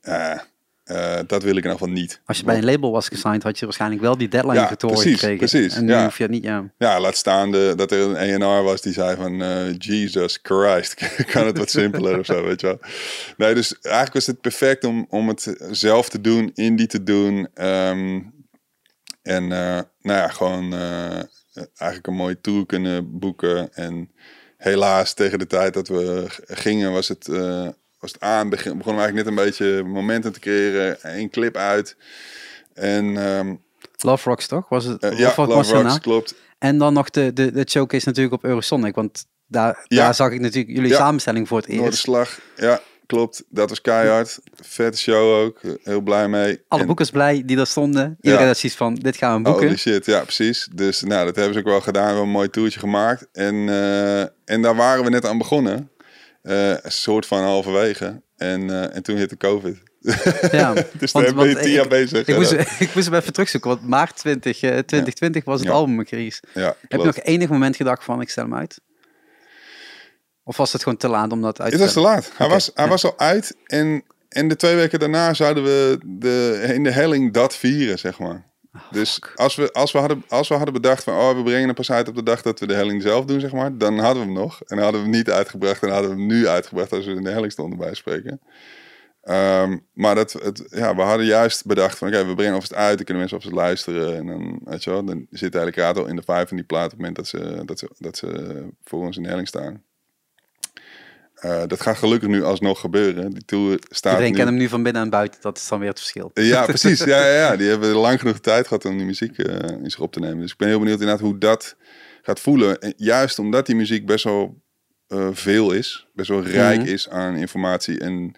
[0.00, 0.38] eh,
[0.84, 2.20] eh, dat wil ik in ieder geval niet.
[2.26, 5.12] Als je bij een label was gesigned, had je waarschijnlijk wel die deadline Ja, precies,
[5.12, 5.36] gekregen.
[5.36, 6.04] precies, En nu ja.
[6.04, 6.72] hoef je het niet, ja.
[6.78, 10.94] Ja, laat staan de, dat er een ENR was die zei van eh, Jesus Christ,
[11.32, 12.78] kan het wat simpeler of zo, weet je wel.
[13.36, 17.48] Nee, dus eigenlijk was het perfect om, om het zelf te doen, indie te doen.
[17.54, 18.20] ehm,
[19.22, 20.74] en nou ja, gewoon
[21.54, 23.74] eigenlijk een mooie tour kunnen boeken.
[23.74, 24.10] En
[24.62, 27.68] helaas tegen de tijd dat we gingen was het, eh,
[27.98, 28.48] was het aan.
[28.48, 30.96] Begin, begonnen we eigenlijk net een beetje momentum te creëren.
[31.02, 31.96] Eén clip uit.
[32.74, 33.54] En ehm,
[33.98, 34.68] Love Rocks toch?
[34.68, 35.02] Was het?
[35.02, 36.34] eh, ja, Love Rocks, klopt.
[36.58, 38.94] En dan nog de, de, de showcase natuurlijk op Eurosonic.
[38.94, 40.04] Want daar, Ja.
[40.04, 40.96] daar zag ik natuurlijk jullie Ja.
[40.96, 41.80] samenstelling voor het eerst.
[41.80, 42.80] Noorderslag, ja,
[43.16, 43.44] klopt.
[43.48, 44.38] Dat was keihard.
[44.54, 45.60] Vette show ook.
[45.82, 46.60] Heel blij mee.
[46.68, 48.16] Alle En- boekers blij die daar stonden.
[48.20, 49.64] Iedereen had zoiets van, dit gaan we boeken.
[49.66, 50.68] Holy shit, ja, precies.
[50.74, 52.02] Dus nou, dat hebben ze ook wel gedaan.
[52.02, 53.26] We hebben een mooi toertje gemaakt.
[53.32, 55.90] En, eh, en daar waren we net aan begonnen.
[56.42, 58.22] Eh, een soort van halverwege.
[58.36, 59.78] En, eh, en toen hitte COVID.
[60.50, 62.26] Ja, dus want- daar ben je tien jaar bezig.
[62.26, 62.52] Ik moest,
[62.86, 65.74] ik moest hem even terugzoeken, want maart 20, eh, 2020 was het Ja.
[65.74, 66.42] album release.
[66.54, 68.80] ja, Heb je nog enig moment gedacht van, ik stel hem uit?
[70.44, 72.32] Of was het gewoon te laat om dat uit te Het was te laat.
[72.36, 72.90] Hij, was, hij ja.
[72.90, 73.56] was al uit.
[73.66, 78.18] En, en de twee weken daarna zouden we de, in de helling dat vieren, zeg
[78.18, 78.50] maar.
[78.90, 79.32] Dus fuck.
[79.34, 81.90] als we, als, we hadden, als we hadden bedacht van, oh, we brengen hem pas
[81.90, 84.32] uit op de dag dat we de helling zelf doen, zeg maar, dan hadden we
[84.32, 84.60] hem nog.
[84.60, 87.12] En dan hadden we hem niet uitgebracht en hadden we hem nu uitgebracht als we
[87.12, 88.40] in de helling stonden bij spreken.
[89.22, 92.96] Ehm, maar dat, het, ja, we hadden juist bedacht van, oké, we brengen alvast uit,
[92.96, 94.16] dan kunnen mensen alvast luisteren.
[94.16, 96.84] En dan, weet je wel, dan zit eigenlijk al in de vijf van die plaat
[96.84, 99.82] op het moment dat ze, dat ze, dat ze voor ons in de helling staan.
[101.42, 103.30] Eh, dat gaat gelukkig nu alsnog gebeuren.
[103.30, 104.36] Die tour staat Iedereen nu...
[104.36, 106.30] kent hem nu van binnen en buiten, dat is dan weer het verschil.
[106.34, 106.98] Ja, precies.
[107.04, 107.56] Ja, ja, ja.
[107.56, 110.40] Die hebben lang genoeg tijd gehad om die muziek eh, in zich op te nemen.
[110.40, 111.76] Dus ik ben heel benieuwd inderdaad hoe dat
[112.22, 112.80] gaat voelen.
[112.80, 114.62] En juist omdat die muziek best wel
[115.06, 116.06] eh, veel is.
[116.14, 116.88] Best wel rijk Mhm.
[116.88, 117.98] is aan informatie.
[118.00, 118.34] En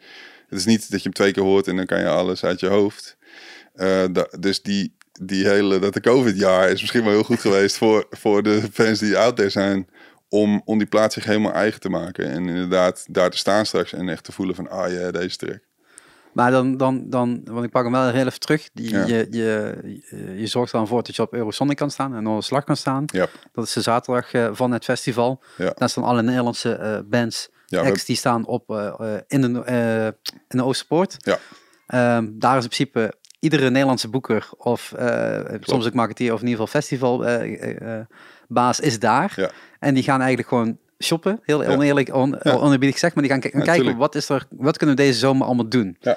[0.48, 2.60] het is niet dat je hem twee keer hoort en dan kan je alles uit
[2.60, 3.16] je hoofd.
[3.74, 4.05] Eh,
[4.40, 8.43] dus die, die hele, dat de COVID-jaar is misschien wel heel goed geweest voor, voor
[8.43, 9.89] de fans die out there zijn.
[10.35, 12.31] Om, om die plaats zich helemaal eigen te maken.
[12.31, 15.59] En inderdaad daar te staan straks en echt te voelen van, ah ja, deze track.
[16.32, 18.69] Maar dan, dan, dan, want ik pak hem wel heel even terug.
[18.73, 19.05] Die, Ja.
[19.06, 19.78] je, je,
[20.11, 22.77] je, je zorgt er dan voor dat je op Eurosonic kan staan en Noorderslag kan
[22.77, 23.05] staan.
[23.06, 25.43] Ja, Dat is de zaterdag eh, van het festival.
[25.56, 25.73] Ja.
[25.74, 29.40] Daar staan alle Nederlandse eh, bands, ja we- acts die staan op, eh, eh, in,
[29.52, 30.06] de, eh,
[30.48, 31.16] in de Oosterpoort.
[31.19, 31.39] Ja.
[31.86, 36.47] Ehm, daar is in principe iedere Nederlandse boeker of eh, soms ook marketeer of in
[36.48, 39.32] ieder geval festivalbaas is daar.
[39.36, 39.51] Ja.
[39.85, 41.70] En die gaan eigenlijk gewoon shoppen, heel Ja.
[41.70, 42.52] oneerlijk, on, Ja.
[42.52, 43.98] oneerbiedig gezegd, maar die gaan k- kijken tuurlijk.
[43.98, 45.97] wat, is er, wat kunnen we deze zomer allemaal doen.
[46.01, 46.16] Ja.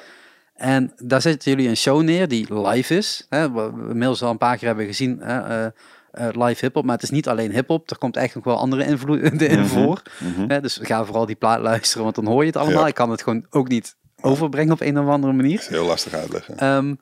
[0.54, 3.26] En daar zetten jullie een show neer die live is.
[3.30, 5.20] Hè, we inmiddels al een paar keer hebben gezien.
[5.22, 5.66] Hè, eh,
[6.12, 7.90] eh, live hip-hop, maar het is niet alleen hip-hop.
[7.90, 9.68] Er komt eigenlijk nog wel andere invloeden in Mhm.
[9.68, 10.02] voor.
[10.20, 10.50] Mhm.
[10.50, 12.88] Hè, dus ga vooral die plaat luisteren, want dan hoor je het allemaal.
[12.88, 15.66] Ik kan het gewoon ook niet overbrengen op een of andere manier.
[15.70, 16.58] Heel lastig uitleggen.
[16.58, 16.96] Ehm,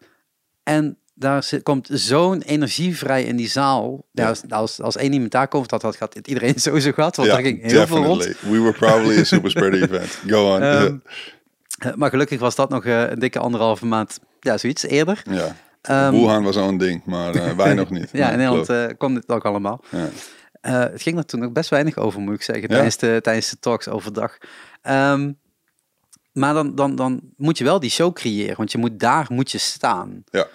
[0.63, 4.05] en daar zit, komt zo'n energie vrij in die zaal.
[4.11, 4.27] Ja.
[4.27, 7.15] Als, als, als één iemand daar komt, dat had, het iedereen sowieso gehad.
[7.15, 8.23] Want ja, er ging heel veel rond.
[8.25, 10.19] We were probably a super spreader event.
[10.27, 10.61] Go on.
[10.61, 10.97] Ehm,
[11.77, 15.21] eh, maar gelukkig was dat nog eh, een dikke anderhalve maand, ja, zoiets eerder.
[15.29, 15.55] ja.
[15.81, 18.09] Ehm, Wuhan was al een ding, maar eh, wij nog niet.
[18.11, 19.83] ja, in Nederland eh kwam dit ook allemaal.
[19.89, 20.09] Ja.
[20.91, 22.73] Het ging er toen nog best weinig over, moet ik zeggen, Ja.
[22.75, 24.37] tijdens, de, tijdens de talks overdag.
[24.81, 25.31] Ehm,
[26.31, 29.51] maar dan, dan, dan moet je wel die show creëren, want je moet daar moet
[29.51, 30.23] je staan.
[30.31, 30.47] Ja.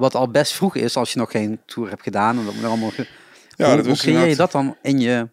[0.00, 2.38] Wat al best vroeg is als je nog geen tour hebt gedaan.
[2.38, 3.08] En dat moet allemaal ge-
[3.56, 5.28] Ja, hoe, dat hoe creëer je dat dan in, je,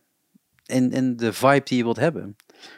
[0.65, 2.35] in, in de vibe die je wilt hebben?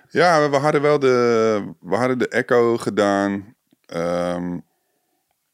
[0.10, 3.56] Ja, we, hadden wel de, we hadden de Echo gedaan.
[3.86, 4.53] Ehm,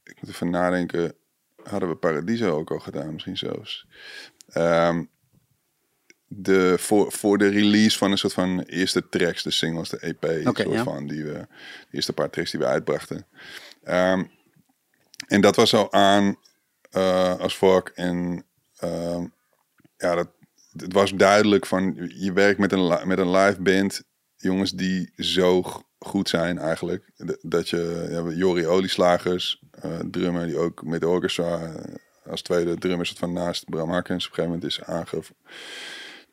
[0.03, 1.13] ik moet even nadenken.
[1.63, 3.87] Hadden we Paradiso ook al gedaan, misschien zelfs.
[4.47, 5.03] Ehm,
[6.27, 10.25] de, voor, voor de release van een soort van eerste tracks, de singles, de EP,
[10.43, 10.83] soort ja.
[10.83, 11.47] van, die we, de
[11.91, 13.25] eerste paar tracks die we uitbrachten.
[13.83, 14.23] Ehm,
[15.27, 16.37] en dat was al aan
[16.89, 17.91] eh, als fuck.
[17.95, 18.45] En
[18.77, 19.25] ehm,
[19.97, 20.27] ja, dat,
[20.77, 24.03] het was duidelijk van, je werkt met een, met een live band,
[24.35, 25.63] jongens die zo
[25.99, 27.11] goed zijn eigenlijk.
[27.41, 31.95] Dat je, ja, Jori Olieslagers, eh drummer, die ook met de orchestra eh,
[32.25, 35.35] als tweede drummer soort van naast Bram Harkens op een gegeven moment is aangetrokken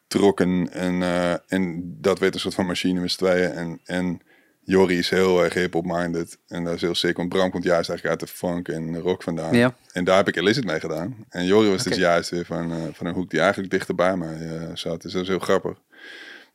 [0.06, 0.72] trokken.
[0.72, 1.02] En,
[1.48, 3.50] en dat werd een soort van machine met tweeën.
[3.50, 4.20] En, en
[4.64, 6.38] Jorrie is heel erg hip-hop-minded.
[6.46, 9.22] En dat is heel sick, want Bram komt juist eigenlijk uit de funk en rock
[9.22, 9.56] vandaan.
[9.56, 9.76] Ja.
[9.92, 11.24] En daar heb ik Illicit mee gedaan.
[11.28, 14.16] En Jorrie was dus juist weer van, eh, van een hoek die eigenlijk dichter bij
[14.16, 15.02] mij eh, zat.
[15.02, 15.78] Dus dat is heel grappig.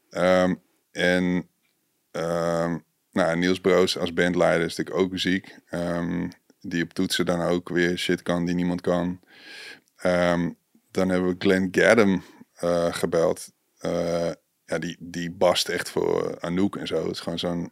[0.09, 0.55] Ehm,
[0.91, 1.47] en
[2.11, 2.77] ehm,
[3.11, 5.55] nou, Niels Broos als bandleider is natuurlijk ook muziek.
[5.69, 6.27] Ehm,
[6.61, 9.19] die op toetsen dan ook weer shit kan die niemand kan.
[10.91, 12.23] Dan hebben we Glenn Gaddam
[12.57, 13.51] eh, gebeld.
[13.77, 14.31] Eh,
[14.65, 17.03] ja, die, die bast echt voor Anouk en zo.
[17.03, 17.71] Het is gewoon zo'n...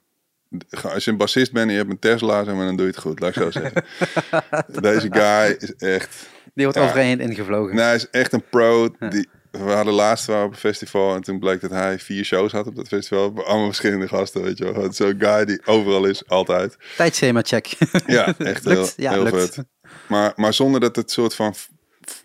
[0.93, 2.91] Als je een bassist bent en je hebt een Tesla, zeg maar, dan doe je
[2.91, 3.83] het goed, laat ik zo zeggen.
[4.81, 6.15] Deze guy is echt...
[6.53, 6.83] Die wordt Ja.
[6.85, 7.75] overheen ingevlogen.
[7.75, 8.89] Nee, hij is echt een pro.
[8.99, 9.07] Ja.
[9.09, 12.51] Die, we hadden laatst wel op een festival en toen bleek dat hij vier shows
[12.51, 13.45] had op dat festival.
[13.45, 14.93] Allemaal verschillende gasten, weet je wel.
[14.93, 16.77] Zo'n guy die overal is, altijd.
[16.97, 17.67] Tijdschema check.
[18.07, 18.93] Ja, echt heel, Lukt?
[18.97, 19.53] Ja, heel lukt.
[19.53, 19.65] vet.
[20.07, 21.55] Maar, maar zonder dat het soort van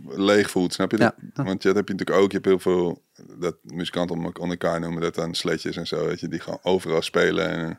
[0.08, 0.96] leeg voelt, snap je?
[0.96, 1.14] Dat?
[1.34, 1.42] Ja.
[1.44, 2.30] Want dat heb je natuurlijk ook.
[2.32, 3.02] Je hebt heel veel,
[3.38, 6.28] dat muzikanten om elkaar noemen dat dan sletjes en zo, weet je.
[6.28, 7.78] Die gewoon overal spelen en,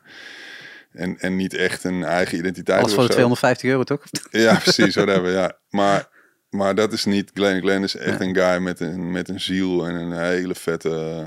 [0.91, 4.03] en, en niet echt een eigen identiteit Alles voor de hebben of 250 euro, toch?
[4.31, 5.57] Ja, precies, whatever, ja.
[5.69, 6.09] Maar,
[6.49, 7.61] maar dat is niet Glenn.
[7.61, 11.25] Glenn is echt een guy met een, met een ziel en een hele vette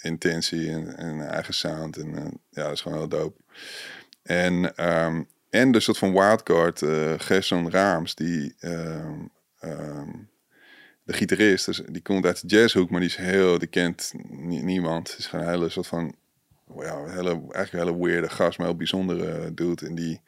[0.00, 1.96] intentie en, en een eigen sound.
[1.96, 3.40] En eh, ja, dat is gewoon heel dope.
[4.22, 9.20] En, ehm, en de soort van wildcard, eh Gerson Raams, die ehm,
[9.58, 10.10] ehm,
[11.06, 14.62] de gitarist, dus die komt uit de jazzhoek, maar die is heel, die kent nie-
[14.62, 15.10] niemand.
[15.10, 16.14] Het is gewoon een hele soort van,
[16.78, 19.86] ja, hele, eigenlijk een hele weirde gast, maar heel bijzondere dude.
[19.86, 20.20] En die,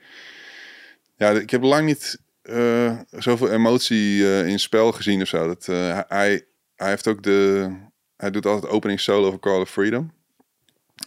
[1.16, 5.46] ja, ik heb lang niet eh, zoveel emotie eh, in spel gezien of zo.
[5.46, 6.46] Dat, eh, hij,
[6.76, 7.70] hij heeft ook de,
[8.16, 10.12] hij doet altijd opening solo voor Call of Freedom.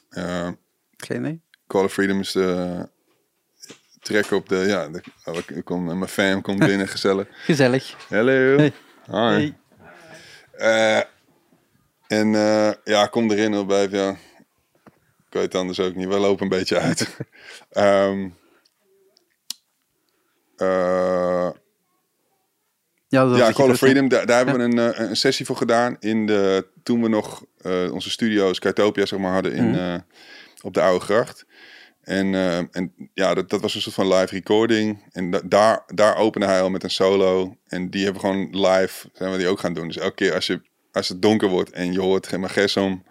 [0.10, 0.49] Eh,
[0.98, 1.41] Geen idee.
[1.68, 2.88] Call of Freedom is de
[3.99, 7.27] track op de, ja, de, oh, ik- ik kom, mijn fam komt binnen, gezellig.
[7.45, 7.95] Gezellig.
[8.10, 8.57] Hallo.
[8.57, 8.73] Hey.
[9.06, 9.14] Hi.
[9.18, 9.56] Hey.
[10.61, 10.97] Eh,
[12.07, 14.09] en eh, ja, kom erin op blijf, ja.
[14.09, 16.07] Ik weet het anders ook niet.
[16.07, 17.17] We lopen een beetje uit.
[17.69, 18.29] Ehm
[20.55, 21.49] eh,
[23.07, 25.97] Ja, dat ja, Call of Freedom, daar, daar hebben we een, een sessie voor gedaan.
[25.99, 27.43] In de, toen we nog
[27.91, 29.99] onze studio's Skytopia zeg maar, hadden in, Mhm.
[30.61, 31.45] op de Oude Gracht.
[32.03, 35.03] En, eh, en ja, dat, dat was een soort van live recording.
[35.11, 37.55] En da- daar, daar opende hij al met een solo.
[37.67, 39.87] En die hebben we gewoon live, zijn we die ook gaan doen.
[39.87, 40.61] Dus elke keer als, je,
[40.91, 43.03] als het donker wordt en je hoort Gemma Gessom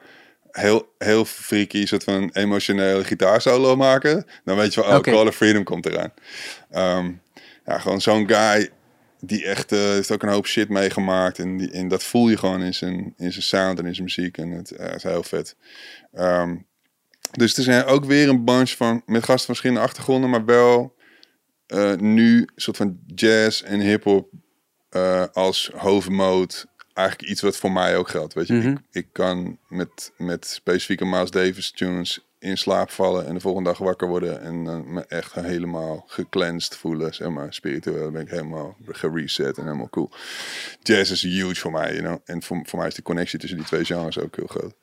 [0.51, 4.27] heel, heel freaky, soort van emotionele gitaarsolo maken.
[4.45, 5.01] Dan weet je van, oh.
[5.01, 6.13] Call of Freedom komt eraan.
[6.71, 7.13] Ehm,
[7.67, 8.71] ja, gewoon zo'n guy
[9.21, 11.39] die echt, eh, heeft ook een hoop shit meegemaakt.
[11.39, 14.07] En, die, en dat voel je gewoon in zijn, in zijn sound en in zijn
[14.07, 14.39] muziek.
[14.39, 15.57] En het is heel vet.
[16.13, 16.57] Ehm,
[17.31, 20.95] dus er zijn ook weer een bunch van, met gasten van verschillende achtergronden, maar wel
[21.67, 24.29] eh, nu een soort van jazz en hip-hop
[24.89, 26.67] eh, als hoofdmoot.
[26.93, 28.35] Eigenlijk iets wat voor mij ook geldt.
[28.35, 28.69] Weet je, Mhm.
[28.69, 33.69] ik, ik kan met, met specifieke Miles Davis tunes in slaap vallen en de volgende
[33.69, 37.53] dag wakker worden en dan me echt helemaal gecleansed voelen, zeg maar.
[37.55, 40.11] Spiritueel Dan ben ik helemaal gereset en helemaal cool.
[40.83, 42.19] Jazz is huge voor mij, you know.
[42.25, 44.75] En voor, voor mij is de connectie tussen die twee genres ook heel groot.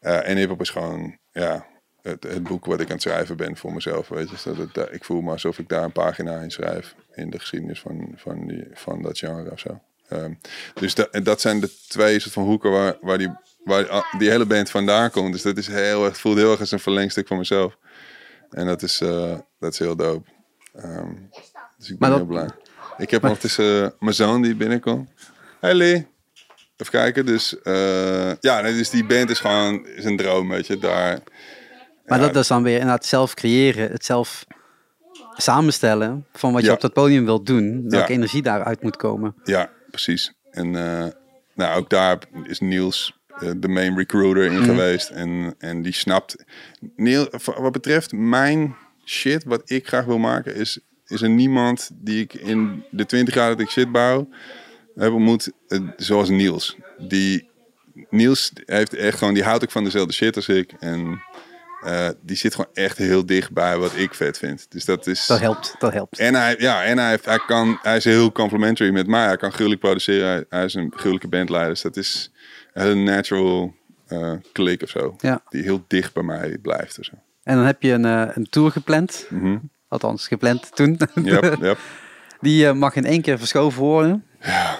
[0.00, 1.66] Eh, en hip-hop is gewoon, ja,
[2.02, 4.08] het, het boek wat ik aan het schrijven ben voor mezelf.
[4.08, 6.94] Weet je, Dus dat het, ik voel me alsof ik daar een pagina in schrijf
[7.14, 9.80] in de geschiedenis van, van, die, van dat genre of zo.
[10.08, 10.32] Ehm,
[10.74, 13.30] dus dat, en dat zijn de twee soort van hoeken waar, waar, die,
[13.64, 15.32] waar die- die hele band vandaan komt.
[15.32, 17.76] Dus dat is heel erg, het voelt heel erg als een verlengstuk van mezelf.
[18.50, 20.30] En dat is, eh, dat is heel dope.
[20.74, 21.12] Ehm,
[21.78, 22.48] dus ik ben dat- heel blij.
[22.98, 25.10] Ik heb ondertussen eh, mijn zoon die binnenkomt.
[25.60, 26.06] Hey Lee.
[26.76, 30.78] Even kijken, dus eh, ja, dus die band is gewoon is een droom, weet je,
[30.78, 31.18] daar.
[32.08, 32.26] Maar Ja.
[32.26, 34.44] dat is dan weer inderdaad zelf creëren, het zelf
[35.36, 36.72] samenstellen van wat je Ja.
[36.74, 39.34] op dat podium wilt doen, welke energie daaruit moet komen.
[39.44, 40.32] Ja, precies.
[40.50, 41.06] En eh,
[41.54, 44.64] nou, ook daar is Niels eh, de main recruiter in Mhm.
[44.64, 45.10] geweest.
[45.10, 46.44] En, en die snapt.
[46.96, 52.22] Niels, wat betreft mijn shit, wat ik graag wil maken, is, is er niemand die
[52.22, 54.28] ik in de 20 jaar dat ik shit bouw,
[54.96, 56.76] heb ontmoet, eh, zoals Niels.
[56.98, 57.48] Die,
[58.10, 60.72] Niels heeft echt gewoon, die houdt ook van dezelfde shit als ik.
[60.80, 61.22] En
[61.84, 64.66] eh, die zit gewoon echt heel dicht bij wat ik vet vind.
[64.70, 65.26] Dus dat is.
[65.26, 66.18] Dat helpt, dat helpt.
[66.18, 69.26] En hij, ja, en hij, heeft, hij, kan, hij is heel complimentary met mij.
[69.26, 70.28] Hij kan gruwelijk produceren.
[70.28, 71.72] Hij, hij is een gruwelijke bandleider.
[71.72, 72.32] Dus dat is
[72.72, 73.74] een natural
[74.06, 75.16] eh klik of zo.
[75.18, 75.42] Ja.
[75.48, 76.98] Die heel dicht bij mij blijft.
[76.98, 77.12] Of zo.
[77.42, 79.58] En dan heb je een, eh, een tour gepland, Mhm.
[79.88, 80.98] althans gepland toen.
[81.14, 81.78] Yep, yep.
[82.40, 84.24] Die mag in één keer verschoven worden.
[84.40, 84.78] Ja,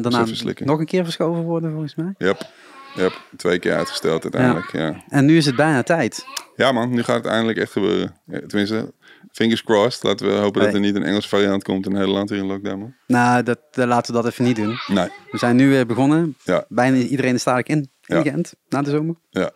[0.00, 0.24] daarna
[0.64, 2.14] nog een keer verschoven worden volgens mij.
[2.18, 2.46] yep,
[2.94, 3.20] yep.
[3.36, 4.72] Twee keer uitgesteld uiteindelijk.
[4.72, 5.04] Ja.
[5.08, 6.26] En nu is het bijna tijd.
[6.56, 8.16] ja man, nu gaat het eindelijk echt gebeuren.
[8.26, 8.92] Ja, tenminste,
[9.32, 10.02] fingers crossed.
[10.02, 12.78] Laten we hopen dat er niet een Engelse variant komt in Nederland hier in lockdown.
[12.78, 12.94] Man.
[13.06, 14.78] Nou, dat, laten we dat even niet doen.
[14.86, 16.36] Nee, We zijn nu weer begonnen.
[16.44, 16.64] ja.
[16.68, 18.22] Bijna iedereen is dadelijk in, in Ja.
[18.22, 19.14] Gent, na de zomer.
[19.30, 19.50] Ja.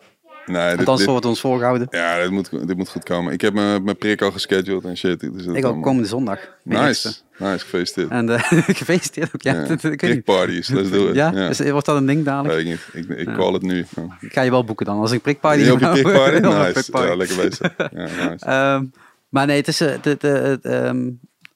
[0.47, 1.87] Nee, dit, Althans, dit- wordt ons voorgehouden.
[1.91, 3.33] ja, dit moet, dit moet goed komen.
[3.33, 5.19] Ik heb mijn, mijn prik al gescheduled en shit.
[5.19, 6.39] Dus Ik ook allemaal- komende zondag.
[6.63, 8.09] Nice, nice, gefeliciteerd.
[8.09, 8.41] En eh,
[8.81, 9.41] gefeliciteerd ook.
[9.41, 9.63] Ja, Ja.
[9.67, 11.15] dat, ik weet let's do it.
[11.15, 12.53] Ja, Ja, Dus, wordt dat een ding dadelijk?
[12.53, 13.09] Weet ik niet.
[13.09, 13.85] Ik, ik call het nu.
[14.19, 14.99] Ik ga je wel boeken dan.
[14.99, 16.39] Als ik prikparty je hou, prikparty?
[16.39, 16.91] Nice.
[17.07, 17.73] Ja, lekker bezig.
[17.77, 18.45] Ja, nice.
[18.45, 18.85] Ehm,
[19.29, 20.59] maar nee, het is, de, de,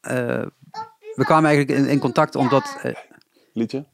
[0.01, 0.41] eh,
[1.15, 2.93] we kwamen eigenlijk in, in contact omdat eh,
[3.53, 3.85] Liedje?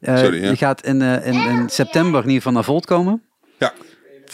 [0.00, 0.50] Eh, Sorry, ja.
[0.50, 3.22] je gaat in, eh, in, in september in ieder geval naar Volt komen.
[3.58, 3.72] Ja,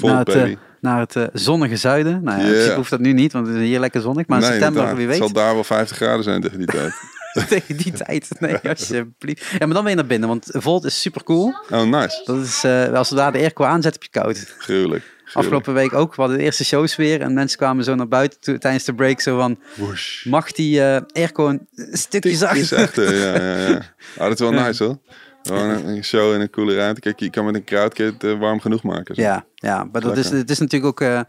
[0.01, 0.57] naar het, eh, baby.
[0.81, 2.23] naar het zonnige zuiden.
[2.23, 2.75] Nou ja, Yeah.
[2.75, 4.27] hoeft dat nu niet, want het is hier lekker zonnig.
[4.27, 5.05] Maar in Nee, september, inderdaad.
[5.09, 6.93] wie Het weet, zal daar wel 50 graden zijn tegen die tijd.
[7.49, 8.29] tegen die tijd.
[8.39, 9.45] Nee, alsjeblieft.
[9.59, 11.55] Ja, maar dan ben je naar binnen, want Volt is super cool.
[11.71, 12.23] Oh, nice.
[12.25, 12.65] Dat is,
[12.95, 14.55] als we daar de airco aanzetten, heb je koud.
[14.59, 15.13] Gruwelijk.
[15.33, 16.15] Afgelopen week ook.
[16.15, 17.21] We hadden de eerste shows weer.
[17.21, 19.21] En mensen kwamen zo naar buiten toe- tijdens de break.
[19.21, 20.25] Zo van, Whoosh.
[20.25, 20.83] mag die
[21.13, 22.79] airco een stukje zachter?
[22.79, 23.81] echt, eh, ja, ja, ja.
[24.19, 24.99] Ah, dat is wel nice hoor.
[25.47, 27.01] Gewoon een, een show in een coole ruimte.
[27.01, 29.15] Kijk, je kan met een crowdkit eh, warm genoeg maken.
[29.15, 29.21] zo.
[29.23, 31.21] Ja, ja maar dat is, het is natuurlijk ook eh,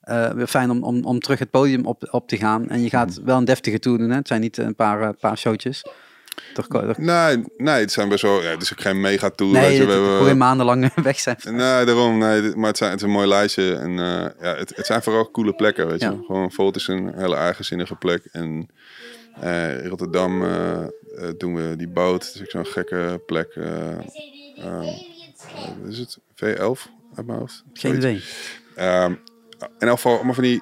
[0.00, 2.68] eh, weer fijn om, om, om terug het podium op, op te gaan.
[2.68, 3.24] En je gaat Mhm.
[3.26, 4.10] wel een deftige tour doen.
[4.10, 4.16] Hè?
[4.16, 5.84] Het zijn niet een paar, paar showtjes.
[6.54, 8.42] Toch, toch, Nee, nee, het zijn best wel.
[8.42, 9.52] Ja, het is ook geen mega tour.
[9.52, 9.78] weet nee, je.
[9.80, 11.36] het We hebben- maandenlang weg zijn.
[11.44, 12.18] Nee, daarom.
[12.18, 13.74] Nee, maar het, zijn, het is een mooi lijstje.
[13.74, 13.92] En
[14.40, 16.06] ja, het, het zijn vooral coole plekken, weet je.
[16.06, 16.16] Ja.
[16.26, 18.28] Gewoon, Volt is een hele eigenzinnige plek.
[18.32, 18.68] En
[19.84, 20.42] Rotterdam
[21.18, 22.26] eh, eh, doen we die boot.
[22.26, 23.48] Het is ook zo'n gekke plek.
[23.54, 24.00] eh ehm,
[24.56, 24.86] eh,
[25.82, 26.18] wat is het?
[26.34, 27.64] V11 uit mijn hoofd?
[27.72, 28.22] Geen idee.
[28.74, 29.12] Ehm,
[29.78, 30.60] in elk geval allemaal van die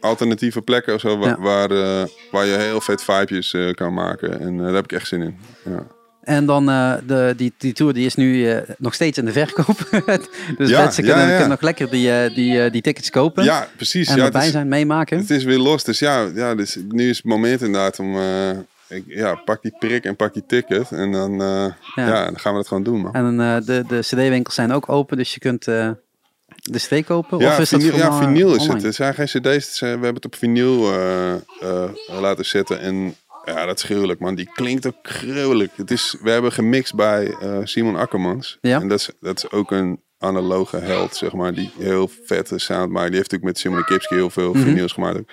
[0.00, 1.38] alternatieve plekken of zo, waar, Ja.
[1.38, 1.68] waar,
[2.30, 4.40] waar je heel vet vibejes kan maken.
[4.40, 5.36] En daar heb ik echt zin in.
[5.64, 5.86] Ja.
[6.22, 9.88] En dan de, die, die tour die is nu nog steeds in de verkoop.
[10.58, 11.30] dus Ja, mensen kunnen, ja.
[11.30, 13.44] kunnen nog lekker die, die, die tickets kopen.
[13.44, 14.08] ja, precies.
[14.08, 15.18] en ja, erbij is, zijn, meemaken.
[15.18, 15.84] het is weer los.
[15.84, 18.16] Dus ja, ja dus nu is het moment inderdaad om...
[18.92, 20.90] ik, ja, pak die prik en pak die ticket.
[20.90, 22.24] En dan, eh, ja.
[22.24, 23.14] dan gaan we dat gewoon doen, man.
[23.14, 25.90] En eh, de, de cd-winkels zijn ook open, dus je kunt eh,
[26.46, 27.38] de CD kopen.
[27.38, 28.82] Ja, of is vinyl, dat ja, vinyl is het.
[28.82, 29.80] Het zijn geen cd's.
[29.80, 30.90] we hebben het op vinyl
[32.08, 32.80] laten zetten.
[32.80, 33.14] En
[33.44, 34.34] ja, dat is gruwelijk, man.
[34.34, 35.70] Die klinkt ook gruwelijk.
[35.76, 38.58] Het is, we hebben gemixt bij Simon Akkermans.
[38.60, 38.80] Ja.
[38.80, 41.54] En dat is, dat is ook een analoge held, zeg maar.
[41.54, 43.08] Die heel vette sound maakt.
[43.08, 44.62] Die heeft natuurlijk met Simon Kipski heel veel Mhm.
[44.62, 45.18] vinyls gemaakt.
[45.18, 45.28] ook.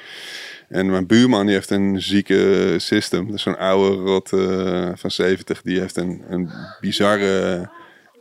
[0.70, 3.26] En mijn buurman die heeft een zieke system.
[3.26, 5.62] Dat is zo'n oude rot eh, van 70.
[5.62, 7.70] Die heeft een, een bizarre,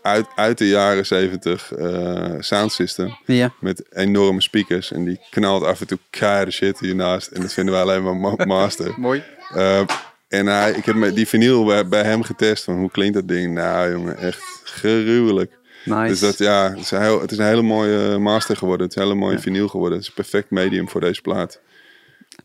[0.03, 3.17] uit, uit de jaren 70 eh sound system.
[3.25, 3.53] Ja.
[3.61, 4.93] Met enorme speakers.
[4.93, 7.31] En die knalt af en toe keiharde shit hiernaast.
[7.31, 8.95] En dat vinden wij alleen maar ma- master.
[8.97, 9.23] Mooi.
[9.55, 9.81] Eh,
[10.29, 12.65] en hij, ik heb met die vinyl bij, bij hem getest.
[12.65, 13.55] Van hoe klinkt dat ding?
[13.55, 15.57] Nou jongen, echt gruwelijk.
[15.85, 16.09] Nice.
[16.09, 18.87] Dus dat ja, het is, een heel, het is een hele mooie master geworden.
[18.87, 19.99] Het is een hele mooie vinyl geworden.
[19.99, 21.61] Het is een perfect medium voor deze plaat.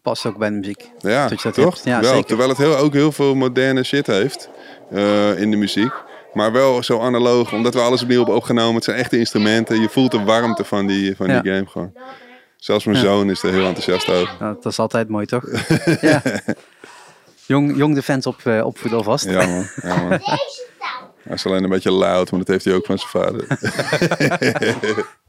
[0.04, 0.90] Past ook bij de muziek.
[1.00, 1.80] Ja, Dat je dat toch?
[1.84, 2.26] Ja, wel, zeker.
[2.26, 4.50] Terwijl het heel, ook heel veel moderne shit heeft
[4.92, 5.92] eh, in de muziek.
[6.34, 8.76] Maar wel zo analoog, omdat we alles opnieuw hebben opgenomen.
[8.76, 9.82] Het zijn echte instrumenten.
[9.82, 11.42] Je voelt de warmte van die, van Ja.
[11.42, 11.94] die game gewoon.
[12.58, 13.04] Zelfs mijn Ja.
[13.04, 14.36] zoon is er heel enthousiast over.
[14.40, 15.44] Nou, dat is altijd mooi, toch?
[16.02, 16.22] ja.
[17.46, 19.26] Jong, jong de fans op, eh, opvoeden alvast.
[19.30, 20.20] Ja man, ja man.
[21.24, 23.46] Hij is alleen een beetje luid, maar dat heeft hij ook van zijn vader.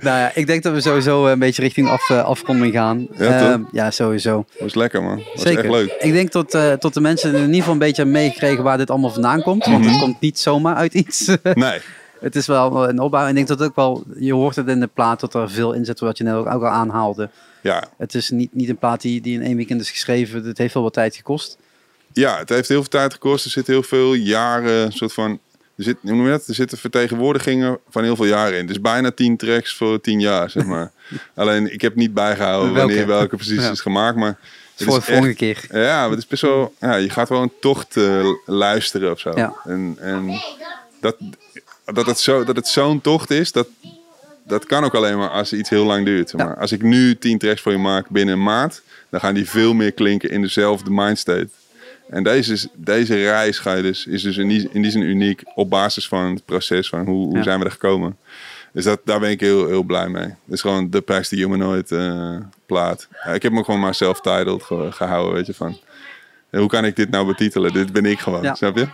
[0.00, 3.06] Nou ja, ik denk dat we sowieso een beetje richting af, eh, afronding gaan.
[3.18, 3.50] Ja?
[3.52, 4.44] Ehm, ja, sowieso.
[4.58, 5.16] was lekker man.
[5.34, 5.58] was Zeker.
[5.64, 5.96] echt leuk.
[5.98, 8.90] Ik denk tot, eh, tot de mensen in ieder geval een beetje meegekregen waar dit
[8.90, 9.64] allemaal vandaan komt.
[9.66, 9.88] Want Mhm.
[9.92, 11.26] het komt niet zomaar uit iets.
[11.54, 11.78] Nee,
[12.20, 13.22] het is wel een opbouw.
[13.22, 15.72] En ik denk dat ook wel, je hoort het in de plaat dat er veel
[15.72, 17.30] in zit, wat je net ook, ook al aanhaalde.
[17.62, 17.84] ja.
[17.98, 20.44] Het is niet, niet een plaat die, die in één weekend is geschreven.
[20.44, 21.56] Het heeft wel wat tijd gekost.
[22.12, 23.44] ja, het heeft heel veel tijd gekost.
[23.44, 25.38] Er zit heel veel jaren, soort van...
[25.76, 26.46] Er, zit, hoe noem je dat?
[26.46, 28.66] er zitten vertegenwoordigingen van heel veel jaren in.
[28.66, 30.90] Dus bijna tien tracks voor tien jaar, zeg maar.
[31.34, 32.86] Alleen, ik heb niet bijgehouden Welke?
[32.88, 33.70] wanneer welke precies Ja.
[33.70, 34.16] is gemaakt.
[34.16, 34.38] Maar
[34.76, 35.66] het Voor de volgende echt- keer.
[35.82, 36.74] Ja, maar het is best wel...
[36.80, 39.32] Ja, je gaat wel een tocht eh, luisteren of zo.
[39.34, 39.54] Ja.
[39.64, 40.40] En, en
[41.00, 41.16] dat,
[41.84, 43.68] dat het zo- dat het zo'n tocht is, dat,
[44.44, 46.32] dat kan ook alleen maar als iets heel lang duurt.
[46.36, 46.44] Ja.
[46.44, 46.56] maar.
[46.56, 49.74] Als ik nu tien tracks voor je maak binnen een maand, dan gaan die veel
[49.74, 51.48] meer klinken in dezelfde mindstate.
[52.10, 55.42] En deze, deze reis ga je dus, is dus in die, in die zin uniek
[55.54, 57.42] op basis van het proces van hoe, hoe Ja.
[57.42, 58.16] zijn we er gekomen.
[58.72, 60.22] Dus dat, daar ben ik heel, heel blij mee.
[60.24, 63.08] Het is gewoon de Pax the Humanoid eh plaat.
[63.24, 65.78] Ja, ik heb me gewoon maar self-titled ge- gehouden, weet je, van...
[66.50, 67.72] eh, Hoe kan ik dit nou betitelen?
[67.72, 68.54] Dit ben ik gewoon, Ja.
[68.54, 68.86] snap je?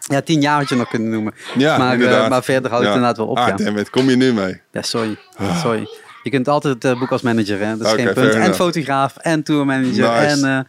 [0.00, 1.34] Ja, tien jaar had je nog kunnen noemen.
[1.58, 3.36] Ja, maar, eh, maar verder houdt het inderdaad wel op.
[3.36, 3.56] Ah, ja.
[3.56, 4.60] damn it, kom je nu mee?
[4.72, 5.16] Ja, sorry.
[5.62, 5.88] Sorry.
[6.22, 7.76] Je kunt altijd het boek als manager, hè?
[7.76, 8.34] Dat is geen punt.
[8.34, 8.54] En enough.
[8.60, 10.22] fotograaf en tourmanager.
[10.22, 10.46] Nice.
[10.46, 10.66] En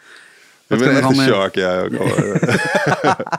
[0.68, 1.91] eh, bent kunnen echt we een allemaal- shark, jij ook.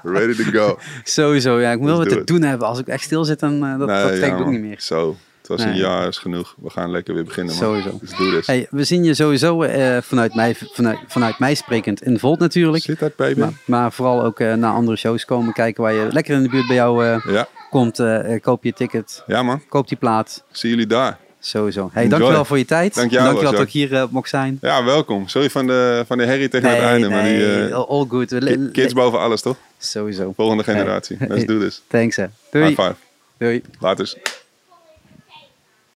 [0.16, 0.78] Ready to go.
[1.04, 1.70] Sowieso, ja.
[1.72, 2.68] Ik moet wel wat te doen hebben.
[2.68, 4.76] Als ik echt stil zit, dan uh, dat, Nee, dat ja, ook niet meer.
[4.80, 5.16] Zo.
[5.38, 6.54] Het was een jaar, is genoeg.
[6.62, 7.64] We gaan lekker weer beginnen, man.
[7.64, 7.98] Sowieso.
[8.00, 8.46] Dus doe dit.
[8.46, 12.82] Hey, we zien je sowieso eh, vanuit, mij, vanuit, vanuit mij sprekend in Volt natuurlijk.
[12.84, 13.40] Zit dat, baby?
[13.40, 16.48] Maar, maar vooral ook eh, naar andere shows komen kijken waar je lekker in de
[16.48, 17.46] buurt bij jou eh, Ja.
[17.70, 17.98] komt.
[17.98, 19.62] eh, eh, koop je ticket, ja, man.
[19.68, 20.44] koop die plaat.
[20.50, 21.18] Zie jullie daar.
[21.46, 21.90] Sowieso.
[21.92, 22.18] Hey, Enjoy.
[22.18, 22.94] dankjewel voor je tijd.
[22.94, 24.58] Dank jou, dankjewel dat ik hier eh, mocht zijn.
[24.60, 25.28] Ja, welkom.
[25.28, 27.08] Sorry van de, van de herrie tegen Nee, het einde.
[27.08, 28.38] maar die, eh, all- good.
[28.38, 29.56] Ki- kids boven alles, toch?
[29.78, 30.32] Sowieso.
[30.36, 31.16] Volgende generatie.
[31.18, 31.28] Hey.
[31.36, 31.82] Let's do this.
[31.86, 32.26] Thanks hè.
[32.50, 32.66] Doei.
[32.66, 32.94] High five.
[33.38, 33.62] Doei.
[33.80, 34.14] Later.